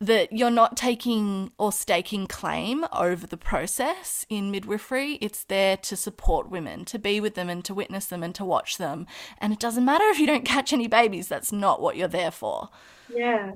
that 0.00 0.32
you're 0.32 0.50
not 0.50 0.78
taking 0.78 1.52
or 1.58 1.70
staking 1.70 2.26
claim 2.26 2.86
over 2.90 3.26
the 3.26 3.36
process 3.36 4.24
in 4.30 4.50
midwifery. 4.50 5.18
It's 5.20 5.44
there 5.44 5.76
to 5.76 5.94
support 5.94 6.48
women, 6.48 6.86
to 6.86 6.98
be 6.98 7.20
with 7.20 7.34
them 7.34 7.50
and 7.50 7.62
to 7.66 7.74
witness 7.74 8.06
them 8.06 8.22
and 8.22 8.34
to 8.36 8.44
watch 8.44 8.78
them. 8.78 9.06
And 9.38 9.52
it 9.52 9.60
doesn't 9.60 9.84
matter 9.84 10.04
if 10.06 10.18
you 10.18 10.26
don't 10.26 10.46
catch 10.46 10.72
any 10.72 10.86
babies, 10.86 11.28
that's 11.28 11.52
not 11.52 11.82
what 11.82 11.96
you're 11.96 12.08
there 12.08 12.30
for. 12.30 12.70
Yeah. 13.14 13.52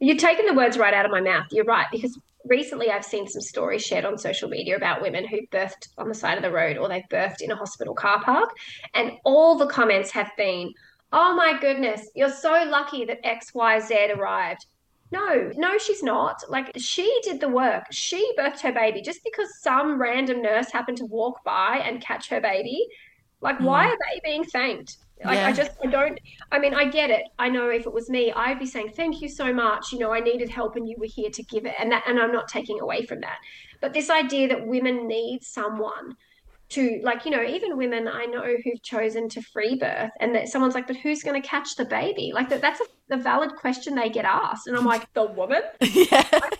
You're 0.00 0.16
taking 0.16 0.46
the 0.46 0.54
words 0.54 0.76
right 0.76 0.92
out 0.92 1.04
of 1.04 1.12
my 1.12 1.20
mouth. 1.20 1.46
You're 1.52 1.64
right, 1.64 1.86
because 1.92 2.18
recently 2.44 2.90
I've 2.90 3.04
seen 3.04 3.28
some 3.28 3.40
stories 3.40 3.84
shared 3.84 4.04
on 4.04 4.18
social 4.18 4.48
media 4.48 4.76
about 4.76 5.00
women 5.00 5.24
who 5.28 5.46
birthed 5.52 5.88
on 5.96 6.08
the 6.08 6.14
side 6.14 6.36
of 6.36 6.42
the 6.42 6.50
road 6.50 6.76
or 6.76 6.88
they've 6.88 7.08
birthed 7.08 7.40
in 7.40 7.52
a 7.52 7.56
hospital 7.56 7.94
car 7.94 8.20
park. 8.20 8.50
And 8.94 9.12
all 9.24 9.56
the 9.56 9.68
comments 9.68 10.10
have 10.10 10.32
been, 10.36 10.72
oh 11.12 11.36
my 11.36 11.56
goodness, 11.60 12.10
you're 12.16 12.32
so 12.32 12.64
lucky 12.66 13.04
that 13.04 13.22
XYZ 13.22 14.16
arrived 14.16 14.66
no, 15.14 15.50
no, 15.56 15.78
she's 15.78 16.02
not. 16.02 16.36
Like, 16.48 16.72
she 16.76 17.08
did 17.22 17.40
the 17.40 17.48
work. 17.48 17.84
She 17.90 18.20
birthed 18.38 18.60
her 18.60 18.72
baby. 18.72 19.00
Just 19.00 19.22
because 19.24 19.48
some 19.60 20.00
random 20.00 20.42
nurse 20.42 20.70
happened 20.72 20.98
to 20.98 21.06
walk 21.06 21.44
by 21.44 21.80
and 21.84 22.00
catch 22.00 22.28
her 22.30 22.40
baby, 22.40 22.86
like, 23.40 23.58
mm. 23.58 23.64
why 23.64 23.86
are 23.86 23.98
they 24.04 24.20
being 24.24 24.44
thanked? 24.44 24.98
Like, 25.24 25.36
yeah. 25.36 25.46
I 25.46 25.52
just, 25.52 25.72
I 25.82 25.86
don't, 25.86 26.18
I 26.50 26.58
mean, 26.58 26.74
I 26.74 26.84
get 26.86 27.08
it. 27.10 27.22
I 27.38 27.48
know 27.48 27.68
if 27.70 27.86
it 27.86 27.92
was 27.92 28.10
me, 28.10 28.32
I'd 28.32 28.58
be 28.58 28.66
saying, 28.66 28.90
thank 28.96 29.22
you 29.22 29.28
so 29.28 29.52
much. 29.52 29.92
You 29.92 30.00
know, 30.00 30.12
I 30.12 30.20
needed 30.20 30.50
help 30.50 30.76
and 30.76 30.88
you 30.88 30.96
were 30.98 31.06
here 31.06 31.30
to 31.30 31.42
give 31.44 31.64
it. 31.64 31.74
And 31.78 31.92
that, 31.92 32.04
and 32.06 32.18
I'm 32.18 32.32
not 32.32 32.48
taking 32.48 32.80
away 32.80 33.06
from 33.06 33.20
that. 33.20 33.38
But 33.80 33.92
this 33.92 34.10
idea 34.10 34.48
that 34.48 34.66
women 34.66 35.06
need 35.06 35.40
someone 35.42 36.16
to 36.74 37.00
like 37.02 37.24
you 37.24 37.30
know 37.30 37.42
even 37.42 37.76
women 37.76 38.08
i 38.08 38.24
know 38.26 38.44
who've 38.64 38.82
chosen 38.82 39.28
to 39.28 39.40
free 39.40 39.76
birth 39.76 40.10
and 40.20 40.34
that 40.34 40.48
someone's 40.48 40.74
like 40.74 40.86
but 40.86 40.96
who's 40.96 41.22
going 41.22 41.40
to 41.40 41.46
catch 41.46 41.76
the 41.76 41.84
baby? 41.84 42.32
Like 42.34 42.48
that 42.48 42.60
that's 42.60 42.80
a, 42.80 43.14
a 43.14 43.16
valid 43.16 43.54
question 43.56 43.94
they 43.94 44.08
get 44.08 44.24
asked 44.24 44.66
and 44.66 44.76
i'm 44.76 44.84
like 44.84 45.12
the 45.14 45.24
woman? 45.24 45.62
Yeah. 45.80 46.26
Like, 46.32 46.58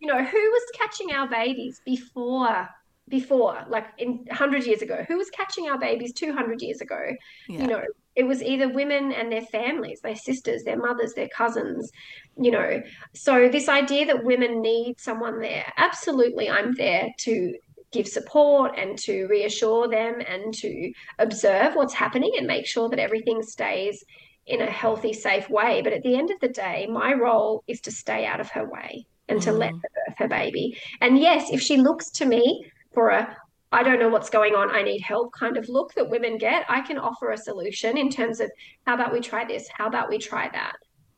you 0.00 0.08
know 0.08 0.22
who 0.22 0.38
was 0.38 0.62
catching 0.74 1.12
our 1.12 1.26
babies 1.26 1.80
before 1.84 2.68
before 3.08 3.64
like 3.68 3.86
in 3.98 4.24
100 4.26 4.66
years 4.66 4.82
ago? 4.82 5.04
Who 5.08 5.16
was 5.16 5.30
catching 5.30 5.68
our 5.68 5.78
babies 5.78 6.12
200 6.12 6.60
years 6.60 6.80
ago? 6.80 7.00
Yeah. 7.48 7.60
you 7.62 7.66
know 7.66 7.82
it 8.16 8.24
was 8.24 8.42
either 8.42 8.68
women 8.68 9.10
and 9.12 9.32
their 9.32 9.42
families 9.42 10.00
their 10.00 10.16
sisters 10.16 10.62
their 10.62 10.76
mothers 10.76 11.14
their 11.14 11.28
cousins 11.28 11.90
you 12.36 12.50
know? 12.50 12.82
So 13.14 13.48
this 13.48 13.68
idea 13.68 14.06
that 14.06 14.24
women 14.24 14.60
need 14.60 15.00
someone 15.00 15.40
there 15.40 15.72
absolutely 15.76 16.50
i'm 16.50 16.74
there 16.74 17.08
to 17.20 17.54
give 17.94 18.08
support 18.08 18.76
and 18.76 18.98
to 18.98 19.26
reassure 19.26 19.88
them 19.88 20.20
and 20.28 20.52
to 20.52 20.92
observe 21.18 21.74
what's 21.74 21.94
happening 21.94 22.32
and 22.36 22.46
make 22.46 22.66
sure 22.66 22.88
that 22.90 22.98
everything 22.98 23.42
stays 23.42 24.04
in 24.46 24.60
a 24.60 24.70
healthy, 24.70 25.12
safe 25.12 25.48
way. 25.48 25.80
But 25.82 25.94
at 25.94 26.02
the 26.02 26.16
end 26.16 26.30
of 26.30 26.40
the 26.40 26.48
day, 26.48 26.86
my 26.90 27.14
role 27.14 27.62
is 27.66 27.80
to 27.82 27.90
stay 27.90 28.26
out 28.26 28.40
of 28.40 28.50
her 28.50 28.68
way 28.68 29.06
and 29.28 29.40
to 29.42 29.52
let 29.52 29.72
mm. 29.72 29.80
her 29.82 29.88
birth 29.94 30.18
her 30.18 30.28
baby. 30.28 30.76
And 31.00 31.18
yes, 31.18 31.50
if 31.50 31.60
she 31.62 31.76
looks 31.78 32.10
to 32.10 32.26
me 32.26 32.66
for 32.92 33.08
a 33.10 33.36
I 33.72 33.82
don't 33.82 33.98
know 33.98 34.08
what's 34.08 34.30
going 34.30 34.54
on, 34.54 34.70
I 34.70 34.82
need 34.82 35.00
help 35.00 35.32
kind 35.32 35.56
of 35.56 35.68
look 35.68 35.94
that 35.94 36.08
women 36.08 36.38
get, 36.38 36.64
I 36.68 36.80
can 36.80 36.96
offer 36.96 37.32
a 37.32 37.36
solution 37.36 37.98
in 37.98 38.08
terms 38.08 38.38
of 38.38 38.48
how 38.86 38.94
about 38.94 39.12
we 39.12 39.18
try 39.18 39.44
this? 39.44 39.66
How 39.76 39.88
about 39.88 40.08
we 40.08 40.18
try 40.18 40.48
that? 40.52 40.76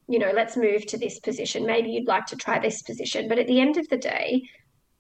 You 0.09 0.19
know, 0.19 0.33
let's 0.35 0.57
move 0.57 0.87
to 0.87 0.97
this 0.97 1.21
position. 1.21 1.67
Maybe 1.67 1.91
you'd 1.91 2.09
like 2.09 2.25
to 2.27 2.37
try 2.37 2.59
this 2.59 2.81
position. 2.81 3.29
But 3.29 3.39
at 3.39 3.47
the 3.47 3.61
end 3.61 3.77
of 3.77 3.87
the 3.91 3.99
day, 3.99 4.41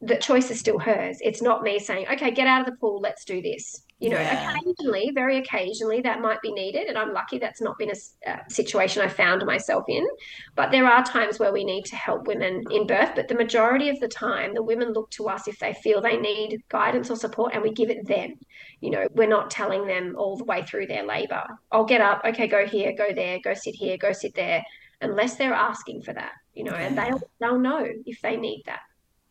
the 0.03 0.17
choice 0.17 0.51
is 0.51 0.61
still 0.61 0.79
hers. 0.79 1.19
It's 1.23 1.41
not 1.41 1.63
me 1.63 1.79
saying, 1.79 2.07
okay, 2.13 2.31
get 2.31 2.47
out 2.47 2.61
of 2.61 2.67
the 2.67 2.79
pool, 2.79 3.01
let's 3.01 3.25
do 3.25 3.41
this. 3.41 3.83
You 3.99 4.11
know, 4.11 4.19
yeah. 4.19 4.55
occasionally, 4.55 5.11
very 5.15 5.39
occasionally, 5.39 6.03
that 6.03 6.21
might 6.21 6.43
be 6.43 6.53
needed. 6.53 6.89
And 6.89 6.99
I'm 6.99 7.15
lucky 7.15 7.39
that's 7.39 7.63
not 7.63 7.79
been 7.79 7.91
a, 7.91 8.31
a, 8.31 8.51
situation 8.51 9.03
I 9.03 9.09
found 9.09 9.47
myself 9.47 9.85
in. 9.89 10.07
But 10.55 10.71
there 10.71 10.87
are 10.87 11.03
times 11.03 11.39
where 11.39 11.51
we 11.51 11.65
need 11.65 11.87
to 11.87 11.97
help 11.97 12.27
women 12.27 12.63
in 12.71 12.87
birth. 12.87 13.13
But 13.15 13.29
the 13.29 13.35
majority 13.35 13.89
of 13.89 13.99
the 14.01 14.09
time, 14.09 14.53
the 14.53 14.63
women 14.63 14.93
look 14.93 15.11
to 15.13 15.31
us 15.31 15.49
if 15.49 15.59
they 15.61 15.73
feel 15.73 16.03
they 16.03 16.19
need 16.19 16.63
guidance 16.69 17.11
or 17.11 17.17
support 17.17 17.55
and 17.55 17.63
we 17.63 17.73
give 17.73 17.89
it 17.89 18.07
them. 18.07 18.35
You 18.83 18.91
know, 18.91 19.09
we're 19.15 19.29
not 19.29 19.51
telling 19.51 19.87
them 19.87 20.15
all 20.19 20.37
the 20.37 20.45
way 20.45 20.63
through 20.63 20.89
their 20.89 21.07
labor. 21.07 21.45
I'll 21.73 21.87
get 21.87 22.03
up, 22.03 22.21
okay, 22.23 22.49
go 22.49 22.67
here, 22.67 22.93
go 22.95 23.15
there, 23.15 23.39
go 23.43 23.55
sit 23.55 23.75
here, 23.75 23.97
go 23.97 24.13
sit 24.13 24.35
there, 24.35 24.63
unless 25.01 25.37
they're 25.37 25.55
asking 25.55 26.03
for 26.03 26.13
that, 26.13 26.33
you 26.53 26.65
know, 26.65 26.75
and 26.75 26.99
they'll, 26.99 27.23
they'll 27.41 27.59
know 27.59 27.87
if 28.05 28.21
they 28.21 28.37
need 28.37 28.63
that. 28.67 28.81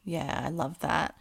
Yeah, 0.06 0.43
I 0.45 0.49
love 0.49 0.80
that. 0.80 1.16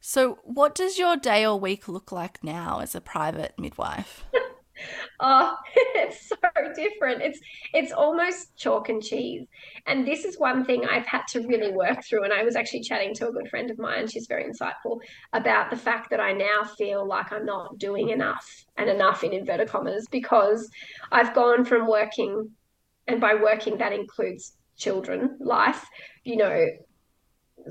So, 0.00 0.38
what 0.44 0.74
does 0.74 0.96
your 0.96 1.16
day 1.16 1.44
or 1.44 1.58
week 1.58 1.88
look 1.88 2.12
like 2.12 2.42
now 2.42 2.78
as 2.78 2.94
a 2.94 3.00
private 3.00 3.52
midwife? 3.58 4.24
oh, 5.20 5.56
it's 5.74 6.28
so 6.28 6.36
different. 6.74 7.20
It's 7.22 7.40
it's 7.74 7.92
almost 7.92 8.56
chalk 8.56 8.88
and 8.88 9.02
cheese. 9.02 9.46
And 9.86 10.06
this 10.06 10.24
is 10.24 10.38
one 10.38 10.64
thing 10.64 10.84
I've 10.86 11.06
had 11.06 11.22
to 11.30 11.40
really 11.40 11.72
work 11.72 12.04
through. 12.04 12.24
And 12.24 12.32
I 12.32 12.44
was 12.44 12.56
actually 12.56 12.82
chatting 12.82 13.12
to 13.14 13.28
a 13.28 13.32
good 13.32 13.48
friend 13.48 13.70
of 13.70 13.78
mine, 13.78 14.06
she's 14.06 14.28
very 14.28 14.44
insightful, 14.44 15.00
about 15.32 15.70
the 15.70 15.76
fact 15.76 16.10
that 16.10 16.20
I 16.20 16.32
now 16.32 16.62
feel 16.76 17.06
like 17.06 17.32
I'm 17.32 17.44
not 17.44 17.78
doing 17.78 18.10
enough 18.10 18.64
and 18.76 18.88
enough 18.88 19.24
in 19.24 19.32
inverted 19.32 19.68
commas 19.68 20.06
because 20.10 20.70
I've 21.10 21.34
gone 21.34 21.64
from 21.64 21.88
working, 21.88 22.50
and 23.08 23.20
by 23.20 23.34
working 23.34 23.78
that 23.78 23.92
includes 23.92 24.52
children 24.76 25.36
life, 25.40 25.84
you 26.22 26.36
know, 26.36 26.66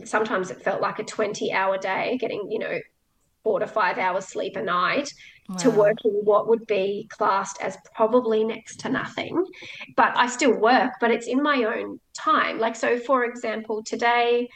sometimes 0.05 0.51
it 0.51 0.61
felt 0.61 0.81
like 0.81 0.99
a 0.99 1.03
20 1.03 1.51
hour 1.51 1.77
day, 1.77 2.17
getting, 2.19 2.49
you 2.49 2.59
know, 2.59 2.79
four 3.43 3.59
to 3.59 3.67
five 3.67 3.97
hours 3.97 4.25
sleep 4.25 4.55
a 4.57 4.61
night 4.61 5.09
wow. 5.47 5.55
to 5.55 5.69
working 5.69 6.11
what 6.23 6.49
would 6.49 6.67
be 6.67 7.07
classed 7.09 7.57
as 7.61 7.77
probably 7.95 8.43
next 8.43 8.81
to 8.81 8.89
nothing. 8.89 9.45
But 9.95 10.17
I 10.17 10.27
still 10.27 10.57
work, 10.59 10.91
but 10.99 11.11
it's 11.11 11.27
in 11.27 11.41
my 11.41 11.63
own 11.63 11.99
time. 12.13 12.59
Like, 12.59 12.75
so 12.75 12.99
for 12.99 13.23
example, 13.23 13.83
today 13.83 14.49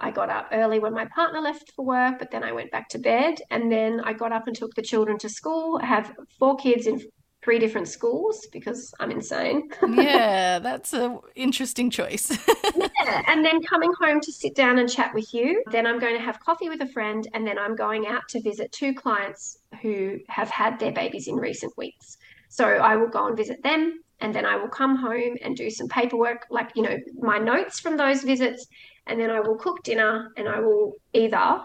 I 0.00 0.12
got 0.12 0.30
up 0.30 0.50
early 0.52 0.78
when 0.78 0.94
my 0.94 1.06
partner 1.06 1.40
left 1.40 1.72
for 1.74 1.84
work, 1.84 2.20
but 2.20 2.30
then 2.30 2.44
I 2.44 2.52
went 2.52 2.70
back 2.70 2.88
to 2.90 2.98
bed 2.98 3.34
and 3.50 3.72
then 3.72 4.00
I 4.04 4.12
got 4.12 4.32
up 4.32 4.46
and 4.46 4.54
took 4.54 4.74
the 4.74 4.82
children 4.82 5.18
to 5.18 5.28
school. 5.28 5.80
I 5.82 5.86
have 5.86 6.14
four 6.38 6.56
kids 6.56 6.86
in 6.86 7.00
three 7.48 7.58
different 7.58 7.88
schools 7.88 8.46
because 8.52 8.92
I'm 9.00 9.10
insane. 9.10 9.70
yeah, 9.88 10.58
that's 10.58 10.92
an 10.92 11.18
interesting 11.34 11.88
choice. 11.88 12.30
yeah, 12.76 13.22
and 13.26 13.42
then 13.42 13.62
coming 13.62 13.90
home 13.98 14.20
to 14.20 14.30
sit 14.30 14.54
down 14.54 14.78
and 14.78 14.86
chat 14.86 15.14
with 15.14 15.32
you. 15.32 15.64
Then 15.72 15.86
I'm 15.86 15.98
going 15.98 16.14
to 16.14 16.20
have 16.20 16.38
coffee 16.40 16.68
with 16.68 16.82
a 16.82 16.86
friend, 16.88 17.26
and 17.32 17.46
then 17.46 17.58
I'm 17.58 17.74
going 17.74 18.06
out 18.06 18.28
to 18.28 18.42
visit 18.42 18.70
two 18.70 18.92
clients 18.92 19.60
who 19.80 20.18
have 20.28 20.50
had 20.50 20.78
their 20.78 20.92
babies 20.92 21.26
in 21.26 21.36
recent 21.36 21.74
weeks. 21.78 22.18
So 22.50 22.66
I 22.66 22.96
will 22.96 23.08
go 23.08 23.28
and 23.28 23.34
visit 23.34 23.62
them, 23.62 24.02
and 24.20 24.34
then 24.34 24.44
I 24.44 24.56
will 24.56 24.68
come 24.68 24.94
home 24.96 25.38
and 25.40 25.56
do 25.56 25.70
some 25.70 25.88
paperwork, 25.88 26.44
like, 26.50 26.72
you 26.74 26.82
know, 26.82 26.98
my 27.18 27.38
notes 27.38 27.80
from 27.80 27.96
those 27.96 28.24
visits, 28.24 28.66
and 29.06 29.18
then 29.18 29.30
I 29.30 29.40
will 29.40 29.56
cook 29.56 29.82
dinner 29.84 30.32
and 30.36 30.46
I 30.46 30.60
will 30.60 30.92
either 31.14 31.60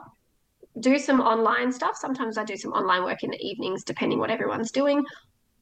do 0.79 0.97
some 0.97 1.19
online 1.19 1.73
stuff. 1.73 1.97
Sometimes 1.97 2.37
I 2.37 2.45
do 2.45 2.55
some 2.55 2.71
online 2.71 3.03
work 3.03 3.21
in 3.23 3.31
the 3.31 3.45
evenings, 3.45 3.83
depending 3.83 4.17
what 4.17 4.31
everyone's 4.31 4.71
doing, 4.71 5.03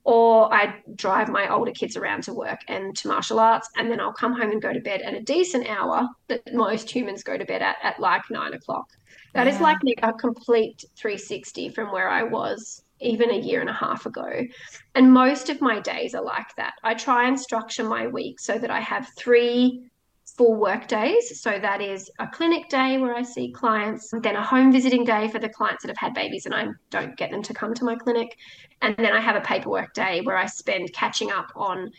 or 0.04 0.54
I 0.54 0.82
drive 0.96 1.30
my 1.30 1.52
older 1.54 1.72
kids 1.72 1.96
around 1.96 2.24
to 2.24 2.34
work 2.34 2.60
and 2.68 2.96
to 2.98 3.08
martial 3.08 3.40
arts, 3.40 3.70
and 3.78 3.92
then 3.92 4.00
I'll 4.00 4.14
come 4.14 4.34
home 4.34 4.52
and 4.52 4.62
go 4.62 4.74
to 4.74 4.80
bed 4.80 5.02
at 5.02 5.14
a 5.14 5.22
decent 5.22 5.68
hour 5.70 6.08
that 6.28 6.42
most 6.54 6.90
humans 6.90 7.24
go 7.24 7.38
to 7.38 7.46
bed 7.46 7.62
at, 7.62 7.78
at 7.84 8.00
like 8.00 8.24
nine 8.30 8.54
o'clock. 8.54 8.88
That 9.34 9.48
yeah. 9.48 9.54
is 9.54 9.62
like 9.62 9.78
a 10.02 10.14
complete 10.14 10.84
360 10.96 11.70
from 11.70 11.92
where 11.92 12.10
I 12.10 12.24
was 12.24 12.84
even 13.00 13.32
a 13.32 13.38
year 13.38 13.62
and 13.62 13.70
a 13.70 13.74
half 13.74 14.06
ago. 14.06 14.30
And 14.96 15.12
most 15.12 15.50
of 15.50 15.62
my 15.62 15.80
days 15.80 16.14
are 16.14 16.24
like 16.24 16.56
that. 16.58 16.74
I 16.84 16.94
try 16.94 17.28
and 17.28 17.40
structure 17.40 17.84
my 17.84 18.08
week 18.08 18.40
so 18.40 18.58
that 18.58 18.70
I 18.70 18.80
have 18.80 19.10
three 19.18 19.91
full 20.38 20.56
work 20.56 20.88
days. 20.88 21.42
So 21.42 21.60
that 21.60 21.82
is 21.82 22.10
a 22.20 22.28
clinic 22.28 22.70
day 22.70 22.98
where 22.98 23.16
I 23.16 23.22
see 23.22 23.52
clients, 23.52 24.12
then 24.22 24.36
a 24.36 24.44
home 24.44 24.72
visiting 24.72 25.04
day 25.04 25.28
for 25.28 25.40
the 25.40 25.50
clients 25.50 25.84
that 25.84 25.90
have 25.90 25.98
had 25.98 26.14
babies 26.14 26.46
and 26.46 26.56
I 26.56 26.68
don't 26.90 27.18
get 27.18 27.32
them 27.32 27.44
to 27.44 27.54
come 27.54 27.74
to 27.76 27.86
my 27.86 27.96
clinic. 27.96 28.38
And 28.82 28.96
then 28.98 29.14
I 29.14 29.20
have 29.20 29.36
a 29.36 29.42
paperwork 29.42 29.94
day 29.94 30.22
where 30.22 30.38
I 30.38 30.46
spend 30.46 30.94
catching 30.94 31.32
up 31.32 31.52
on 31.56 31.92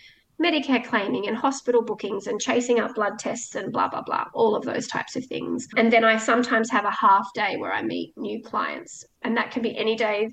Medicare 0.43 0.85
claiming 0.85 1.29
and 1.29 1.37
hospital 1.37 1.83
bookings 1.83 2.27
and 2.27 2.41
chasing 2.41 2.81
up 2.81 2.95
blood 2.95 3.19
tests 3.19 3.55
and 3.55 3.73
blah, 3.73 3.89
blah, 3.89 4.03
blah, 4.03 4.25
all 4.35 4.57
of 4.57 4.65
those 4.65 4.89
types 4.89 5.15
of 5.15 5.25
things. 5.27 5.69
And 5.77 5.93
then 5.93 6.05
I 6.05 6.17
sometimes 6.17 6.71
have 6.71 6.85
a 6.85 6.91
half 6.91 7.29
day 7.35 7.57
where 7.59 7.73
I 7.73 7.83
meet 7.83 8.13
new 8.17 8.43
clients. 8.43 9.05
And 9.23 9.37
that 9.37 9.51
can 9.53 9.63
be 9.63 9.77
any 9.77 9.95
day 9.95 10.31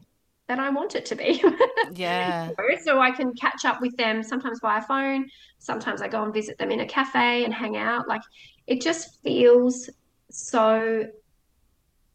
that 0.49 0.59
I 0.59 0.69
want 0.71 0.95
it 0.95 1.05
to 1.05 1.15
be. 1.15 1.41
Yeah. 1.95 2.51
so 2.83 2.99
I 2.99 3.11
can 3.11 3.33
catch 3.33 3.65
up 3.65 3.81
with 3.81 3.95
them 3.97 4.21
sometimes 4.21 4.59
via 4.61 4.81
phone. 4.81 5.27
Sometimes 5.57 6.01
I 6.01 6.07
go 6.07 6.23
and 6.23 6.33
visit 6.33 6.57
them 6.57 6.71
in 6.71 6.81
a 6.81 6.85
cafe 6.85 7.43
and 7.45 7.53
hang 7.53 7.77
out. 7.77 8.07
Like 8.07 8.21
it 8.67 8.81
just 8.81 9.21
feels 9.23 9.89
so 10.29 11.05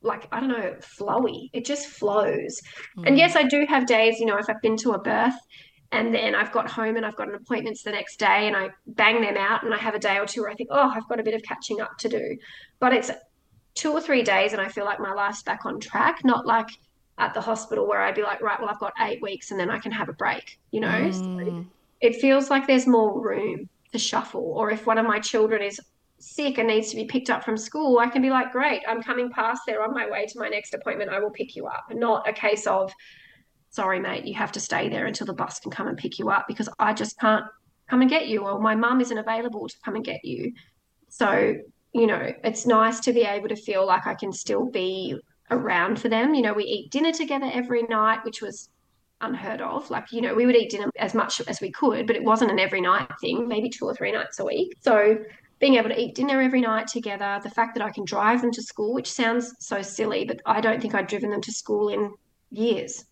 like 0.03 0.28
I 0.32 0.41
don't 0.41 0.49
know, 0.49 0.76
flowy. 0.80 1.49
It 1.53 1.64
just 1.64 1.87
flows. 1.87 2.61
Mm. 2.99 3.09
And 3.09 3.18
yes, 3.18 3.37
I 3.37 3.45
do 3.45 3.66
have 3.68 3.87
days, 3.87 4.20
you 4.20 4.26
know, 4.26 4.37
if 4.37 4.49
I've 4.49 4.62
been 4.62 4.76
to 4.78 4.93
a 4.93 4.99
birth 4.99 5.39
and 5.93 6.14
then 6.14 6.35
I've 6.35 6.53
got 6.53 6.70
home 6.70 6.97
and 6.97 7.05
I've 7.07 7.16
got 7.16 7.28
an 7.28 7.35
appointments 7.35 7.82
the 7.82 7.93
next 7.93 8.18
day 8.18 8.47
and 8.47 8.57
I 8.57 8.70
bang 8.87 9.20
them 9.22 9.37
out 9.37 9.64
and 9.64 9.74
I 9.74 9.78
have 9.78 9.95
a 9.95 9.99
day 9.99 10.18
or 10.18 10.26
two 10.26 10.43
where 10.43 10.51
I 10.51 10.55
think, 10.55 10.70
oh, 10.72 10.93
I've 10.95 11.09
got 11.09 11.20
a 11.20 11.22
bit 11.22 11.35
of 11.35 11.43
catching 11.43 11.80
up 11.80 11.97
to 11.99 12.09
do. 12.09 12.37
But 12.80 12.95
it's 12.95 13.11
two 13.74 13.93
or 13.93 14.01
three 14.01 14.22
days 14.22 14.53
and 14.53 14.61
I 14.61 14.68
feel 14.68 14.85
like 14.85 15.01
my 15.01 15.12
life's 15.12 15.43
back 15.43 15.66
on 15.66 15.80
track, 15.80 16.24
not 16.24 16.47
like 16.47 16.68
at 17.18 17.34
the 17.34 17.40
hospital 17.40 17.86
where 17.86 18.00
I'd 18.00 18.14
be 18.14 18.22
like, 18.22 18.40
right, 18.42 18.58
well, 18.60 18.68
I've 18.68 18.80
got 18.80 18.92
eight 19.00 19.22
weeks 19.22 19.50
and 19.50 19.60
then 19.60 19.70
I 19.70 19.78
can 19.78 19.92
have 19.92 20.08
a 20.08 20.12
break, 20.12 20.58
you 20.72 20.80
know? 20.80 20.88
Mm. 20.88 21.14
So 21.14 21.66
it 22.00 22.16
feels 22.16 22.50
like 22.50 22.66
there's 22.66 22.86
more 22.86 23.20
room 23.20 23.68
to 23.92 23.98
shuffle. 23.98 24.52
Or 24.56 24.70
if 24.70 24.86
one 24.86 24.98
of 24.98 25.06
my 25.06 25.20
children 25.20 25.62
is 25.62 25.80
sick 26.18 26.58
and 26.58 26.68
needs 26.68 26.90
to 26.90 26.96
be 26.96 27.04
picked 27.04 27.30
up 27.30 27.44
from 27.44 27.56
school, 27.56 27.98
I 27.98 28.08
can 28.08 28.22
be 28.22 28.30
like, 28.30 28.50
great, 28.50 28.82
I'm 28.88 29.02
coming 29.02 29.30
past 29.30 29.62
there 29.66 29.82
on 29.82 29.94
my 29.94 30.10
way 30.10 30.26
to 30.26 30.38
my 30.38 30.48
next 30.48 30.74
appointment. 30.74 31.10
I 31.10 31.20
will 31.20 31.30
pick 31.30 31.54
you 31.54 31.66
up. 31.66 31.84
Not 31.92 32.28
a 32.28 32.32
case 32.32 32.66
of, 32.66 32.92
sorry, 33.70 34.00
mate, 34.00 34.24
you 34.24 34.34
have 34.34 34.52
to 34.52 34.60
stay 34.60 34.88
there 34.88 35.06
until 35.06 35.26
the 35.26 35.34
bus 35.34 35.60
can 35.60 35.70
come 35.70 35.86
and 35.86 35.96
pick 35.96 36.18
you 36.18 36.30
up 36.30 36.46
because 36.48 36.68
I 36.78 36.92
just 36.94 37.18
can't 37.20 37.44
come 37.88 38.00
and 38.00 38.10
get 38.10 38.28
you, 38.28 38.40
or 38.40 38.58
my 38.60 38.74
mum 38.74 39.00
isn't 39.00 39.18
available 39.18 39.68
to 39.68 39.76
come 39.84 39.94
and 39.94 40.04
get 40.04 40.24
you. 40.24 40.52
So, 41.08 41.54
you 41.92 42.06
know, 42.06 42.32
it's 42.42 42.66
nice 42.66 42.98
to 43.00 43.12
be 43.12 43.20
able 43.20 43.48
to 43.48 43.56
feel 43.56 43.86
like 43.86 44.06
I 44.06 44.14
can 44.14 44.32
still 44.32 44.64
be 44.68 45.16
around 45.51 46.01
for 46.01 46.09
them. 46.09 46.34
You 46.34 46.42
know, 46.42 46.53
we 46.53 46.64
eat 46.64 46.90
dinner 46.90 47.12
together 47.12 47.51
every 47.53 47.82
night, 47.84 48.24
which 48.24 48.40
was 48.40 48.68
unheard 49.20 49.61
of. 49.61 49.90
Like, 49.90 50.12
you 50.12 50.20
know, 50.20 50.34
we 50.34 50.47
would 50.47 50.57
eat 50.57 50.70
dinner 50.70 50.90
as 50.97 51.14
much 51.14 51.40
as 51.47 51.61
we 51.61 51.70
could, 51.70 52.07
but 52.07 52.16
it 52.16 52.24
wasn't 52.24 52.51
an 52.51 52.59
every 52.59 52.80
night 52.80 53.09
thing, 53.20 53.49
maybe 53.49 53.68
two 53.68 53.86
or 53.86 53.95
three 53.95 54.12
nights 54.12 54.38
a 54.38 54.45
week. 54.45 54.76
So 54.80 55.18
being 55.59 55.74
able 55.74 55.88
to 55.88 56.01
eat 56.01 56.14
dinner 56.14 56.40
every 56.40 56.61
night 56.61 56.88
together, 56.88 57.40
the 57.42 57.51
fact 57.51 57.74
that 57.74 57.84
I 57.84 57.90
can 57.90 58.05
drive 58.05 58.42
them 58.42 58.53
to 58.53 58.62
school, 58.62 58.92
which 58.92 59.11
sounds 59.11 59.55
so 59.61 59.82
silly, 59.82 60.24
but 60.24 60.40
I 60.47 60.61
don't 60.61 60.80
think 60.80 60.95
I'd 60.95 61.07
driven 61.07 61.30
them 61.30 61.40
to 61.42 61.53
school 61.53 61.88
in 61.88 62.12
years, 62.51 63.05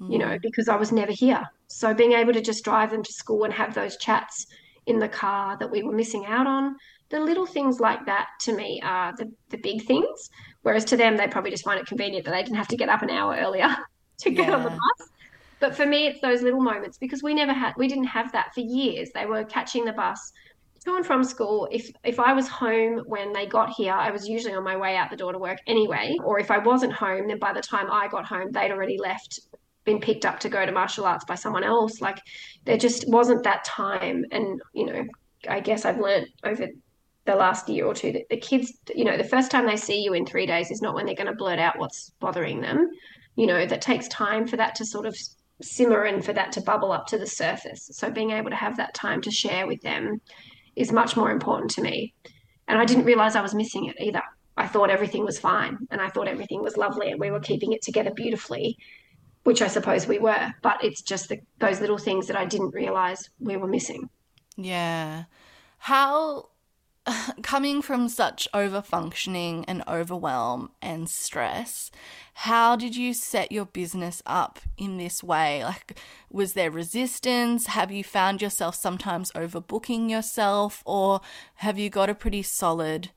mm. 0.00 0.12
you 0.12 0.18
know, 0.18 0.32
hmm. 0.32 0.40
because 0.42 0.68
I 0.68 0.76
was 0.76 0.92
never 0.92 1.12
here. 1.12 1.46
So 1.68 1.94
being 1.94 2.12
able 2.12 2.32
to 2.32 2.40
just 2.40 2.64
drive 2.64 2.90
them 2.90 3.02
to 3.02 3.12
school 3.12 3.44
and 3.44 3.52
have 3.54 3.74
those 3.74 3.96
chats 3.96 4.46
in 4.86 4.98
the 4.98 5.08
car 5.08 5.56
that 5.58 5.70
we 5.70 5.82
were 5.82 5.92
missing 5.92 6.26
out 6.26 6.46
on, 6.46 6.76
the 7.10 7.20
little 7.20 7.46
things 7.46 7.80
like 7.80 8.06
that 8.06 8.28
to 8.40 8.54
me 8.54 8.80
are 8.82 9.14
the, 9.16 9.30
the 9.50 9.58
big 9.58 9.84
things. 9.84 10.30
Whereas 10.62 10.84
to 10.86 10.96
them, 10.96 11.16
they 11.16 11.26
probably 11.26 11.50
just 11.50 11.64
find 11.64 11.80
it 11.80 11.86
convenient 11.86 12.24
that 12.24 12.32
they 12.32 12.42
didn't 12.42 12.56
have 12.56 12.68
to 12.68 12.76
get 12.76 12.88
up 12.88 13.02
an 13.02 13.10
hour 13.10 13.36
earlier 13.36 13.74
to 14.18 14.30
get 14.30 14.48
yeah. 14.48 14.56
on 14.56 14.62
the 14.62 14.70
bus. 14.70 15.08
But 15.58 15.76
for 15.76 15.84
me, 15.84 16.06
it's 16.06 16.20
those 16.20 16.42
little 16.42 16.60
moments 16.60 16.96
because 16.96 17.22
we 17.22 17.34
never 17.34 17.52
had, 17.52 17.74
we 17.76 17.88
didn't 17.88 18.04
have 18.04 18.32
that 18.32 18.54
for 18.54 18.60
years. 18.60 19.10
They 19.12 19.26
were 19.26 19.44
catching 19.44 19.84
the 19.84 19.92
bus 19.92 20.32
to 20.84 20.96
and 20.96 21.04
from 21.04 21.22
school. 21.24 21.68
If 21.70 21.90
if 22.04 22.18
I 22.18 22.32
was 22.32 22.48
home 22.48 23.02
when 23.06 23.32
they 23.32 23.46
got 23.46 23.70
here, 23.70 23.92
I 23.92 24.10
was 24.10 24.26
usually 24.26 24.54
on 24.54 24.64
my 24.64 24.76
way 24.76 24.96
out 24.96 25.10
the 25.10 25.16
door 25.16 25.32
to 25.32 25.38
work 25.38 25.58
anyway. 25.66 26.16
Or 26.24 26.38
if 26.38 26.50
I 26.50 26.58
wasn't 26.58 26.92
home, 26.92 27.28
then 27.28 27.38
by 27.38 27.52
the 27.52 27.60
time 27.60 27.90
I 27.90 28.08
got 28.08 28.24
home, 28.24 28.50
they'd 28.52 28.70
already 28.70 28.98
left, 28.98 29.40
been 29.84 30.00
picked 30.00 30.24
up 30.24 30.40
to 30.40 30.48
go 30.48 30.64
to 30.64 30.72
martial 30.72 31.04
arts 31.04 31.24
by 31.26 31.34
someone 31.34 31.64
else. 31.64 32.00
Like 32.00 32.20
there 32.64 32.78
just 32.78 33.04
wasn't 33.08 33.44
that 33.44 33.64
time. 33.64 34.24
And 34.30 34.60
you 34.72 34.86
know, 34.86 35.04
I 35.48 35.60
guess 35.60 35.84
I've 35.84 36.00
learned 36.00 36.28
over 36.44 36.68
the 37.26 37.34
last 37.34 37.68
year 37.68 37.86
or 37.86 37.94
two 37.94 38.12
the 38.30 38.36
kids, 38.36 38.72
you 38.94 39.04
know, 39.04 39.16
the 39.16 39.24
first 39.24 39.50
time 39.50 39.66
they 39.66 39.76
see 39.76 40.00
you 40.02 40.14
in 40.14 40.26
three 40.26 40.46
days 40.46 40.70
is 40.70 40.82
not 40.82 40.94
when 40.94 41.06
they're 41.06 41.14
going 41.14 41.26
to 41.26 41.34
blurt 41.34 41.58
out 41.58 41.78
what's 41.78 42.10
bothering 42.20 42.60
them. 42.60 42.90
You 43.36 43.46
know, 43.46 43.64
that 43.66 43.82
takes 43.82 44.08
time 44.08 44.46
for 44.46 44.56
that 44.56 44.74
to 44.76 44.84
sort 44.84 45.06
of 45.06 45.16
simmer 45.62 46.04
and 46.04 46.24
for 46.24 46.32
that 46.32 46.52
to 46.52 46.60
bubble 46.60 46.92
up 46.92 47.06
to 47.08 47.18
the 47.18 47.26
surface. 47.26 47.88
So 47.92 48.10
being 48.10 48.30
able 48.30 48.50
to 48.50 48.56
have 48.56 48.76
that 48.78 48.94
time 48.94 49.20
to 49.22 49.30
share 49.30 49.66
with 49.66 49.80
them 49.82 50.20
is 50.76 50.92
much 50.92 51.16
more 51.16 51.30
important 51.30 51.70
to 51.72 51.82
me. 51.82 52.14
And 52.68 52.78
I 52.78 52.84
didn't 52.84 53.04
realize 53.04 53.36
I 53.36 53.42
was 53.42 53.54
missing 53.54 53.86
it 53.86 53.96
either. 54.00 54.22
I 54.56 54.66
thought 54.66 54.90
everything 54.90 55.24
was 55.24 55.38
fine 55.38 55.78
and 55.90 56.00
I 56.00 56.08
thought 56.08 56.28
everything 56.28 56.62
was 56.62 56.76
lovely 56.76 57.10
and 57.10 57.20
we 57.20 57.30
were 57.30 57.40
keeping 57.40 57.72
it 57.72 57.82
together 57.82 58.10
beautifully, 58.10 58.76
which 59.44 59.62
I 59.62 59.68
suppose 59.68 60.06
we 60.06 60.18
were. 60.18 60.52
But 60.62 60.82
it's 60.84 61.02
just 61.02 61.28
the, 61.28 61.40
those 61.58 61.80
little 61.80 61.98
things 61.98 62.26
that 62.26 62.36
I 62.36 62.44
didn't 62.44 62.74
realize 62.74 63.28
we 63.38 63.56
were 63.56 63.66
missing. 63.66 64.08
Yeah. 64.56 65.24
How 65.78 66.50
coming 67.42 67.82
from 67.82 68.08
such 68.08 68.48
over 68.52 68.82
functioning 68.82 69.64
and 69.66 69.82
overwhelm 69.88 70.70
and 70.80 71.08
stress, 71.08 71.90
how 72.34 72.76
did 72.76 72.96
you 72.96 73.14
set 73.14 73.52
your 73.52 73.66
business 73.66 74.22
up 74.26 74.60
in 74.76 74.96
this 74.96 75.22
way? 75.22 75.64
Like, 75.64 75.98
was 76.30 76.54
there 76.54 76.70
resistance? 76.70 77.66
Have 77.66 77.90
you 77.90 78.04
found 78.04 78.42
yourself 78.42 78.74
sometimes 78.74 79.32
overbooking 79.32 80.10
yourself, 80.10 80.82
or 80.86 81.20
have 81.56 81.78
you 81.78 81.90
got 81.90 82.10
a 82.10 82.14
pretty 82.14 82.42
solid 82.42 83.10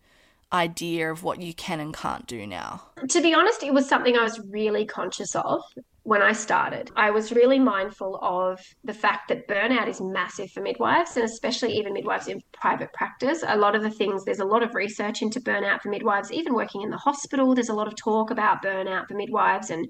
idea 0.52 1.12
of 1.12 1.24
what 1.24 1.42
you 1.42 1.54
can 1.54 1.80
and 1.80 1.94
can't 1.94 2.28
do 2.28 2.46
now? 2.46 2.84
To 3.08 3.22
be 3.22 3.34
honest, 3.34 3.64
it 3.64 3.74
was 3.74 3.88
something 3.88 4.16
I 4.16 4.24
was 4.24 4.40
really 4.50 4.86
conscious 4.86 5.36
of 5.36 5.62
when 6.04 6.22
I 6.22 6.34
started. 6.34 6.92
I 6.98 7.12
was 7.12 7.32
really 7.32 7.60
mindful 7.60 8.20
of 8.22 8.60
the 8.84 8.94
fact 8.94 9.30
that 9.30 9.48
burnout 9.48 9.88
is 9.88 10.02
massive 10.02 10.52
for 10.52 10.62
midwives 10.62 11.16
and 11.16 11.24
especially 11.24 11.78
even 11.78 11.94
midwives 11.94 12.28
in 12.28 12.42
private 12.52 12.92
practice. 12.94 13.44
A 13.48 13.58
lot 13.58 13.74
of 13.74 13.84
the 13.84 13.90
things, 13.90 14.26
there's 14.26 14.40
a 14.40 14.46
lot 14.46 14.64
of 14.64 14.76
research 14.76 15.22
into 15.22 15.40
burnout 15.40 15.82
for 15.82 15.90
midwives, 15.90 16.32
even 16.32 16.54
working 16.54 16.82
in 16.82 16.90
the 16.90 16.98
hospital, 16.98 17.56
there's 17.56 17.70
a 17.70 17.74
lot 17.74 17.88
of 17.88 17.96
talk 17.96 18.32
about 18.32 18.62
burnout 18.62 19.08
for 19.08 19.16
midwives 19.16 19.70
and 19.70 19.90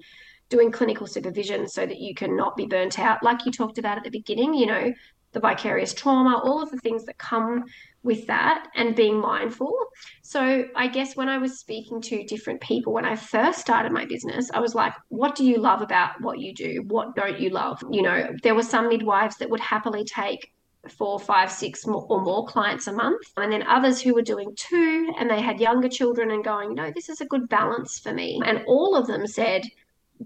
doing 0.50 0.70
clinical 0.70 1.06
supervision 1.06 1.66
so 1.66 1.84
that 1.84 1.98
you 1.98 2.14
can 2.14 2.36
not 2.36 2.56
be 2.56 2.66
burnt 2.66 2.98
out. 2.98 3.22
Like 3.24 3.44
you 3.44 3.50
talked 3.50 3.78
about 3.78 3.98
at 3.98 4.04
the 4.04 4.10
beginning, 4.10 4.54
you 4.54 4.66
know, 4.66 4.92
the 5.34 5.40
vicarious 5.40 5.92
trauma, 5.92 6.40
all 6.42 6.62
of 6.62 6.70
the 6.70 6.78
things 6.78 7.04
that 7.04 7.18
come 7.18 7.64
with 8.02 8.26
that 8.26 8.68
and 8.74 8.96
being 8.96 9.20
mindful. 9.20 9.74
So, 10.22 10.64
I 10.74 10.88
guess 10.88 11.16
when 11.16 11.28
I 11.28 11.38
was 11.38 11.58
speaking 11.58 12.00
to 12.02 12.24
different 12.24 12.60
people 12.60 12.92
when 12.92 13.04
I 13.04 13.16
first 13.16 13.58
started 13.58 13.92
my 13.92 14.06
business, 14.06 14.50
I 14.54 14.60
was 14.60 14.74
like, 14.74 14.94
what 15.08 15.34
do 15.34 15.44
you 15.44 15.58
love 15.58 15.82
about 15.82 16.20
what 16.20 16.38
you 16.38 16.54
do? 16.54 16.82
What 16.86 17.14
don't 17.16 17.38
you 17.38 17.50
love? 17.50 17.82
You 17.90 18.02
know, 18.02 18.28
there 18.42 18.54
were 18.54 18.62
some 18.62 18.88
midwives 18.88 19.36
that 19.36 19.50
would 19.50 19.60
happily 19.60 20.04
take 20.04 20.50
four, 20.88 21.18
five, 21.18 21.50
six 21.50 21.86
or 21.86 22.20
more 22.20 22.46
clients 22.46 22.86
a 22.86 22.92
month. 22.92 23.22
And 23.36 23.52
then 23.52 23.62
others 23.66 24.00
who 24.00 24.14
were 24.14 24.22
doing 24.22 24.54
two 24.56 25.12
and 25.18 25.30
they 25.30 25.40
had 25.40 25.60
younger 25.60 25.88
children 25.88 26.30
and 26.30 26.44
going, 26.44 26.74
no, 26.74 26.90
this 26.94 27.08
is 27.08 27.20
a 27.20 27.26
good 27.26 27.48
balance 27.48 27.98
for 27.98 28.12
me. 28.12 28.40
And 28.44 28.62
all 28.66 28.94
of 28.94 29.06
them 29.06 29.26
said, 29.26 29.62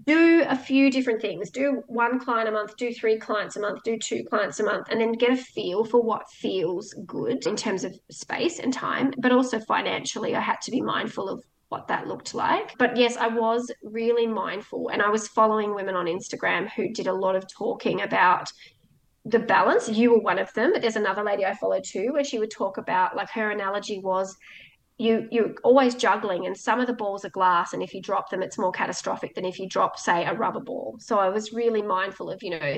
do 0.05 0.45
a 0.47 0.55
few 0.55 0.91
different 0.91 1.21
things. 1.21 1.49
Do 1.49 1.83
one 1.87 2.19
client 2.19 2.47
a 2.47 2.51
month 2.51 2.77
do 2.77 2.93
three 2.93 3.17
clients 3.17 3.55
a 3.55 3.59
month 3.59 3.83
do 3.83 3.97
two 3.97 4.23
clients 4.29 4.59
a 4.59 4.63
month 4.63 4.87
and 4.89 4.99
then 5.01 5.13
get 5.13 5.31
a 5.31 5.37
feel 5.37 5.83
for 5.83 6.01
what 6.01 6.29
feels 6.29 6.93
good 7.05 7.45
in 7.47 7.55
terms 7.55 7.83
of 7.83 7.97
space 8.11 8.59
and 8.59 8.73
time 8.73 9.11
but 9.17 9.31
also 9.31 9.59
financially 9.59 10.35
i 10.35 10.39
had 10.39 10.61
to 10.61 10.71
be 10.71 10.81
mindful 10.81 11.27
of 11.27 11.43
what 11.69 11.87
that 11.87 12.07
looked 12.07 12.33
like. 12.33 12.75
But 12.77 12.97
yes 12.97 13.17
i 13.17 13.27
was 13.27 13.71
really 13.83 14.27
mindful 14.27 14.89
and 14.89 15.01
i 15.01 15.09
was 15.09 15.27
following 15.27 15.73
women 15.73 15.95
on 15.95 16.05
instagram 16.05 16.69
who 16.69 16.89
did 16.93 17.07
a 17.07 17.13
lot 17.13 17.35
of 17.35 17.45
talking 17.51 18.01
about 18.01 18.51
the 19.25 19.39
balance. 19.39 19.89
You 19.89 20.11
were 20.11 20.21
one 20.21 20.39
of 20.39 20.51
them 20.53 20.71
but 20.73 20.81
there's 20.81 20.95
another 20.95 21.23
lady 21.23 21.45
i 21.45 21.53
follow 21.53 21.79
too 21.81 22.13
where 22.13 22.23
she 22.23 22.39
would 22.39 22.51
talk 22.51 22.77
about 22.77 23.15
like 23.15 23.29
her 23.31 23.51
analogy 23.51 23.99
was 23.99 24.35
you 24.99 25.27
you're 25.31 25.53
always 25.63 25.95
juggling 25.95 26.45
and 26.45 26.55
some 26.55 26.79
of 26.79 26.85
the 26.85 26.93
balls 26.93 27.25
are 27.25 27.29
glass 27.29 27.73
and 27.73 27.81
if 27.81 27.93
you 27.93 28.01
drop 28.01 28.29
them 28.29 28.43
it's 28.43 28.59
more 28.59 28.71
catastrophic 28.71 29.33
than 29.33 29.45
if 29.45 29.57
you 29.57 29.67
drop 29.67 29.97
say 29.97 30.25
a 30.25 30.33
rubber 30.33 30.59
ball. 30.59 30.97
So 30.99 31.17
i 31.17 31.29
was 31.29 31.53
really 31.53 31.81
mindful 31.81 32.29
of 32.29 32.43
you 32.43 32.51
know 32.51 32.77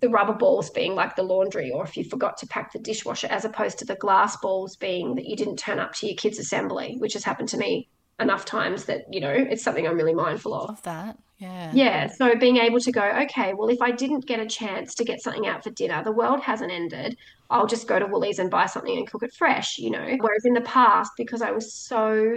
the 0.00 0.08
rubber 0.08 0.32
balls 0.32 0.70
being 0.70 0.94
like 0.94 1.16
the 1.16 1.22
laundry 1.22 1.70
or 1.70 1.84
if 1.84 1.96
you 1.96 2.04
forgot 2.04 2.36
to 2.38 2.46
pack 2.46 2.72
the 2.72 2.78
dishwasher 2.78 3.26
as 3.28 3.44
opposed 3.44 3.78
to 3.78 3.84
the 3.84 3.96
glass 3.96 4.36
balls 4.38 4.76
being 4.76 5.14
that 5.16 5.26
you 5.26 5.36
didn't 5.36 5.56
turn 5.56 5.78
up 5.78 5.92
to 5.94 6.06
your 6.06 6.16
kids 6.16 6.38
assembly 6.38 6.96
which 6.98 7.12
has 7.12 7.24
happened 7.24 7.48
to 7.48 7.58
me 7.58 7.88
enough 8.20 8.44
times 8.44 8.84
that 8.86 9.02
you 9.10 9.20
know 9.20 9.30
it's 9.32 9.62
something 9.62 9.86
i'm 9.86 9.96
really 9.96 10.14
mindful 10.14 10.54
of, 10.54 10.70
of 10.70 10.82
that 10.82 11.18
yeah. 11.38 11.70
Yeah. 11.72 12.06
So 12.08 12.34
being 12.34 12.56
able 12.56 12.80
to 12.80 12.90
go, 12.90 13.02
okay, 13.22 13.54
well, 13.54 13.68
if 13.68 13.80
I 13.80 13.92
didn't 13.92 14.26
get 14.26 14.40
a 14.40 14.46
chance 14.46 14.94
to 14.96 15.04
get 15.04 15.22
something 15.22 15.46
out 15.46 15.62
for 15.62 15.70
dinner, 15.70 16.02
the 16.02 16.12
world 16.12 16.40
hasn't 16.40 16.72
ended. 16.72 17.16
I'll 17.48 17.66
just 17.66 17.86
go 17.86 17.98
to 17.98 18.06
Woolies 18.06 18.40
and 18.40 18.50
buy 18.50 18.66
something 18.66 18.96
and 18.96 19.08
cook 19.08 19.22
it 19.22 19.32
fresh, 19.32 19.78
you 19.78 19.90
know. 19.90 20.16
Whereas 20.18 20.44
in 20.44 20.52
the 20.52 20.62
past, 20.62 21.12
because 21.16 21.40
I 21.40 21.52
was 21.52 21.72
so 21.72 22.36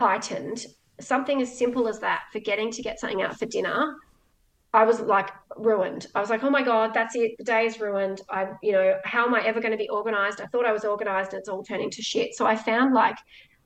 heightened, 0.00 0.66
something 0.98 1.42
as 1.42 1.56
simple 1.56 1.88
as 1.88 2.00
that, 2.00 2.22
forgetting 2.32 2.70
to 2.72 2.82
get 2.82 2.98
something 2.98 3.20
out 3.20 3.38
for 3.38 3.44
dinner, 3.46 3.94
I 4.72 4.84
was 4.84 5.00
like 5.00 5.30
ruined. 5.56 6.06
I 6.14 6.20
was 6.20 6.30
like, 6.30 6.42
oh 6.42 6.50
my 6.50 6.62
God, 6.62 6.92
that's 6.94 7.14
it. 7.16 7.32
The 7.38 7.44
day 7.44 7.66
is 7.66 7.80
ruined. 7.80 8.22
I, 8.30 8.48
you 8.62 8.72
know, 8.72 8.94
how 9.04 9.26
am 9.26 9.34
I 9.34 9.40
ever 9.42 9.60
going 9.60 9.72
to 9.72 9.78
be 9.78 9.88
organized? 9.90 10.40
I 10.40 10.46
thought 10.46 10.66
I 10.66 10.72
was 10.72 10.84
organized 10.84 11.32
and 11.32 11.40
it's 11.40 11.48
all 11.48 11.62
turning 11.62 11.90
to 11.90 12.02
shit. 12.02 12.34
So 12.34 12.46
I 12.46 12.56
found 12.56 12.94
like 12.94 13.16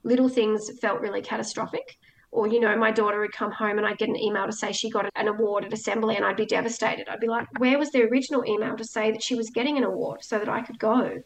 little 0.02 0.28
things 0.28 0.70
felt 0.80 1.00
really 1.00 1.22
catastrophic 1.22 1.98
or 2.32 2.46
you 2.46 2.60
know 2.60 2.76
my 2.76 2.90
daughter 2.90 3.20
would 3.20 3.32
come 3.32 3.50
home 3.50 3.78
and 3.78 3.86
i'd 3.86 3.98
get 3.98 4.08
an 4.08 4.16
email 4.16 4.46
to 4.46 4.52
say 4.52 4.72
she 4.72 4.90
got 4.90 5.08
an 5.16 5.28
award 5.28 5.64
at 5.64 5.72
assembly 5.72 6.16
and 6.16 6.24
i'd 6.24 6.36
be 6.36 6.46
devastated. 6.46 7.08
I'd 7.08 7.20
be 7.20 7.26
like 7.26 7.46
where 7.58 7.78
was 7.78 7.90
the 7.90 8.02
original 8.02 8.44
email 8.46 8.76
to 8.76 8.84
say 8.84 9.10
that 9.10 9.22
she 9.22 9.34
was 9.34 9.50
getting 9.50 9.76
an 9.76 9.84
award 9.84 10.22
so 10.22 10.38
that 10.38 10.48
i 10.48 10.62
could 10.62 10.78
go? 10.78 11.20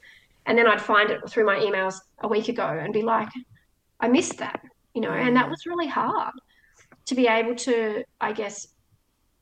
And 0.46 0.58
then 0.58 0.66
i'd 0.66 0.80
find 0.80 1.10
it 1.10 1.28
through 1.28 1.46
my 1.46 1.58
emails 1.58 1.96
a 2.20 2.28
week 2.28 2.48
ago 2.48 2.66
and 2.66 2.92
be 2.92 3.02
like 3.02 3.28
i 4.00 4.08
missed 4.08 4.38
that 4.38 4.60
you 4.94 5.00
know 5.00 5.10
and 5.10 5.36
that 5.36 5.46
mm. 5.46 5.50
was 5.50 5.66
really 5.66 5.88
hard 5.88 6.34
to 7.06 7.14
be 7.14 7.26
able 7.26 7.54
to 7.54 8.02
i 8.20 8.32
guess 8.32 8.68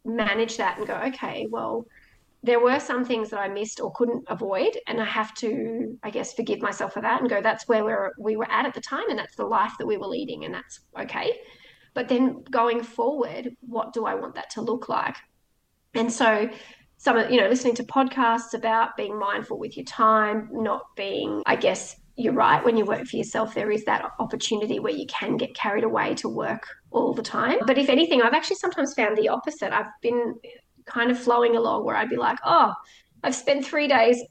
manage 0.05 0.57
that 0.57 0.79
and 0.79 0.87
go 0.87 0.95
okay 0.95 1.47
well 1.51 1.87
there 2.43 2.61
were 2.61 2.81
some 2.81 3.05
things 3.05 3.31
that 3.31 3.39
I 3.39 3.49
missed 3.49 3.81
or 3.81 3.93
couldn't 3.95 4.25
avoid, 4.29 4.77
and 4.87 5.01
I 5.01 5.05
have 5.05 5.33
to, 5.35 5.97
I 6.03 6.11
guess, 6.11 6.35
forgive 6.35 6.61
myself 6.61 6.93
for 6.93 7.01
that 7.01 7.21
and 7.21 7.31
go, 7.31 7.41
that's 7.41 7.69
where 7.69 7.85
we 7.85 7.93
were 7.93 8.13
we 8.19 8.37
were 8.37 8.51
at 8.51 8.67
at 8.67 8.75
the 8.75 8.81
time, 8.81 9.09
and 9.09 9.19
that's 9.19 9.37
the 9.37 9.47
life 9.47 9.73
that 9.79 9.87
we 9.87 9.97
were 9.97 10.09
leading, 10.09 10.45
and 10.45 10.53
that's 10.53 10.81
okay. 11.01 11.39
But 11.95 12.09
then 12.09 12.43
going 12.51 12.83
forward, 12.83 13.55
what 13.61 13.93
do 13.93 14.07
I 14.07 14.15
want 14.15 14.35
that 14.35 14.51
to 14.51 14.61
look 14.61 14.89
like? 14.89 15.17
And 15.95 16.13
so, 16.13 16.49
some 16.97 17.17
of 17.17 17.31
you 17.31 17.41
know, 17.41 17.49
listening 17.49 17.75
to 17.77 17.85
podcasts 17.85 18.55
about 18.55 18.97
being 18.97 19.19
mindful 19.19 19.59
with 19.59 19.77
your 19.77 19.85
time, 19.85 20.49
not 20.53 20.83
being, 20.97 21.43
I 21.47 21.57
guess, 21.57 21.97
you're 22.17 22.33
right. 22.33 22.65
When 22.65 22.77
you 22.77 22.85
work 22.85 23.07
for 23.07 23.17
yourself, 23.17 23.55
there 23.55 23.71
is 23.71 23.85
that 23.85 24.05
opportunity 24.19 24.79
where 24.79 24.93
you 24.93 25.07
can 25.07 25.37
get 25.37 25.55
carried 25.55 25.85
away 25.85 26.15
to 26.17 26.29
work 26.29 26.67
all 26.91 27.15
the 27.15 27.23
time. 27.23 27.59
But 27.67 27.79
if 27.79 27.89
anything, 27.89 28.23
I've 28.23 28.35
actually 28.35 28.57
sometimes 28.57 28.95
found 28.95 29.17
the 29.17 29.29
opposite. 29.29 29.73
I've 29.73 29.87
been 30.03 30.35
kind 30.87 31.11
of 31.11 31.19
flowing 31.19 31.57
along 31.57 31.85
where 31.85 31.97
I'd 31.97 32.11
be 32.11 32.17
like, 32.17 32.39
oh, 32.45 32.73
I've 33.23 33.35
spent 33.35 33.65
three 33.65 33.89
days 33.89 34.23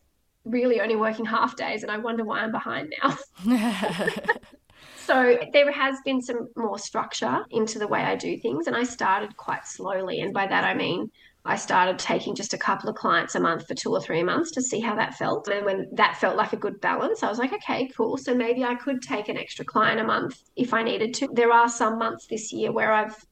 really 0.44 0.82
only 0.82 0.96
working 0.96 1.26
half 1.26 1.56
days 1.56 1.84
and 1.84 1.92
I 1.92 1.98
wonder 1.98 2.24
why 2.24 2.40
I'm 2.40 2.52
behind 2.52 2.94
now. 3.02 3.18
so 4.98 5.38
there 5.54 5.72
has 5.72 5.98
been 6.04 6.22
some 6.22 6.48
more 6.56 6.80
structure 6.80 7.46
into 7.52 7.80
the 7.80 7.88
way 7.88 8.02
I 8.02 8.16
do 8.16 8.38
things 8.38 8.68
and 8.68 8.76
I 8.76 8.84
started 8.84 9.38
quite 9.38 9.68
slowly 9.68 10.22
and 10.22 10.34
by 10.34 10.48
that 10.48 10.64
I 10.64 10.74
mean 10.74 11.12
I 11.44 11.56
started 11.56 11.98
taking 11.98 12.36
just 12.36 12.54
a 12.54 12.58
couple 12.58 12.88
of 12.88 12.96
clients 12.96 13.34
a 13.34 13.40
month 13.40 13.68
for 13.68 13.74
two 13.74 13.92
or 13.92 14.00
three 14.00 14.22
months 14.22 14.52
to 14.52 14.62
see 14.62 14.80
how 14.80 14.96
that 14.96 15.16
felt. 15.16 15.48
And 15.48 15.66
when 15.66 15.88
that 15.94 16.18
felt 16.18 16.38
like 16.38 16.54
a 16.54 16.58
good 16.58 16.80
balance, 16.82 17.24
I 17.24 17.30
was 17.30 17.40
like, 17.40 17.52
okay, 17.52 17.90
cool. 17.98 18.18
So 18.18 18.36
maybe 18.36 18.64
I 18.64 18.76
could 18.76 19.02
take 19.02 19.28
an 19.28 19.38
extra 19.38 19.66
client 19.66 20.00
a 20.00 20.04
month 20.04 20.40
if 20.56 20.72
I 20.72 20.84
needed 20.84 21.16
to. 21.16 21.30
There 21.34 21.52
are 21.52 21.68
some 21.68 21.98
months 21.98 22.28
this 22.28 22.54
year 22.54 22.72
where 22.72 22.92
I've 22.92 23.26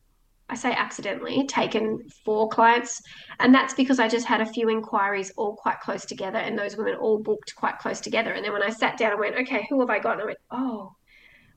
I 0.50 0.56
say 0.56 0.72
accidentally, 0.72 1.46
taken 1.46 2.00
four 2.26 2.50
clients. 2.50 3.02
And 3.40 3.54
that's 3.54 3.74
because 3.74 4.00
I 4.00 4.08
just 4.08 4.26
had 4.26 4.42
a 4.42 4.46
few 4.46 4.70
inquiries 4.70 5.32
all 5.38 5.56
quite 5.56 5.80
close 5.80 6.06
together 6.06 6.40
and 6.40 6.58
those 6.58 6.76
women 6.76 6.96
all 6.96 7.20
booked 7.22 7.56
quite 7.56 7.78
close 7.80 8.02
together. 8.02 8.32
And 8.32 8.44
then 8.44 8.54
when 8.54 8.64
I 8.64 8.70
sat 8.70 8.98
down 8.98 9.12
and 9.12 9.20
went, 9.20 9.36
okay, 9.36 9.68
who 9.70 9.80
have 9.80 9.90
I 9.90 10.00
got? 10.00 10.14
And 10.14 10.24
I 10.24 10.26
went, 10.26 10.40
oh, 10.52 10.96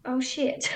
oh 0.04 0.20
shit. 0.20 0.74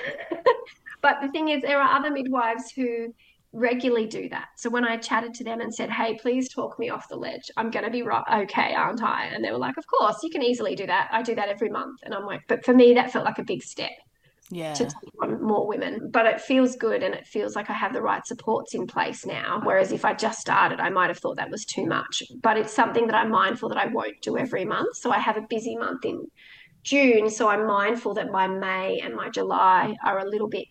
but 1.02 1.16
the 1.20 1.28
thing 1.28 1.48
is, 1.48 1.62
there 1.62 1.80
are 1.80 1.96
other 1.96 2.10
midwives 2.10 2.70
who 2.70 3.14
regularly 3.52 4.06
do 4.06 4.28
that. 4.28 4.48
So 4.56 4.70
when 4.70 4.84
I 4.84 4.96
chatted 4.96 5.34
to 5.34 5.44
them 5.44 5.60
and 5.60 5.74
said, 5.74 5.90
hey, 5.90 6.18
please 6.20 6.48
talk 6.48 6.78
me 6.78 6.90
off 6.90 7.08
the 7.08 7.16
ledge, 7.16 7.50
I'm 7.56 7.70
going 7.70 7.84
to 7.84 7.90
be 7.90 8.02
right. 8.02 8.24
Okay, 8.42 8.74
aren't 8.74 9.02
I? 9.02 9.26
And 9.26 9.44
they 9.44 9.50
were 9.50 9.58
like, 9.58 9.76
of 9.76 9.84
course, 9.86 10.16
you 10.22 10.30
can 10.30 10.42
easily 10.42 10.74
do 10.74 10.86
that. 10.86 11.08
I 11.12 11.22
do 11.22 11.34
that 11.34 11.48
every 11.48 11.70
month. 11.70 12.00
And 12.02 12.14
I'm 12.14 12.24
like, 12.24 12.42
but 12.48 12.64
for 12.64 12.74
me, 12.74 12.94
that 12.94 13.12
felt 13.12 13.24
like 13.24 13.38
a 13.38 13.44
big 13.44 13.62
step 13.62 13.92
yeah. 14.50 14.74
to 14.74 14.84
take 14.84 15.22
on 15.22 15.42
more 15.42 15.66
women. 15.66 16.10
But 16.10 16.26
it 16.26 16.40
feels 16.40 16.76
good 16.76 17.02
and 17.02 17.14
it 17.14 17.26
feels 17.26 17.56
like 17.56 17.70
I 17.70 17.72
have 17.72 17.92
the 17.92 18.02
right 18.02 18.26
supports 18.26 18.74
in 18.74 18.86
place 18.86 19.26
now. 19.26 19.60
Whereas 19.62 19.92
if 19.92 20.04
I 20.04 20.14
just 20.14 20.40
started, 20.40 20.80
I 20.80 20.90
might 20.90 21.08
have 21.08 21.18
thought 21.18 21.36
that 21.36 21.50
was 21.50 21.64
too 21.64 21.86
much. 21.86 22.22
But 22.42 22.56
it's 22.56 22.72
something 22.72 23.06
that 23.06 23.16
I'm 23.16 23.30
mindful 23.30 23.68
that 23.70 23.78
I 23.78 23.86
won't 23.86 24.20
do 24.22 24.38
every 24.38 24.64
month. 24.64 24.96
So 24.96 25.10
I 25.10 25.18
have 25.18 25.36
a 25.36 25.46
busy 25.48 25.76
month 25.76 26.04
in 26.04 26.26
June. 26.82 27.28
So 27.30 27.48
I'm 27.48 27.66
mindful 27.66 28.14
that 28.14 28.30
my 28.30 28.46
May 28.46 29.00
and 29.02 29.14
my 29.14 29.28
July 29.28 29.96
are 30.04 30.18
a 30.20 30.28
little 30.28 30.48
bit 30.48 30.66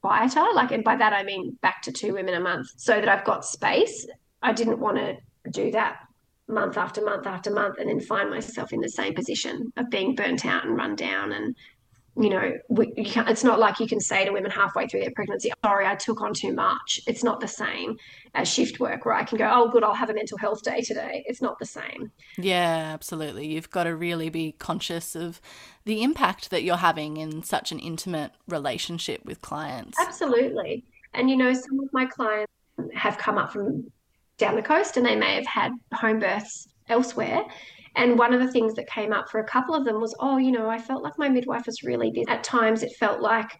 quieter. 0.00 0.44
Like, 0.54 0.72
and 0.72 0.84
by 0.84 0.96
that 0.96 1.12
I 1.12 1.22
mean 1.22 1.56
back 1.62 1.82
to 1.82 1.92
two 1.92 2.14
women 2.14 2.34
a 2.34 2.40
month 2.40 2.68
so 2.76 2.94
that 2.94 3.08
I've 3.08 3.24
got 3.24 3.44
space. 3.44 4.06
I 4.42 4.52
didn't 4.52 4.80
want 4.80 4.96
to 4.96 5.16
do 5.50 5.70
that 5.72 5.98
month 6.48 6.76
after 6.76 7.02
month 7.02 7.26
after 7.26 7.50
month 7.50 7.78
and 7.78 7.88
then 7.88 8.00
find 8.00 8.28
myself 8.28 8.72
in 8.72 8.80
the 8.80 8.88
same 8.88 9.14
position 9.14 9.72
of 9.76 9.88
being 9.90 10.14
burnt 10.14 10.44
out 10.44 10.64
and 10.64 10.76
run 10.76 10.94
down 10.96 11.32
and 11.32 11.56
you 12.16 12.28
know, 12.28 12.58
we, 12.68 12.92
you 12.96 13.22
it's 13.26 13.42
not 13.42 13.58
like 13.58 13.80
you 13.80 13.86
can 13.86 13.98
say 13.98 14.24
to 14.24 14.32
women 14.32 14.50
halfway 14.50 14.86
through 14.86 15.00
their 15.00 15.12
pregnancy, 15.12 15.50
sorry, 15.64 15.86
I 15.86 15.94
took 15.94 16.20
on 16.20 16.34
too 16.34 16.52
much. 16.52 17.00
It's 17.06 17.24
not 17.24 17.40
the 17.40 17.48
same 17.48 17.96
as 18.34 18.52
shift 18.52 18.80
work 18.80 19.06
where 19.06 19.14
I 19.14 19.24
can 19.24 19.38
go, 19.38 19.50
oh, 19.50 19.70
good, 19.70 19.82
I'll 19.82 19.94
have 19.94 20.10
a 20.10 20.14
mental 20.14 20.36
health 20.36 20.62
day 20.62 20.82
today. 20.82 21.24
It's 21.26 21.40
not 21.40 21.58
the 21.58 21.64
same. 21.64 22.10
Yeah, 22.36 22.90
absolutely. 22.92 23.46
You've 23.46 23.70
got 23.70 23.84
to 23.84 23.96
really 23.96 24.28
be 24.28 24.52
conscious 24.52 25.16
of 25.16 25.40
the 25.84 26.02
impact 26.02 26.50
that 26.50 26.62
you're 26.62 26.76
having 26.76 27.16
in 27.16 27.42
such 27.42 27.72
an 27.72 27.78
intimate 27.78 28.32
relationship 28.46 29.24
with 29.24 29.40
clients. 29.40 29.98
Absolutely. 29.98 30.84
And, 31.14 31.30
you 31.30 31.36
know, 31.36 31.54
some 31.54 31.80
of 31.80 31.90
my 31.92 32.04
clients 32.04 32.52
have 32.94 33.16
come 33.16 33.38
up 33.38 33.52
from 33.52 33.90
down 34.36 34.56
the 34.56 34.62
coast 34.62 34.98
and 34.98 35.06
they 35.06 35.16
may 35.16 35.34
have 35.34 35.46
had 35.46 35.72
home 35.94 36.18
births 36.18 36.68
elsewhere 36.88 37.42
and 37.94 38.18
one 38.18 38.32
of 38.32 38.40
the 38.40 38.50
things 38.50 38.74
that 38.74 38.88
came 38.88 39.12
up 39.12 39.28
for 39.28 39.40
a 39.40 39.44
couple 39.44 39.74
of 39.74 39.84
them 39.84 40.00
was, 40.00 40.14
oh, 40.20 40.38
you 40.38 40.50
know, 40.50 40.68
I 40.68 40.78
felt 40.78 41.02
like 41.02 41.18
my 41.18 41.28
midwife 41.28 41.66
was 41.66 41.82
really 41.82 42.10
busy. 42.10 42.28
At 42.28 42.44
times 42.44 42.82
it 42.82 42.92
felt 42.98 43.20
like, 43.20 43.50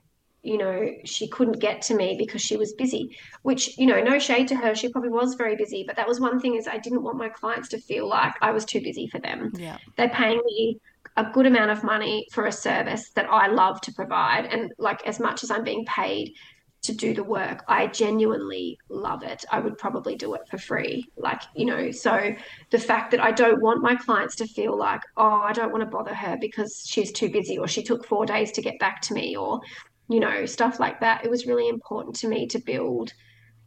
you 0.43 0.59
know, 0.59 0.89
she 1.05 1.29
couldn't 1.29 1.61
get 1.61 1.83
to 1.83 1.95
me 1.95 2.17
because 2.19 2.41
she 2.41 2.57
was 2.57 2.73
busy, 2.75 3.17
which, 3.43 3.79
you 3.79 3.87
know, 3.87 4.03
no 4.03 4.19
shade 4.19 4.49
to 4.49 4.57
her. 4.57 4.75
She 4.75 4.89
probably 4.89 5.11
was 5.11 5.35
very 5.35 5.55
busy. 5.55 5.85
But 5.87 5.97
that 5.97 6.09
was 6.09 6.19
one 6.19 6.41
thing 6.41 6.57
is 6.57 6.67
I 6.67 6.79
didn't 6.79 7.03
want 7.03 7.19
my 7.19 7.29
clients 7.29 7.69
to 7.71 7.79
feel 7.79 8.09
like 8.09 8.35
I 8.41 8.51
was 8.51 8.65
too 8.65 8.81
busy 8.81 9.07
for 9.07 9.21
them. 9.21 9.53
Yeah. 9.55 9.77
They're 9.97 10.09
paying 10.09 10.41
me 10.45 10.81
a 11.17 11.25
good 11.31 11.47
amount 11.47 11.71
of 11.71 11.85
money 11.85 12.27
for 12.33 12.47
a 12.47 12.53
service 12.53 13.11
that 13.11 13.27
I 13.31 13.49
love 13.49 13.81
to 13.83 13.93
provide. 13.93 14.47
And 14.47 14.73
like 14.79 15.07
as 15.07 15.21
much 15.21 15.45
as 15.45 15.51
I'm 15.51 15.63
being 15.63 15.85
paid 15.85 16.35
to 16.83 16.93
do 16.93 17.15
the 17.15 17.23
work. 17.23 17.65
I 17.69 17.87
genuinely 17.87 18.79
love 18.89 19.23
it. 19.23 19.45
I 19.51 19.61
would 19.61 19.79
probably 19.79 20.17
do 20.17 20.35
it 20.35 20.43
for 20.51 20.59
free. 20.59 21.09
Like, 21.17 21.43
you 21.55 21.65
know, 21.65 21.91
so 21.93 22.35
the 22.71 22.79
fact 22.79 23.13
that 23.13 23.21
I 23.21 23.31
don't 23.31 23.63
want 23.63 23.83
my 23.83 23.95
clients 23.95 24.37
to 24.37 24.47
feel 24.47 24.77
like, 24.77 25.01
oh, 25.17 25.43
I 25.43 25.53
don't 25.53 25.71
want 25.71 25.83
to 25.83 25.91
bother 25.91 26.15
her 26.15 26.37
because 26.41 26.85
she's 26.85 27.13
too 27.13 27.31
busy 27.31 27.57
or 27.57 27.69
she 27.69 27.83
took 27.83 28.05
four 28.07 28.27
days 28.27 28.51
to 28.53 28.63
get 28.63 28.79
back 28.81 29.01
to 29.03 29.15
me 29.15 29.37
or, 29.37 29.61
you 30.09 30.19
know, 30.19 30.45
stuff 30.45 30.81
like 30.81 31.01
that. 31.01 31.25
It 31.25 31.31
was 31.31 31.47
really 31.47 31.69
important 31.69 32.17
to 32.17 32.29
me 32.29 32.47
to 32.49 32.59
build 32.59 33.13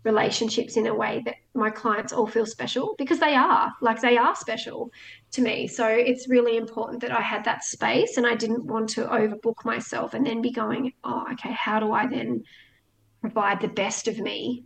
relationships 0.03 0.77
in 0.77 0.85
a 0.85 0.93
way 0.93 1.21
that 1.25 1.35
my 1.55 1.69
clients 1.69 2.13
all 2.13 2.27
feel 2.27 2.45
special 2.45 2.93
because 2.97 3.19
they 3.19 3.33
are 3.33 3.73
like 3.81 3.99
they 4.01 4.17
are 4.17 4.35
special 4.35 4.91
to 5.31 5.41
me 5.41 5.67
so 5.67 5.87
it's 5.87 6.29
really 6.29 6.57
important 6.57 7.01
that 7.01 7.11
i 7.11 7.19
had 7.19 7.43
that 7.43 7.63
space 7.63 8.15
and 8.15 8.27
i 8.27 8.35
didn't 8.35 8.63
want 8.65 8.87
to 8.87 9.01
overbook 9.05 9.65
myself 9.65 10.13
and 10.13 10.23
then 10.27 10.43
be 10.43 10.51
going 10.51 10.93
oh 11.03 11.25
okay 11.31 11.51
how 11.51 11.79
do 11.79 11.91
i 11.91 12.05
then 12.05 12.43
provide 13.25 13.59
the 13.59 13.67
best 13.67 14.07
of 14.07 14.19
me 14.19 14.63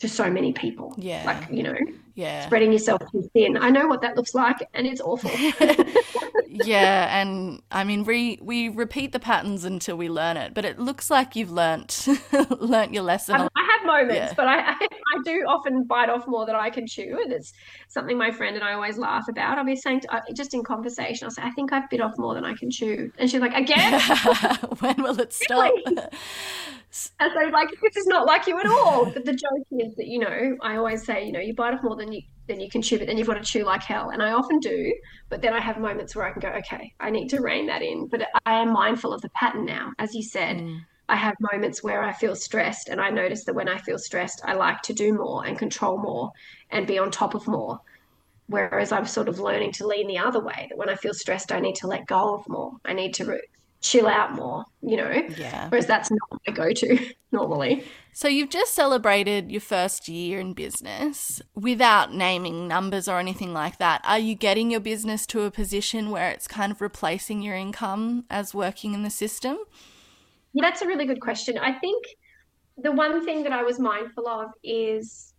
to 0.00 0.08
so 0.08 0.30
many 0.30 0.52
people. 0.52 0.94
Yeah. 0.98 1.22
Like, 1.24 1.50
you 1.50 1.62
know, 1.62 1.76
yeah. 2.14 2.44
spreading 2.46 2.72
yourself 2.72 3.00
too 3.10 3.28
thin. 3.32 3.56
I 3.56 3.70
know 3.70 3.86
what 3.86 4.02
that 4.02 4.16
looks 4.16 4.34
like 4.34 4.56
and 4.74 4.86
it's 4.86 5.00
awful. 5.00 5.30
yeah. 6.52 7.20
And 7.20 7.62
I 7.70 7.84
mean, 7.84 8.04
we, 8.04 8.38
we 8.40 8.68
repeat 8.68 9.12
the 9.12 9.20
patterns 9.20 9.64
until 9.64 9.96
we 9.96 10.08
learn 10.08 10.36
it, 10.36 10.54
but 10.54 10.64
it 10.64 10.78
looks 10.78 11.10
like 11.10 11.36
you've 11.36 11.50
learnt, 11.50 12.06
learnt 12.50 12.92
your 12.94 13.02
lesson. 13.02 13.36
I, 13.36 13.48
I 13.56 13.68
have 13.72 13.86
moments, 13.86 14.14
yeah. 14.14 14.34
but 14.34 14.46
I, 14.46 14.58
I, 14.60 14.74
I, 14.74 15.22
do 15.24 15.44
often 15.48 15.84
bite 15.84 16.08
off 16.08 16.26
more 16.26 16.46
than 16.46 16.54
I 16.54 16.70
can 16.70 16.86
chew. 16.86 17.18
And 17.22 17.32
it's 17.32 17.52
something 17.88 18.16
my 18.16 18.30
friend 18.30 18.56
and 18.56 18.64
I 18.64 18.72
always 18.72 18.98
laugh 18.98 19.28
about. 19.28 19.58
I'll 19.58 19.64
be 19.64 19.76
saying, 19.76 20.00
to, 20.00 20.14
uh, 20.14 20.20
just 20.34 20.54
in 20.54 20.62
conversation, 20.62 21.24
I'll 21.24 21.30
say, 21.30 21.42
I 21.42 21.50
think 21.50 21.72
I've 21.72 21.88
bit 21.90 22.00
off 22.00 22.18
more 22.18 22.34
than 22.34 22.44
I 22.44 22.54
can 22.54 22.70
chew. 22.70 23.10
And 23.18 23.30
she's 23.30 23.40
like, 23.40 23.54
again? 23.54 24.00
when 24.80 25.02
will 25.02 25.18
it 25.20 25.32
stop? 25.32 25.72
Really? 25.86 25.96
And 27.20 27.32
so, 27.32 27.48
like, 27.48 27.70
this 27.82 27.96
is 27.96 28.06
not 28.06 28.26
like 28.26 28.46
you 28.46 28.58
at 28.58 28.66
all. 28.66 29.06
But 29.06 29.24
the 29.24 29.32
joke 29.32 29.66
is 29.70 29.94
that, 29.96 30.08
you 30.08 30.18
know, 30.18 30.58
I 30.60 30.76
always 30.76 31.02
say, 31.02 31.24
you 31.24 31.32
know, 31.32 31.40
you 31.40 31.54
bite 31.54 31.72
off 31.72 31.82
more 31.82 31.96
than 31.96 32.12
you 32.12 32.20
than 32.48 32.60
you 32.60 32.68
can 32.68 32.82
chew, 32.82 32.98
but 32.98 33.06
then 33.06 33.16
you've 33.16 33.26
got 33.26 33.34
to 33.34 33.42
chew 33.42 33.64
like 33.64 33.82
hell. 33.82 34.10
And 34.10 34.22
I 34.22 34.32
often 34.32 34.58
do, 34.58 34.92
but 35.28 35.42
then 35.42 35.54
I 35.54 35.60
have 35.60 35.78
moments 35.78 36.14
where 36.14 36.26
I 36.26 36.32
can 36.32 36.40
go, 36.40 36.48
okay, 36.48 36.92
I 37.00 37.10
need 37.10 37.28
to 37.28 37.40
rein 37.40 37.66
that 37.66 37.82
in. 37.82 38.06
But 38.06 38.28
I 38.44 38.54
am 38.60 38.72
mindful 38.72 39.12
of 39.12 39.22
the 39.22 39.30
pattern 39.30 39.64
now. 39.64 39.92
As 39.98 40.14
you 40.14 40.22
said, 40.22 40.56
mm. 40.58 40.80
I 41.08 41.16
have 41.16 41.34
moments 41.52 41.82
where 41.82 42.02
I 42.02 42.12
feel 42.12 42.34
stressed, 42.34 42.88
and 42.88 43.00
I 43.00 43.10
notice 43.10 43.44
that 43.44 43.54
when 43.54 43.68
I 43.68 43.78
feel 43.78 43.98
stressed, 43.98 44.40
I 44.44 44.54
like 44.54 44.82
to 44.82 44.92
do 44.92 45.12
more 45.12 45.44
and 45.44 45.58
control 45.58 45.98
more 45.98 46.30
and 46.70 46.86
be 46.86 46.98
on 46.98 47.10
top 47.10 47.34
of 47.34 47.46
more. 47.46 47.80
Whereas 48.46 48.92
I'm 48.92 49.06
sort 49.06 49.28
of 49.28 49.38
learning 49.38 49.72
to 49.72 49.86
lean 49.86 50.08
the 50.08 50.18
other 50.18 50.40
way, 50.40 50.66
that 50.68 50.76
when 50.76 50.88
I 50.88 50.94
feel 50.96 51.14
stressed, 51.14 51.52
I 51.52 51.60
need 51.60 51.76
to 51.76 51.86
let 51.86 52.06
go 52.06 52.34
of 52.34 52.48
more. 52.48 52.72
I 52.84 52.92
need 52.92 53.14
to 53.14 53.38
chill 53.82 54.06
out 54.06 54.34
more, 54.34 54.64
you 54.80 54.96
know? 54.96 55.10
Yeah. 55.36 55.68
Whereas 55.68 55.86
that's 55.86 56.10
not 56.10 56.40
my 56.46 56.54
go 56.54 56.72
to 56.72 57.12
normally. 57.32 57.84
So 58.14 58.28
you've 58.28 58.50
just 58.50 58.74
celebrated 58.74 59.50
your 59.50 59.60
first 59.60 60.08
year 60.08 60.38
in 60.38 60.52
business 60.52 61.42
without 61.54 62.14
naming 62.14 62.68
numbers 62.68 63.08
or 63.08 63.18
anything 63.18 63.52
like 63.52 63.78
that. 63.78 64.00
Are 64.04 64.18
you 64.18 64.34
getting 64.34 64.70
your 64.70 64.80
business 64.80 65.26
to 65.28 65.42
a 65.42 65.50
position 65.50 66.10
where 66.10 66.30
it's 66.30 66.46
kind 66.46 66.70
of 66.70 66.80
replacing 66.80 67.42
your 67.42 67.56
income 67.56 68.24
as 68.30 68.54
working 68.54 68.94
in 68.94 69.02
the 69.02 69.10
system? 69.10 69.58
Yeah, 70.52 70.62
that's 70.62 70.82
a 70.82 70.86
really 70.86 71.06
good 71.06 71.20
question. 71.20 71.58
I 71.58 71.72
think 71.72 72.04
the 72.78 72.92
one 72.92 73.24
thing 73.24 73.42
that 73.42 73.52
I 73.52 73.62
was 73.62 73.78
mindful 73.78 74.28
of 74.28 74.50
is 74.62 75.32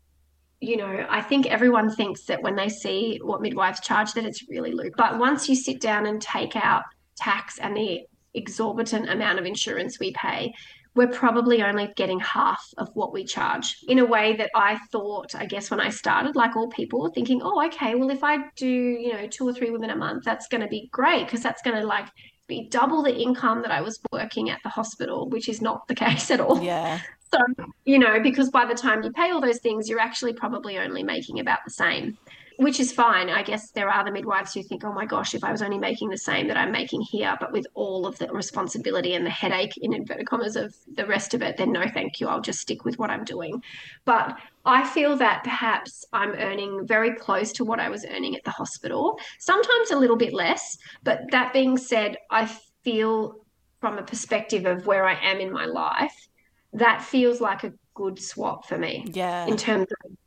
you 0.59 0.77
know, 0.77 1.05
I 1.09 1.21
think 1.21 1.47
everyone 1.47 1.93
thinks 1.93 2.23
that 2.27 2.41
when 2.41 2.55
they 2.55 2.69
see 2.69 3.19
what 3.21 3.41
midwives 3.41 3.81
charge 3.81 4.13
that 4.13 4.23
it's 4.23 4.47
really 4.47 4.71
low. 4.71 4.85
But 4.95 5.19
once 5.19 5.49
you 5.49 5.57
sit 5.57 5.81
down 5.81 6.05
and 6.05 6.21
take 6.21 6.55
out 6.55 6.83
tax 7.17 7.59
and 7.59 7.75
the 7.75 8.03
exorbitant 8.33 9.09
amount 9.09 9.39
of 9.39 9.45
insurance 9.45 9.99
we 9.99 10.11
pay, 10.13 10.53
we're 10.95 11.07
probably 11.07 11.63
only 11.63 11.91
getting 11.95 12.19
half 12.19 12.63
of 12.77 12.89
what 12.93 13.13
we 13.13 13.23
charge 13.23 13.77
in 13.87 13.99
a 13.99 14.05
way 14.05 14.35
that 14.35 14.51
I 14.55 14.77
thought, 14.91 15.33
I 15.33 15.45
guess, 15.45 15.71
when 15.71 15.79
I 15.79 15.89
started, 15.89 16.35
like 16.35 16.55
all 16.55 16.67
people, 16.67 17.09
thinking, 17.09 17.41
oh, 17.43 17.65
okay, 17.65 17.95
well, 17.95 18.11
if 18.11 18.23
I 18.23 18.37
do, 18.55 18.67
you 18.67 19.13
know, 19.13 19.27
two 19.27 19.47
or 19.47 19.53
three 19.53 19.71
women 19.71 19.89
a 19.89 19.95
month, 19.95 20.23
that's 20.23 20.47
going 20.47 20.61
to 20.61 20.67
be 20.67 20.89
great 20.91 21.25
because 21.25 21.41
that's 21.41 21.63
going 21.63 21.79
to 21.79 21.85
like 21.85 22.07
be 22.47 22.67
double 22.69 23.01
the 23.01 23.15
income 23.15 23.61
that 23.63 23.71
I 23.71 23.81
was 23.81 23.99
working 24.11 24.49
at 24.49 24.59
the 24.63 24.69
hospital, 24.69 25.29
which 25.29 25.49
is 25.49 25.61
not 25.61 25.87
the 25.87 25.95
case 26.05 26.29
at 26.29 26.39
all. 26.39 26.61
Yeah. 26.61 26.99
So, 27.33 27.39
you 27.85 27.97
know, 27.97 28.19
because 28.21 28.51
by 28.51 28.65
the 28.65 28.75
time 28.75 29.01
you 29.01 29.11
pay 29.11 29.31
all 29.31 29.41
those 29.41 29.59
things, 29.59 29.89
you're 29.89 29.99
actually 29.99 30.33
probably 30.33 30.77
only 30.77 31.01
making 31.01 31.39
about 31.39 31.59
the 31.65 31.71
same 31.71 32.17
which 32.63 32.79
is 32.79 32.91
fine. 32.91 33.29
I 33.29 33.43
guess 33.43 33.71
there 33.71 33.89
are 33.89 34.03
the 34.03 34.11
midwives 34.11 34.53
who 34.53 34.63
think, 34.63 34.83
oh 34.83 34.93
my 34.93 35.05
gosh, 35.05 35.35
if 35.35 35.43
I 35.43 35.51
was 35.51 35.61
only 35.61 35.77
making 35.77 36.09
the 36.09 36.17
same 36.17 36.47
that 36.47 36.57
I'm 36.57 36.71
making 36.71 37.01
here, 37.01 37.35
but 37.39 37.51
with 37.51 37.67
all 37.73 38.07
of 38.07 38.17
the 38.17 38.27
responsibility 38.27 39.13
and 39.13 39.25
the 39.25 39.29
headache 39.29 39.73
in 39.77 39.93
inverted 39.93 40.27
commas 40.27 40.55
of 40.55 40.75
the 40.95 41.05
rest 41.05 41.33
of 41.33 41.41
it, 41.41 41.57
then 41.57 41.71
no, 41.71 41.85
thank 41.87 42.19
you. 42.19 42.27
I'll 42.27 42.41
just 42.41 42.59
stick 42.59 42.85
with 42.85 42.97
what 42.97 43.09
I'm 43.09 43.23
doing. 43.23 43.61
But 44.05 44.37
I 44.65 44.87
feel 44.87 45.17
that 45.17 45.43
perhaps 45.43 46.05
I'm 46.13 46.31
earning 46.31 46.87
very 46.87 47.13
close 47.15 47.51
to 47.53 47.65
what 47.65 47.79
I 47.79 47.89
was 47.89 48.05
earning 48.05 48.35
at 48.35 48.43
the 48.43 48.51
hospital, 48.51 49.19
sometimes 49.39 49.91
a 49.91 49.97
little 49.97 50.17
bit 50.17 50.33
less. 50.33 50.77
But 51.03 51.21
that 51.31 51.53
being 51.53 51.77
said, 51.77 52.17
I 52.31 52.49
feel 52.83 53.45
from 53.79 53.97
a 53.97 54.03
perspective 54.03 54.65
of 54.65 54.87
where 54.87 55.05
I 55.05 55.15
am 55.15 55.39
in 55.39 55.51
my 55.51 55.65
life, 55.65 56.29
that 56.71 57.03
feels 57.03 57.41
like 57.41 57.63
a 57.63 57.73
good 57.93 58.19
swap 58.21 58.65
for 58.65 58.77
me. 58.77 59.05
Yeah. 59.07 59.45
In 59.45 59.57
terms 59.57 59.87
of 60.05 60.17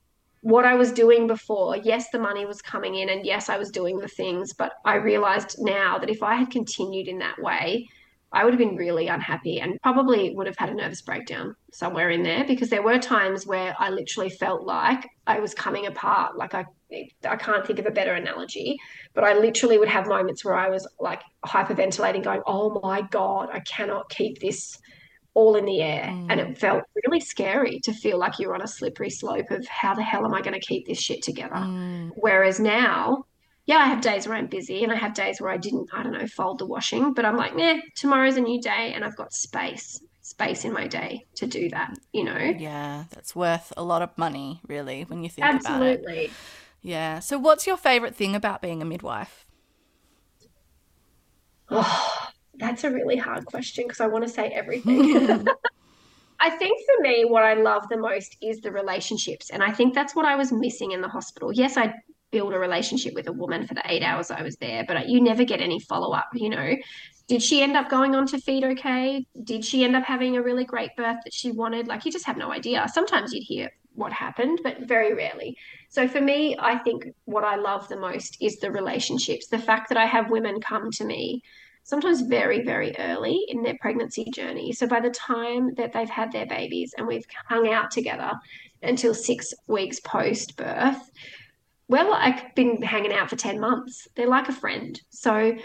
what 0.40 0.64
I 0.64 0.74
was 0.74 0.92
doing 0.92 1.26
before, 1.26 1.76
yes, 1.76 2.10
the 2.10 2.18
money 2.18 2.46
was 2.46 2.62
coming 2.62 2.96
in 2.96 3.08
and 3.08 3.24
yes, 3.24 3.48
I 3.48 3.58
was 3.58 3.70
doing 3.70 3.98
the 3.98 4.08
things, 4.08 4.52
but 4.52 4.72
I 4.84 4.96
realized 4.96 5.56
now 5.58 5.98
that 5.98 6.10
if 6.10 6.22
I 6.22 6.34
had 6.34 6.50
continued 6.50 7.08
in 7.08 7.18
that 7.18 7.40
way, 7.40 7.88
I 8.32 8.44
would 8.44 8.52
have 8.52 8.58
been 8.58 8.76
really 8.76 9.06
unhappy 9.06 9.60
and 9.60 9.80
probably 9.82 10.34
would 10.34 10.46
have 10.46 10.58
had 10.58 10.68
a 10.68 10.74
nervous 10.74 11.00
breakdown 11.00 11.54
somewhere 11.72 12.10
in 12.10 12.22
there 12.22 12.44
because 12.44 12.68
there 12.68 12.82
were 12.82 12.98
times 12.98 13.46
where 13.46 13.74
I 13.78 13.90
literally 13.90 14.30
felt 14.30 14.64
like 14.64 15.08
I 15.26 15.38
was 15.40 15.54
coming 15.54 15.86
apart. 15.86 16.36
Like 16.36 16.52
I, 16.52 16.66
I 17.24 17.36
can't 17.36 17.66
think 17.66 17.78
of 17.78 17.86
a 17.86 17.90
better 17.90 18.12
analogy, 18.12 18.76
but 19.14 19.24
I 19.24 19.34
literally 19.34 19.78
would 19.78 19.88
have 19.88 20.06
moments 20.06 20.44
where 20.44 20.56
I 20.56 20.68
was 20.68 20.86
like 21.00 21.22
hyperventilating, 21.46 22.24
going, 22.24 22.42
"Oh 22.46 22.80
my 22.82 23.02
god, 23.02 23.48
I 23.52 23.60
cannot 23.60 24.10
keep 24.10 24.40
this 24.40 24.76
all 25.36 25.54
in 25.54 25.66
the 25.66 25.82
air. 25.82 26.06
Mm. 26.06 26.26
And 26.30 26.40
it 26.40 26.58
felt 26.58 26.82
really 27.04 27.20
scary 27.20 27.78
to 27.80 27.92
feel 27.92 28.18
like 28.18 28.38
you're 28.38 28.54
on 28.54 28.62
a 28.62 28.66
slippery 28.66 29.10
slope 29.10 29.50
of 29.50 29.66
how 29.68 29.94
the 29.94 30.02
hell 30.02 30.24
am 30.24 30.34
I 30.34 30.40
going 30.40 30.58
to 30.58 30.66
keep 30.66 30.86
this 30.86 30.98
shit 30.98 31.22
together? 31.22 31.54
Mm. 31.54 32.12
Whereas 32.16 32.58
now, 32.58 33.26
yeah, 33.66 33.76
I 33.76 33.86
have 33.86 34.00
days 34.00 34.26
where 34.26 34.36
I'm 34.36 34.46
busy 34.46 34.82
and 34.82 34.90
I 34.90 34.96
have 34.96 35.12
days 35.12 35.40
where 35.40 35.50
I 35.50 35.58
didn't, 35.58 35.90
I 35.92 36.02
don't 36.02 36.12
know, 36.12 36.26
fold 36.26 36.58
the 36.58 36.66
washing, 36.66 37.12
but 37.12 37.26
I'm 37.26 37.36
like, 37.36 37.54
nah, 37.54 37.76
tomorrow's 37.96 38.36
a 38.36 38.40
new 38.40 38.60
day 38.60 38.92
and 38.94 39.04
I've 39.04 39.16
got 39.16 39.34
space, 39.34 40.00
space 40.22 40.64
in 40.64 40.72
my 40.72 40.86
day 40.86 41.26
to 41.34 41.46
do 41.46 41.68
that, 41.68 41.94
you 42.12 42.24
know? 42.24 42.54
Yeah, 42.58 43.04
that's 43.10 43.36
worth 43.36 43.74
a 43.76 43.84
lot 43.84 44.00
of 44.00 44.16
money, 44.16 44.60
really, 44.66 45.02
when 45.02 45.22
you 45.22 45.28
think 45.28 45.46
Absolutely. 45.46 45.74
about 45.76 45.86
it. 45.86 46.00
Absolutely. 46.00 46.30
Yeah. 46.80 47.18
So, 47.18 47.38
what's 47.38 47.66
your 47.66 47.76
favorite 47.76 48.14
thing 48.14 48.34
about 48.34 48.62
being 48.62 48.80
a 48.80 48.86
midwife? 48.86 49.44
Oh, 51.68 52.28
that's 52.58 52.84
a 52.84 52.90
really 52.90 53.16
hard 53.16 53.46
question 53.46 53.84
because 53.84 54.00
I 54.00 54.06
want 54.06 54.24
to 54.24 54.30
say 54.30 54.48
everything. 54.48 55.46
I 56.40 56.50
think 56.50 56.78
for 56.86 57.02
me, 57.02 57.24
what 57.24 57.44
I 57.44 57.54
love 57.54 57.88
the 57.88 57.96
most 57.96 58.36
is 58.42 58.60
the 58.60 58.70
relationships. 58.70 59.50
And 59.50 59.62
I 59.62 59.72
think 59.72 59.94
that's 59.94 60.14
what 60.14 60.26
I 60.26 60.36
was 60.36 60.52
missing 60.52 60.92
in 60.92 61.00
the 61.00 61.08
hospital. 61.08 61.52
Yes, 61.52 61.76
I 61.76 61.94
build 62.30 62.52
a 62.52 62.58
relationship 62.58 63.14
with 63.14 63.28
a 63.28 63.32
woman 63.32 63.66
for 63.66 63.74
the 63.74 63.82
eight 63.86 64.02
hours 64.02 64.30
I 64.30 64.42
was 64.42 64.56
there, 64.56 64.84
but 64.86 64.96
uh, 64.96 65.02
you 65.06 65.20
never 65.20 65.44
get 65.44 65.60
any 65.60 65.80
follow 65.80 66.12
up. 66.12 66.28
You 66.34 66.50
know, 66.50 66.76
did 67.28 67.42
she 67.42 67.62
end 67.62 67.76
up 67.76 67.88
going 67.88 68.14
on 68.14 68.26
to 68.26 68.38
feed 68.38 68.64
okay? 68.64 69.26
Did 69.42 69.64
she 69.64 69.84
end 69.84 69.96
up 69.96 70.04
having 70.04 70.36
a 70.36 70.42
really 70.42 70.64
great 70.64 70.94
birth 70.96 71.18
that 71.24 71.32
she 71.32 71.52
wanted? 71.52 71.88
Like, 71.88 72.04
you 72.04 72.12
just 72.12 72.26
have 72.26 72.36
no 72.36 72.52
idea. 72.52 72.86
Sometimes 72.92 73.32
you'd 73.32 73.44
hear 73.44 73.70
what 73.94 74.12
happened, 74.12 74.60
but 74.62 74.80
very 74.82 75.14
rarely. 75.14 75.56
So 75.88 76.06
for 76.06 76.20
me, 76.20 76.56
I 76.58 76.78
think 76.78 77.06
what 77.24 77.44
I 77.44 77.56
love 77.56 77.88
the 77.88 77.96
most 77.96 78.36
is 78.40 78.58
the 78.58 78.70
relationships. 78.70 79.46
The 79.46 79.58
fact 79.58 79.88
that 79.88 79.98
I 79.98 80.04
have 80.04 80.30
women 80.30 80.60
come 80.60 80.90
to 80.92 81.04
me 81.04 81.42
sometimes 81.86 82.22
very, 82.22 82.64
very 82.64 82.94
early 82.98 83.40
in 83.46 83.62
their 83.62 83.76
pregnancy 83.80 84.26
journey. 84.34 84.72
So 84.72 84.88
by 84.88 84.98
the 84.98 85.10
time 85.10 85.72
that 85.76 85.92
they've 85.92 86.10
had 86.10 86.32
their 86.32 86.44
babies 86.44 86.92
and 86.98 87.06
we've 87.06 87.24
hung 87.48 87.68
out 87.72 87.92
together 87.92 88.32
until 88.82 89.14
six 89.14 89.54
weeks 89.68 90.00
post 90.00 90.56
birth, 90.56 91.10
well, 91.86 92.12
I've 92.12 92.52
been 92.56 92.82
hanging 92.82 93.12
out 93.12 93.30
for 93.30 93.36
10 93.36 93.60
months. 93.60 94.08
They're 94.16 94.26
like 94.26 94.48
a 94.48 94.52
friend. 94.52 95.00
So 95.10 95.56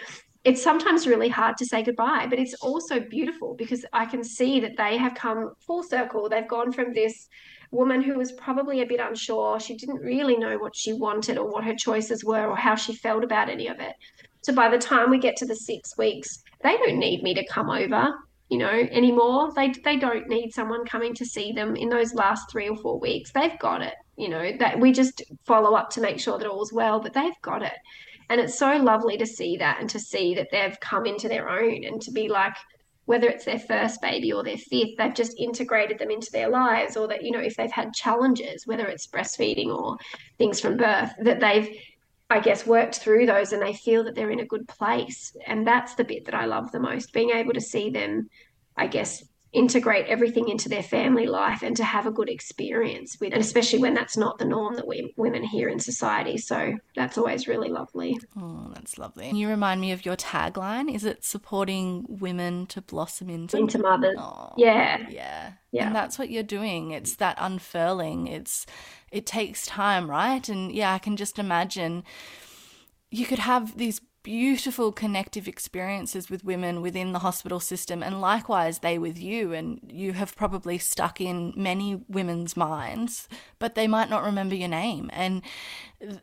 it's 0.44 0.62
sometimes 0.62 1.08
really 1.08 1.30
hard 1.30 1.58
to 1.58 1.66
say 1.66 1.82
goodbye, 1.82 2.28
but 2.30 2.38
it's 2.38 2.54
also 2.62 3.00
beautiful 3.00 3.56
because 3.56 3.84
I 3.92 4.06
can 4.06 4.24
see 4.24 4.60
that 4.60 4.78
they 4.78 4.98
have 4.98 5.16
come 5.16 5.54
full 5.66 5.82
circle. 5.82 6.30
They've 6.30 6.48
gone 6.48 6.72
from 6.72 6.94
this 6.94 7.30
woman 7.72 8.00
who 8.04 8.16
was 8.20 8.32
probably 8.34 8.82
a 8.82 8.86
bit 8.86 9.00
unsure. 9.00 9.60
She 9.60 9.76
didn't 9.76 10.02
really 10.02 10.38
know 10.38 10.60
what 10.60 10.76
she 10.76 10.94
wanted 10.94 11.40
or 11.40 11.50
what 11.50 11.64
her 11.64 11.74
choices 11.74 12.24
were 12.24 12.46
or 12.46 12.56
how 12.56 12.76
she 12.76 12.94
felt 12.94 13.24
about 13.24 13.50
any 13.50 13.68
of 13.68 13.80
it. 13.80 13.96
So 14.42 14.54
by 14.54 14.70
the 14.70 14.78
time 14.78 15.10
we 15.10 15.20
get 15.20 15.36
to 15.38 15.46
the 15.46 15.56
six 15.56 15.98
weeks, 15.98 16.44
they 16.64 16.78
don't 16.78 16.98
need 16.98 17.24
me 17.24 17.34
to 17.36 17.46
come 17.46 17.70
over, 17.70 18.14
you 18.50 18.58
know, 18.58 18.70
anymore. 18.70 19.52
They 19.56 19.74
they 19.84 19.98
don't 19.98 20.28
need 20.28 20.54
someone 20.54 20.86
coming 20.86 21.14
to 21.16 21.26
see 21.26 21.52
them 21.52 21.76
in 21.76 21.90
those 21.90 22.14
last 22.14 22.52
three 22.52 22.70
or 22.70 22.76
four 22.76 23.00
weeks. 23.00 23.32
They've 23.32 23.58
got 23.60 23.82
it, 23.82 23.96
you 24.18 24.30
know. 24.30 24.52
That 24.60 24.80
we 24.80 24.92
just 24.92 25.22
follow 25.46 25.76
up 25.76 25.90
to 25.92 26.02
make 26.02 26.20
sure 26.20 26.38
that 26.38 26.48
all's 26.48 26.74
well, 26.74 27.00
but 27.00 27.14
they've 27.14 27.42
got 27.42 27.64
it. 27.64 27.74
And 28.30 28.40
it's 28.40 28.58
so 28.58 28.78
lovely 28.78 29.18
to 29.18 29.26
see 29.26 29.58
that 29.58 29.80
and 29.80 29.90
to 29.90 30.00
see 30.00 30.34
that 30.36 30.48
they've 30.52 30.80
come 30.80 31.06
into 31.06 31.28
their 31.28 31.50
own 31.50 31.84
and 31.84 32.02
to 32.02 32.12
be 32.12 32.30
like, 32.30 32.56
whether 33.06 33.28
it's 33.28 33.44
their 33.44 33.60
first 33.60 34.02
baby 34.02 34.32
or 34.32 34.42
their 34.42 34.58
fifth, 34.58 34.96
they've 34.98 35.14
just 35.14 35.38
integrated 35.38 36.00
them 36.00 36.10
into 36.10 36.32
their 36.32 36.48
lives, 36.48 36.96
or 36.96 37.08
that, 37.10 37.24
you 37.24 37.32
know, 37.32 37.42
if 37.42 37.58
they've 37.58 37.72
had 37.72 37.94
challenges, 37.94 38.66
whether 38.66 38.88
it's 38.88 39.08
breastfeeding 39.08 39.68
or 39.68 39.98
things 40.38 40.62
from 40.62 40.78
birth, 40.78 41.12
that 41.20 41.42
they've, 41.42 41.76
I 42.32 42.40
guess, 42.40 42.66
worked 42.66 42.96
through 42.96 43.26
those 43.26 43.52
and 43.54 43.62
they 43.62 43.74
feel 43.74 44.04
that 44.06 44.16
they're 44.16 44.32
in 44.32 44.40
a 44.40 44.46
good 44.46 44.68
place. 44.68 45.36
And 45.46 45.68
that's 45.68 45.96
the 45.96 46.04
bit 46.04 46.26
that 46.26 46.36
I 46.36 46.46
love 46.46 46.72
the 46.72 46.80
most 46.80 47.14
being 47.14 47.32
able 47.32 47.54
to 47.54 47.62
see 47.62 47.90
them, 47.90 48.30
I 48.78 48.88
guess, 48.88 49.24
integrate 49.54 50.06
everything 50.08 50.48
into 50.48 50.70
their 50.70 50.84
family 50.84 51.26
life 51.26 51.62
and 51.62 51.76
to 51.76 51.84
have 51.84 52.06
a 52.06 52.12
good 52.12 52.30
experience 52.30 53.18
with 53.20 53.34
and 53.34 53.42
especially 53.42 53.80
when 53.80 53.94
that's 53.94 54.16
not 54.16 54.38
the 54.38 54.46
norm 54.46 54.76
that 54.76 54.88
we 54.88 55.14
women 55.18 55.44
here 55.44 55.68
in 55.68 55.78
society. 55.78 56.38
So 56.38 56.78
that's 56.96 57.18
always 57.18 57.50
really 57.50 57.68
lovely. 57.68 58.18
Oh 58.40 58.72
that's 58.74 58.98
lovely. 58.98 59.28
Can 59.28 59.36
you 59.36 59.50
remind 59.50 59.82
me 59.82 59.92
of 59.92 60.06
your 60.06 60.16
tagline. 60.16 60.94
Is 60.94 61.04
it 61.04 61.26
supporting 61.26 62.06
women 62.08 62.66
to 62.68 62.82
blossom 62.82 63.30
into 63.30 63.58
into 63.58 63.78
mothers. 63.78 64.16
Oh, 64.18 64.54
yeah. 64.58 65.06
yeah. 65.10 65.52
Yeah. 65.72 65.88
And 65.88 65.96
that's 65.96 66.18
what 66.18 66.30
you're 66.30 66.44
doing. 66.44 66.92
It's 66.92 67.16
that 67.18 67.38
unfurling. 67.40 68.28
It's 68.28 68.66
it 69.12 69.26
takes 69.26 69.66
time 69.66 70.10
right 70.10 70.50
and 70.50 70.72
yeah 70.72 70.94
i 70.94 71.00
can 71.00 71.16
just 71.16 71.38
imagine 71.38 72.04
you 73.10 73.26
could 73.26 73.40
have 73.40 73.78
these 73.78 74.02
beautiful 74.24 74.92
connective 74.92 75.48
experiences 75.48 76.30
with 76.30 76.44
women 76.44 76.82
within 76.82 77.12
the 77.12 77.20
hospital 77.20 77.60
system, 77.60 78.04
and 78.04 78.22
likewise 78.22 78.80
they 78.80 78.98
with 78.98 79.18
you. 79.18 79.54
And 79.54 79.80
you 79.92 80.14
have 80.14 80.36
probably 80.36 80.78
stuck 80.78 81.20
in 81.20 81.54
many 81.56 82.04
women's 82.08 82.56
minds, 82.56 83.28
but 83.60 83.76
they 83.76 83.88
might 83.88 84.10
not 84.10 84.24
remember 84.24 84.56
your 84.56 84.68
name. 84.68 85.10
And 85.14 85.42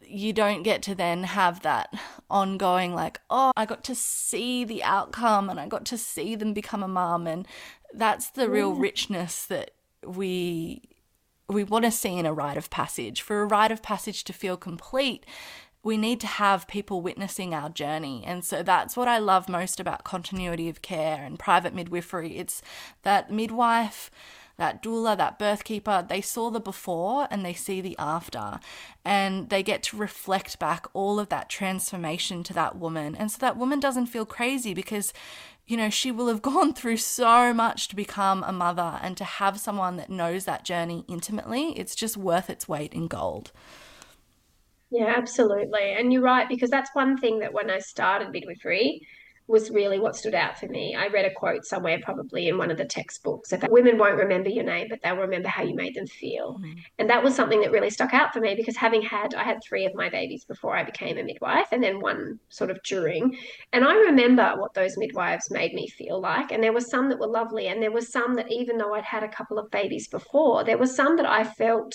you 0.06 0.32
don't 0.32 0.62
get 0.62 0.82
to 0.82 0.94
then 0.94 1.24
have 1.24 1.62
that 1.62 1.92
ongoing, 2.30 2.94
like, 2.94 3.20
oh, 3.30 3.52
I 3.56 3.66
got 3.66 3.84
to 3.84 3.94
see 3.94 4.64
the 4.64 4.82
outcome 4.84 5.50
and 5.50 5.58
I 5.58 5.66
got 5.66 5.84
to 5.86 5.98
see 5.98 6.34
them 6.36 6.52
become 6.52 6.82
a 6.82 6.88
mum. 6.88 7.26
And 7.26 7.46
that's 7.92 8.30
the 8.30 8.48
real 8.48 8.74
mm. 8.74 8.80
richness 8.80 9.44
that 9.46 9.72
we 10.04 10.82
we 11.48 11.64
want 11.64 11.84
to 11.84 11.90
see 11.90 12.16
in 12.16 12.26
a 12.26 12.32
rite 12.32 12.58
of 12.58 12.70
passage. 12.70 13.22
For 13.22 13.40
a 13.40 13.46
rite 13.46 13.72
of 13.72 13.82
passage 13.82 14.24
to 14.24 14.32
feel 14.32 14.56
complete, 14.56 15.24
we 15.82 15.96
need 15.96 16.20
to 16.20 16.26
have 16.26 16.68
people 16.68 17.00
witnessing 17.00 17.54
our 17.54 17.70
journey. 17.70 18.22
And 18.26 18.44
so 18.44 18.62
that's 18.62 18.96
what 18.96 19.08
I 19.08 19.18
love 19.18 19.48
most 19.48 19.80
about 19.80 20.04
continuity 20.04 20.68
of 20.68 20.82
care 20.82 21.24
and 21.24 21.38
private 21.38 21.74
midwifery. 21.74 22.36
It's 22.36 22.60
that 23.02 23.30
midwife, 23.30 24.10
that 24.58 24.82
doula, 24.82 25.16
that 25.16 25.38
birth 25.38 25.64
keeper, 25.64 26.04
they 26.06 26.20
saw 26.20 26.50
the 26.50 26.60
before 26.60 27.28
and 27.30 27.44
they 27.44 27.54
see 27.54 27.80
the 27.80 27.96
after. 27.98 28.58
And 29.04 29.48
they 29.48 29.62
get 29.62 29.82
to 29.84 29.96
reflect 29.96 30.58
back 30.58 30.86
all 30.92 31.18
of 31.18 31.30
that 31.30 31.48
transformation 31.48 32.42
to 32.42 32.52
that 32.54 32.76
woman. 32.76 33.14
And 33.14 33.30
so 33.30 33.38
that 33.40 33.56
woman 33.56 33.80
doesn't 33.80 34.06
feel 34.06 34.26
crazy 34.26 34.74
because 34.74 35.14
you 35.68 35.76
know, 35.76 35.90
she 35.90 36.10
will 36.10 36.26
have 36.26 36.42
gone 36.52 36.72
through 36.74 36.96
so 36.96 37.54
much 37.54 37.86
to 37.88 37.96
become 37.96 38.42
a 38.42 38.52
mother 38.52 38.98
and 39.02 39.16
to 39.18 39.24
have 39.24 39.60
someone 39.60 39.96
that 39.98 40.10
knows 40.10 40.44
that 40.46 40.64
journey 40.64 41.04
intimately, 41.06 41.78
it's 41.78 41.94
just 41.94 42.16
worth 42.16 42.50
its 42.50 42.66
weight 42.68 42.92
in 42.92 43.06
gold. 43.06 43.52
Yeah, 44.90 45.14
absolutely. 45.16 45.92
And 45.92 46.12
you're 46.12 46.22
right, 46.22 46.48
because 46.48 46.70
that's 46.70 46.90
one 46.94 47.18
thing 47.18 47.40
that 47.40 47.52
when 47.52 47.70
I 47.70 47.78
started 47.78 48.30
midwifery 48.30 49.06
was 49.48 49.70
really 49.70 49.98
what 49.98 50.14
stood 50.14 50.34
out 50.34 50.58
for 50.58 50.66
me. 50.66 50.94
I 50.94 51.08
read 51.08 51.24
a 51.24 51.32
quote 51.32 51.64
somewhere, 51.64 51.98
probably 52.02 52.48
in 52.48 52.58
one 52.58 52.70
of 52.70 52.76
the 52.76 52.84
textbooks, 52.84 53.50
about 53.50 53.72
women 53.72 53.96
won't 53.96 54.18
remember 54.18 54.50
your 54.50 54.64
name, 54.64 54.88
but 54.90 55.00
they'll 55.02 55.16
remember 55.16 55.48
how 55.48 55.62
you 55.62 55.74
made 55.74 55.94
them 55.94 56.06
feel. 56.06 56.60
Mm. 56.60 56.76
And 56.98 57.10
that 57.10 57.24
was 57.24 57.34
something 57.34 57.62
that 57.62 57.72
really 57.72 57.88
stuck 57.88 58.12
out 58.12 58.34
for 58.34 58.40
me 58.40 58.54
because 58.54 58.76
having 58.76 59.00
had, 59.00 59.34
I 59.34 59.44
had 59.44 59.58
three 59.66 59.86
of 59.86 59.94
my 59.94 60.10
babies 60.10 60.44
before 60.44 60.76
I 60.76 60.84
became 60.84 61.16
a 61.16 61.22
midwife 61.22 61.68
and 61.72 61.82
then 61.82 62.00
one 62.00 62.38
sort 62.50 62.70
of 62.70 62.82
during. 62.82 63.38
And 63.72 63.84
I 63.84 63.94
remember 63.94 64.54
what 64.58 64.74
those 64.74 64.98
midwives 64.98 65.50
made 65.50 65.72
me 65.72 65.88
feel 65.88 66.20
like. 66.20 66.52
And 66.52 66.62
there 66.62 66.74
were 66.74 66.80
some 66.82 67.08
that 67.08 67.18
were 67.18 67.26
lovely. 67.26 67.68
And 67.68 67.82
there 67.82 67.90
were 67.90 68.02
some 68.02 68.34
that, 68.34 68.52
even 68.52 68.76
though 68.76 68.94
I'd 68.94 69.04
had 69.04 69.22
a 69.22 69.28
couple 69.28 69.58
of 69.58 69.70
babies 69.70 70.08
before, 70.08 70.62
there 70.62 70.78
were 70.78 70.86
some 70.86 71.16
that 71.16 71.26
I 71.26 71.44
felt 71.44 71.94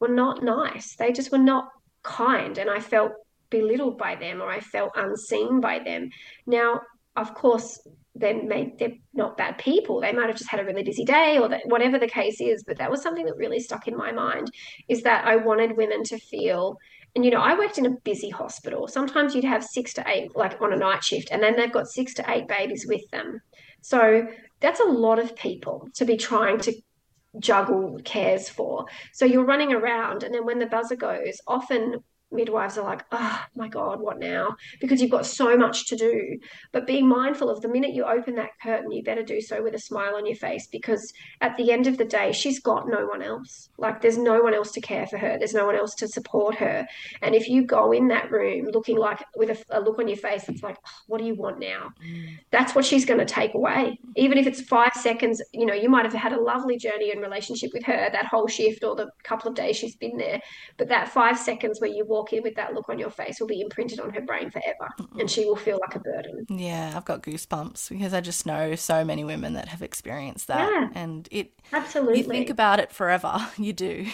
were 0.00 0.08
not 0.08 0.42
nice. 0.42 0.96
They 0.96 1.12
just 1.12 1.30
were 1.30 1.38
not 1.38 1.68
kind 2.02 2.58
and 2.58 2.68
I 2.68 2.80
felt 2.80 3.12
belittled 3.52 3.98
by 3.98 4.16
them 4.16 4.42
or 4.42 4.50
I 4.50 4.58
felt 4.58 4.92
unseen 4.96 5.60
by 5.60 5.78
them. 5.78 6.10
Now, 6.46 6.80
of 7.14 7.34
course, 7.34 7.86
they 8.14 8.32
may 8.34 8.74
they're 8.78 8.98
not 9.14 9.36
bad 9.36 9.58
people. 9.58 10.00
They 10.00 10.12
might 10.12 10.26
have 10.26 10.36
just 10.36 10.50
had 10.50 10.60
a 10.60 10.64
really 10.64 10.82
busy 10.82 11.04
day 11.04 11.38
or 11.38 11.48
that 11.48 11.62
whatever 11.66 11.98
the 11.98 12.08
case 12.08 12.40
is. 12.40 12.64
But 12.66 12.78
that 12.78 12.90
was 12.90 13.02
something 13.02 13.26
that 13.26 13.36
really 13.36 13.60
stuck 13.60 13.86
in 13.86 13.96
my 13.96 14.10
mind 14.10 14.50
is 14.88 15.02
that 15.02 15.26
I 15.26 15.36
wanted 15.36 15.76
women 15.76 16.02
to 16.04 16.18
feel 16.18 16.78
and 17.14 17.24
you 17.24 17.30
know, 17.30 17.40
I 17.40 17.58
worked 17.58 17.78
in 17.78 17.86
a 17.86 17.90
busy 17.90 18.30
hospital. 18.30 18.88
Sometimes 18.88 19.34
you'd 19.34 19.44
have 19.44 19.62
six 19.62 19.92
to 19.94 20.04
eight, 20.06 20.34
like 20.34 20.60
on 20.62 20.72
a 20.72 20.76
night 20.76 21.04
shift, 21.04 21.28
and 21.30 21.42
then 21.42 21.56
they've 21.56 21.72
got 21.72 21.88
six 21.88 22.14
to 22.14 22.24
eight 22.30 22.48
babies 22.48 22.86
with 22.88 23.02
them. 23.10 23.40
So 23.82 24.26
that's 24.60 24.80
a 24.80 24.84
lot 24.84 25.18
of 25.18 25.36
people 25.36 25.88
to 25.94 26.04
be 26.06 26.16
trying 26.16 26.58
to 26.60 26.72
juggle 27.38 28.00
cares 28.04 28.48
for. 28.48 28.86
So 29.12 29.26
you're 29.26 29.44
running 29.44 29.72
around, 29.72 30.22
and 30.22 30.34
then 30.34 30.46
when 30.46 30.58
the 30.58 30.66
buzzer 30.66 30.96
goes, 30.96 31.38
often 31.46 31.96
midwives 32.32 32.78
are 32.78 32.84
like, 32.84 33.04
oh 33.12 33.44
my 33.54 33.68
God, 33.68 34.00
what 34.00 34.18
now? 34.18 34.56
Because 34.80 35.00
you've 35.00 35.10
got 35.10 35.26
so 35.26 35.56
much 35.56 35.86
to 35.88 35.96
do. 35.96 36.38
But 36.72 36.86
being 36.86 37.08
mindful 37.08 37.50
of 37.50 37.60
the 37.60 37.68
minute 37.68 37.92
you 37.92 38.04
open 38.04 38.34
that 38.36 38.58
curtain, 38.62 38.90
you 38.90 39.02
better 39.02 39.22
do 39.22 39.40
so 39.40 39.62
with 39.62 39.74
a 39.74 39.78
smile 39.78 40.14
on 40.16 40.26
your 40.26 40.36
face 40.36 40.66
because 40.66 41.12
at 41.40 41.56
the 41.56 41.72
end 41.72 41.86
of 41.86 41.98
the 41.98 42.04
day, 42.04 42.32
she's 42.32 42.60
got 42.60 42.88
no 42.88 43.06
one 43.06 43.22
else. 43.22 43.70
Like 43.78 44.00
there's 44.00 44.18
no 44.18 44.42
one 44.42 44.54
else 44.54 44.72
to 44.72 44.80
care 44.80 45.06
for 45.06 45.18
her, 45.18 45.38
there's 45.38 45.54
no 45.54 45.66
one 45.66 45.76
else 45.76 45.94
to 45.96 46.08
support 46.08 46.54
her. 46.56 46.86
And 47.20 47.34
if 47.34 47.48
you 47.48 47.64
go 47.64 47.92
in 47.92 48.08
that 48.08 48.30
room 48.30 48.66
looking 48.72 48.96
like 48.96 49.22
with 49.36 49.50
a, 49.50 49.78
a 49.78 49.80
look 49.80 49.98
on 49.98 50.08
your 50.08 50.16
face 50.16 50.48
it's 50.48 50.62
like, 50.62 50.76
oh, 50.86 50.90
what 51.06 51.18
do 51.18 51.24
you 51.24 51.34
want 51.34 51.58
now? 51.58 51.90
That's 52.50 52.74
what 52.74 52.84
she's 52.84 53.04
going 53.04 53.20
to 53.20 53.26
take 53.26 53.54
away. 53.54 53.98
Even 54.16 54.38
if 54.38 54.46
it's 54.46 54.60
five 54.60 54.92
seconds, 54.94 55.42
you 55.52 55.66
know, 55.66 55.74
you 55.74 55.88
might 55.88 56.04
have 56.04 56.14
had 56.14 56.32
a 56.32 56.40
lovely 56.40 56.76
journey 56.76 57.10
and 57.10 57.20
relationship 57.20 57.70
with 57.72 57.84
her 57.84 58.10
that 58.12 58.26
whole 58.26 58.46
shift 58.46 58.84
or 58.84 58.94
the 58.94 59.10
couple 59.22 59.48
of 59.48 59.54
days 59.54 59.76
she's 59.76 59.96
been 59.96 60.16
there. 60.16 60.40
But 60.76 60.88
that 60.88 61.08
five 61.08 61.38
seconds 61.38 61.80
where 61.80 61.90
you 61.90 62.04
walk 62.04 62.21
walk 62.22 62.32
in 62.32 62.42
with 62.42 62.54
that 62.54 62.74
look 62.74 62.88
on 62.88 62.98
your 62.98 63.10
face 63.10 63.40
will 63.40 63.46
be 63.46 63.60
imprinted 63.60 63.98
on 64.00 64.10
her 64.10 64.20
brain 64.20 64.50
forever 64.50 64.88
and 65.18 65.28
mm. 65.28 65.30
she 65.30 65.44
will 65.44 65.56
feel 65.56 65.78
like 65.80 65.96
a 65.96 65.98
burden. 65.98 66.46
Yeah, 66.48 66.92
I've 66.94 67.04
got 67.04 67.22
goosebumps 67.22 67.88
because 67.88 68.14
I 68.14 68.20
just 68.20 68.46
know 68.46 68.74
so 68.76 69.04
many 69.04 69.24
women 69.24 69.54
that 69.54 69.68
have 69.68 69.82
experienced 69.82 70.46
that. 70.46 70.70
Yeah, 70.70 70.88
and 70.94 71.28
it 71.30 71.52
absolutely 71.72 72.18
you 72.18 72.24
think 72.24 72.50
about 72.50 72.80
it 72.80 72.92
forever. 72.92 73.48
You 73.62 73.72
do. 73.72 74.06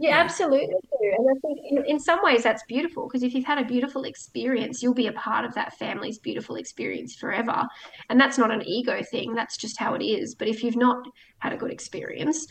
Yeah, 0.00 0.16
absolutely 0.18 0.68
do. 0.68 1.14
And 1.18 1.28
I 1.28 1.34
think 1.40 1.58
in, 1.68 1.84
in 1.94 2.00
some 2.00 2.22
ways 2.22 2.44
that's 2.44 2.62
beautiful 2.68 3.08
because 3.08 3.24
if 3.24 3.34
you've 3.34 3.44
had 3.44 3.58
a 3.58 3.64
beautiful 3.64 4.04
experience, 4.04 4.80
you'll 4.80 4.94
be 4.94 5.08
a 5.08 5.12
part 5.12 5.44
of 5.44 5.54
that 5.54 5.76
family's 5.76 6.18
beautiful 6.18 6.54
experience 6.54 7.16
forever. 7.16 7.66
And 8.08 8.20
that's 8.20 8.38
not 8.38 8.52
an 8.52 8.62
ego 8.64 9.02
thing, 9.10 9.34
that's 9.34 9.56
just 9.56 9.76
how 9.76 9.94
it 9.94 10.04
is. 10.04 10.36
But 10.36 10.46
if 10.46 10.62
you've 10.62 10.76
not 10.76 11.04
had 11.40 11.52
a 11.52 11.56
good 11.56 11.72
experience, 11.72 12.46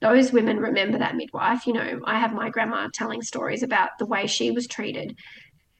those 0.00 0.32
women 0.32 0.58
remember 0.58 0.98
that 0.98 1.16
midwife. 1.16 1.66
You 1.66 1.74
know, 1.74 2.00
I 2.04 2.18
have 2.18 2.32
my 2.32 2.50
grandma 2.50 2.88
telling 2.92 3.22
stories 3.22 3.62
about 3.62 3.90
the 3.98 4.06
way 4.06 4.26
she 4.26 4.50
was 4.50 4.66
treated 4.66 5.16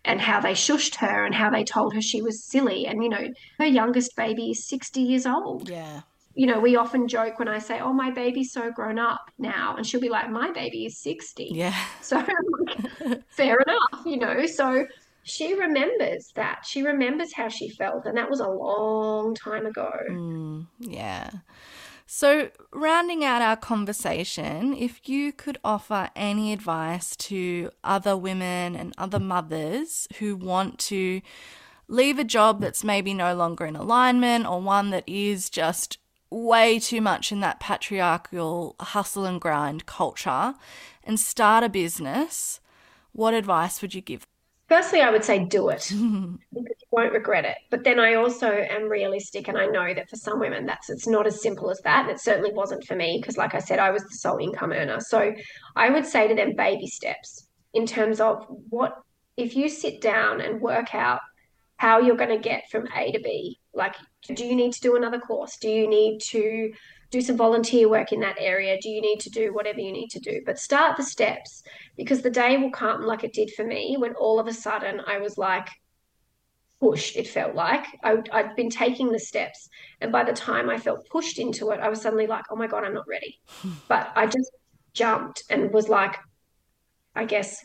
and 0.04 0.20
how 0.20 0.40
they 0.40 0.52
shushed 0.52 0.96
her 0.96 1.24
and 1.24 1.34
how 1.34 1.50
they 1.50 1.64
told 1.64 1.94
her 1.94 2.00
she 2.00 2.22
was 2.22 2.44
silly. 2.44 2.86
And, 2.86 3.02
you 3.02 3.08
know, 3.08 3.28
her 3.58 3.66
youngest 3.66 4.16
baby 4.16 4.50
is 4.50 4.64
60 4.66 5.00
years 5.00 5.26
old. 5.26 5.68
Yeah. 5.68 6.02
You 6.34 6.46
know, 6.46 6.60
we 6.60 6.76
often 6.76 7.08
joke 7.08 7.38
when 7.38 7.48
I 7.48 7.58
say, 7.58 7.80
Oh, 7.80 7.92
my 7.92 8.10
baby's 8.10 8.52
so 8.52 8.70
grown 8.70 8.98
up 8.98 9.30
now. 9.38 9.74
And 9.76 9.86
she'll 9.86 10.00
be 10.00 10.08
like, 10.08 10.30
My 10.30 10.50
baby 10.52 10.86
is 10.86 10.98
60. 10.98 11.50
Yeah. 11.52 11.74
So, 12.02 12.24
fair 13.28 13.58
enough, 13.60 14.06
you 14.06 14.18
know. 14.18 14.46
So 14.46 14.86
she 15.22 15.54
remembers 15.54 16.32
that. 16.34 16.64
She 16.64 16.82
remembers 16.82 17.32
how 17.32 17.48
she 17.48 17.68
felt. 17.68 18.06
And 18.06 18.16
that 18.16 18.30
was 18.30 18.40
a 18.40 18.48
long 18.48 19.34
time 19.34 19.66
ago. 19.66 19.90
Mm, 20.10 20.66
yeah. 20.78 21.30
So, 22.12 22.50
rounding 22.72 23.24
out 23.24 23.40
our 23.40 23.56
conversation, 23.56 24.74
if 24.76 25.08
you 25.08 25.30
could 25.30 25.58
offer 25.62 26.10
any 26.16 26.52
advice 26.52 27.14
to 27.30 27.70
other 27.84 28.16
women 28.16 28.74
and 28.74 28.92
other 28.98 29.20
mothers 29.20 30.08
who 30.18 30.34
want 30.34 30.80
to 30.90 31.22
leave 31.86 32.18
a 32.18 32.24
job 32.24 32.60
that's 32.60 32.82
maybe 32.82 33.14
no 33.14 33.36
longer 33.36 33.64
in 33.64 33.76
alignment 33.76 34.44
or 34.44 34.60
one 34.60 34.90
that 34.90 35.04
is 35.06 35.48
just 35.48 35.98
way 36.30 36.80
too 36.80 37.00
much 37.00 37.30
in 37.30 37.38
that 37.42 37.60
patriarchal 37.60 38.74
hustle 38.80 39.24
and 39.24 39.40
grind 39.40 39.86
culture 39.86 40.54
and 41.04 41.20
start 41.20 41.62
a 41.62 41.68
business, 41.68 42.58
what 43.12 43.34
advice 43.34 43.80
would 43.80 43.94
you 43.94 44.00
give? 44.00 44.26
Firstly, 44.70 45.00
I 45.00 45.10
would 45.10 45.24
say 45.24 45.44
do 45.44 45.68
it 45.70 45.80
because 45.90 46.38
you 46.52 46.88
won't 46.92 47.12
regret 47.12 47.44
it. 47.44 47.56
But 47.70 47.82
then 47.82 47.98
I 47.98 48.14
also 48.14 48.46
am 48.46 48.88
realistic 48.88 49.48
and 49.48 49.58
I 49.58 49.66
know 49.66 49.92
that 49.92 50.08
for 50.08 50.14
some 50.14 50.38
women 50.38 50.64
that's 50.64 50.88
it's 50.88 51.08
not 51.08 51.26
as 51.26 51.42
simple 51.42 51.70
as 51.70 51.80
that. 51.80 52.02
And 52.02 52.10
it 52.12 52.20
certainly 52.20 52.52
wasn't 52.52 52.84
for 52.84 52.94
me 52.94 53.18
because 53.20 53.36
like 53.36 53.52
I 53.56 53.58
said, 53.58 53.80
I 53.80 53.90
was 53.90 54.04
the 54.04 54.14
sole 54.14 54.38
income 54.38 54.70
earner. 54.72 55.00
So 55.00 55.34
I 55.74 55.90
would 55.90 56.06
say 56.06 56.28
to 56.28 56.36
them 56.36 56.54
baby 56.54 56.86
steps 56.86 57.48
in 57.74 57.84
terms 57.84 58.20
of 58.20 58.46
what 58.68 58.96
if 59.36 59.56
you 59.56 59.68
sit 59.68 60.00
down 60.00 60.40
and 60.40 60.60
work 60.60 60.94
out 60.94 61.20
how 61.78 61.98
you're 61.98 62.16
going 62.16 62.30
to 62.30 62.38
get 62.38 62.70
from 62.70 62.86
A 62.94 63.10
to 63.10 63.18
B. 63.18 63.58
Like, 63.74 63.96
do 64.22 64.46
you 64.46 64.54
need 64.54 64.72
to 64.74 64.80
do 64.80 64.94
another 64.94 65.18
course? 65.18 65.56
Do 65.60 65.68
you 65.68 65.88
need 65.88 66.20
to 66.28 66.70
do 67.10 67.20
some 67.20 67.36
volunteer 67.36 67.88
work 67.88 68.12
in 68.12 68.20
that 68.20 68.36
area? 68.38 68.78
Do 68.80 68.88
you 68.88 69.00
need 69.00 69.20
to 69.20 69.30
do 69.30 69.52
whatever 69.52 69.80
you 69.80 69.92
need 69.92 70.10
to 70.10 70.20
do? 70.20 70.40
But 70.46 70.58
start 70.58 70.96
the 70.96 71.02
steps 71.02 71.62
because 71.96 72.22
the 72.22 72.30
day 72.30 72.56
will 72.56 72.70
come, 72.70 73.02
like 73.02 73.24
it 73.24 73.32
did 73.32 73.50
for 73.52 73.64
me, 73.64 73.96
when 73.98 74.14
all 74.14 74.38
of 74.38 74.46
a 74.46 74.52
sudden 74.52 75.00
I 75.06 75.18
was 75.18 75.36
like, 75.36 75.68
pushed, 76.80 77.16
it 77.16 77.28
felt 77.28 77.54
like. 77.54 77.84
I, 78.02 78.22
I'd 78.32 78.56
been 78.56 78.70
taking 78.70 79.12
the 79.12 79.18
steps. 79.18 79.68
And 80.00 80.10
by 80.10 80.24
the 80.24 80.32
time 80.32 80.70
I 80.70 80.78
felt 80.78 81.08
pushed 81.10 81.38
into 81.38 81.70
it, 81.70 81.80
I 81.80 81.88
was 81.88 82.00
suddenly 82.00 82.26
like, 82.26 82.44
oh 82.50 82.56
my 82.56 82.66
God, 82.66 82.84
I'm 82.84 82.94
not 82.94 83.08
ready. 83.08 83.38
but 83.88 84.12
I 84.16 84.26
just 84.26 84.50
jumped 84.94 85.44
and 85.50 85.72
was 85.72 85.88
like, 85.88 86.16
I 87.14 87.24
guess 87.24 87.62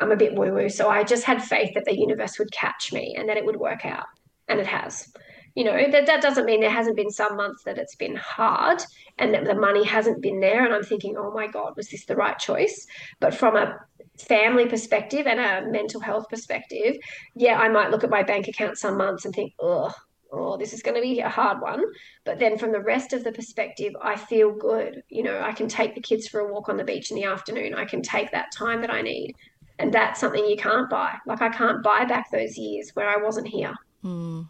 I'm 0.00 0.12
a 0.12 0.16
bit 0.16 0.34
woo 0.34 0.52
woo. 0.52 0.68
So 0.68 0.88
I 0.88 1.02
just 1.02 1.24
had 1.24 1.42
faith 1.42 1.72
that 1.74 1.84
the 1.84 1.98
universe 1.98 2.38
would 2.38 2.52
catch 2.52 2.92
me 2.92 3.16
and 3.18 3.28
that 3.28 3.36
it 3.36 3.44
would 3.44 3.56
work 3.56 3.84
out. 3.86 4.06
And 4.48 4.60
it 4.60 4.66
has. 4.66 5.12
You 5.58 5.64
know, 5.64 5.90
that, 5.90 6.06
that 6.06 6.22
doesn't 6.22 6.44
mean 6.44 6.60
there 6.60 6.70
hasn't 6.70 6.94
been 6.94 7.10
some 7.10 7.36
months 7.36 7.64
that 7.64 7.78
it's 7.78 7.96
been 7.96 8.14
hard 8.14 8.80
and 9.18 9.34
that 9.34 9.44
the 9.44 9.56
money 9.56 9.84
hasn't 9.84 10.22
been 10.22 10.38
there. 10.38 10.64
And 10.64 10.72
I'm 10.72 10.84
thinking, 10.84 11.16
oh 11.18 11.32
my 11.32 11.48
God, 11.48 11.72
was 11.76 11.88
this 11.88 12.04
the 12.04 12.14
right 12.14 12.38
choice? 12.38 12.86
But 13.18 13.34
from 13.34 13.56
a 13.56 13.74
family 14.20 14.66
perspective 14.68 15.26
and 15.26 15.40
a 15.40 15.68
mental 15.68 16.00
health 16.00 16.28
perspective, 16.28 16.94
yeah, 17.34 17.58
I 17.58 17.68
might 17.68 17.90
look 17.90 18.04
at 18.04 18.10
my 18.10 18.22
bank 18.22 18.46
account 18.46 18.78
some 18.78 18.96
months 18.96 19.24
and 19.24 19.34
think, 19.34 19.52
oh, 19.58 19.92
oh, 20.30 20.56
this 20.56 20.72
is 20.72 20.80
going 20.80 20.94
to 20.94 21.00
be 21.00 21.18
a 21.18 21.28
hard 21.28 21.60
one. 21.60 21.82
But 22.24 22.38
then 22.38 22.56
from 22.56 22.70
the 22.70 22.80
rest 22.80 23.12
of 23.12 23.24
the 23.24 23.32
perspective, 23.32 23.94
I 24.00 24.14
feel 24.14 24.52
good. 24.52 25.02
You 25.08 25.24
know, 25.24 25.40
I 25.40 25.50
can 25.50 25.66
take 25.66 25.96
the 25.96 26.00
kids 26.00 26.28
for 26.28 26.38
a 26.38 26.52
walk 26.52 26.68
on 26.68 26.76
the 26.76 26.84
beach 26.84 27.10
in 27.10 27.16
the 27.16 27.24
afternoon. 27.24 27.74
I 27.74 27.84
can 27.84 28.00
take 28.00 28.30
that 28.30 28.52
time 28.52 28.80
that 28.82 28.92
I 28.92 29.02
need. 29.02 29.34
And 29.80 29.92
that's 29.92 30.20
something 30.20 30.44
you 30.44 30.56
can't 30.56 30.88
buy. 30.88 31.16
Like 31.26 31.42
I 31.42 31.48
can't 31.48 31.82
buy 31.82 32.04
back 32.04 32.30
those 32.30 32.56
years 32.56 32.90
where 32.94 33.08
I 33.08 33.20
wasn't 33.20 33.48
here. 33.48 33.74
Mm, 34.04 34.48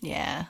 yeah. 0.00 0.46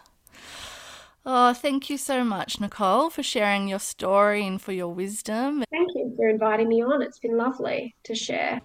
Oh, 1.27 1.55
thank 1.55 1.89
you 1.89 1.97
so 1.97 2.23
much, 2.23 2.61
Nicole, 2.61 3.09
for 3.09 3.23
sharing 3.23 3.67
your 3.67 3.79
story 3.79 4.47
and 4.47 4.61
for 4.61 4.73
your 4.73 4.93
wisdom. 4.93 5.65
Thank 5.71 5.89
you 5.95 6.13
for 6.17 6.29
inviting 6.29 6.69
me 6.69 6.83
on. 6.83 7.01
It's 7.01 7.19
been 7.19 7.39
lovely 7.39 7.95
to 8.05 8.15
share. 8.15 8.61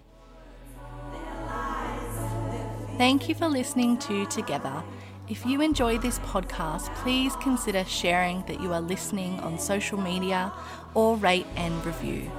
Thank 2.98 3.30
you 3.30 3.34
for 3.34 3.48
listening 3.48 3.96
to 3.98 4.26
Together. 4.26 4.82
If 5.26 5.46
you 5.46 5.62
enjoy 5.62 5.96
this 5.96 6.18
podcast, 6.18 6.94
please 6.96 7.34
consider 7.36 7.84
sharing 7.84 8.44
that 8.46 8.60
you 8.60 8.74
are 8.74 8.80
listening 8.80 9.40
on 9.40 9.58
social 9.58 9.98
media 9.98 10.52
or 10.92 11.16
rate 11.16 11.46
and 11.56 11.86
review. 11.86 12.30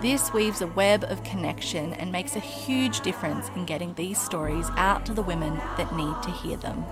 This 0.00 0.32
weaves 0.32 0.60
a 0.60 0.66
web 0.66 1.04
of 1.04 1.22
connection 1.22 1.92
and 1.94 2.10
makes 2.10 2.34
a 2.34 2.40
huge 2.40 3.00
difference 3.02 3.48
in 3.54 3.64
getting 3.64 3.94
these 3.94 4.20
stories 4.20 4.70
out 4.76 5.06
to 5.06 5.14
the 5.14 5.22
women 5.22 5.54
that 5.76 5.94
need 5.94 6.20
to 6.22 6.30
hear 6.30 6.56
them. 6.56 6.84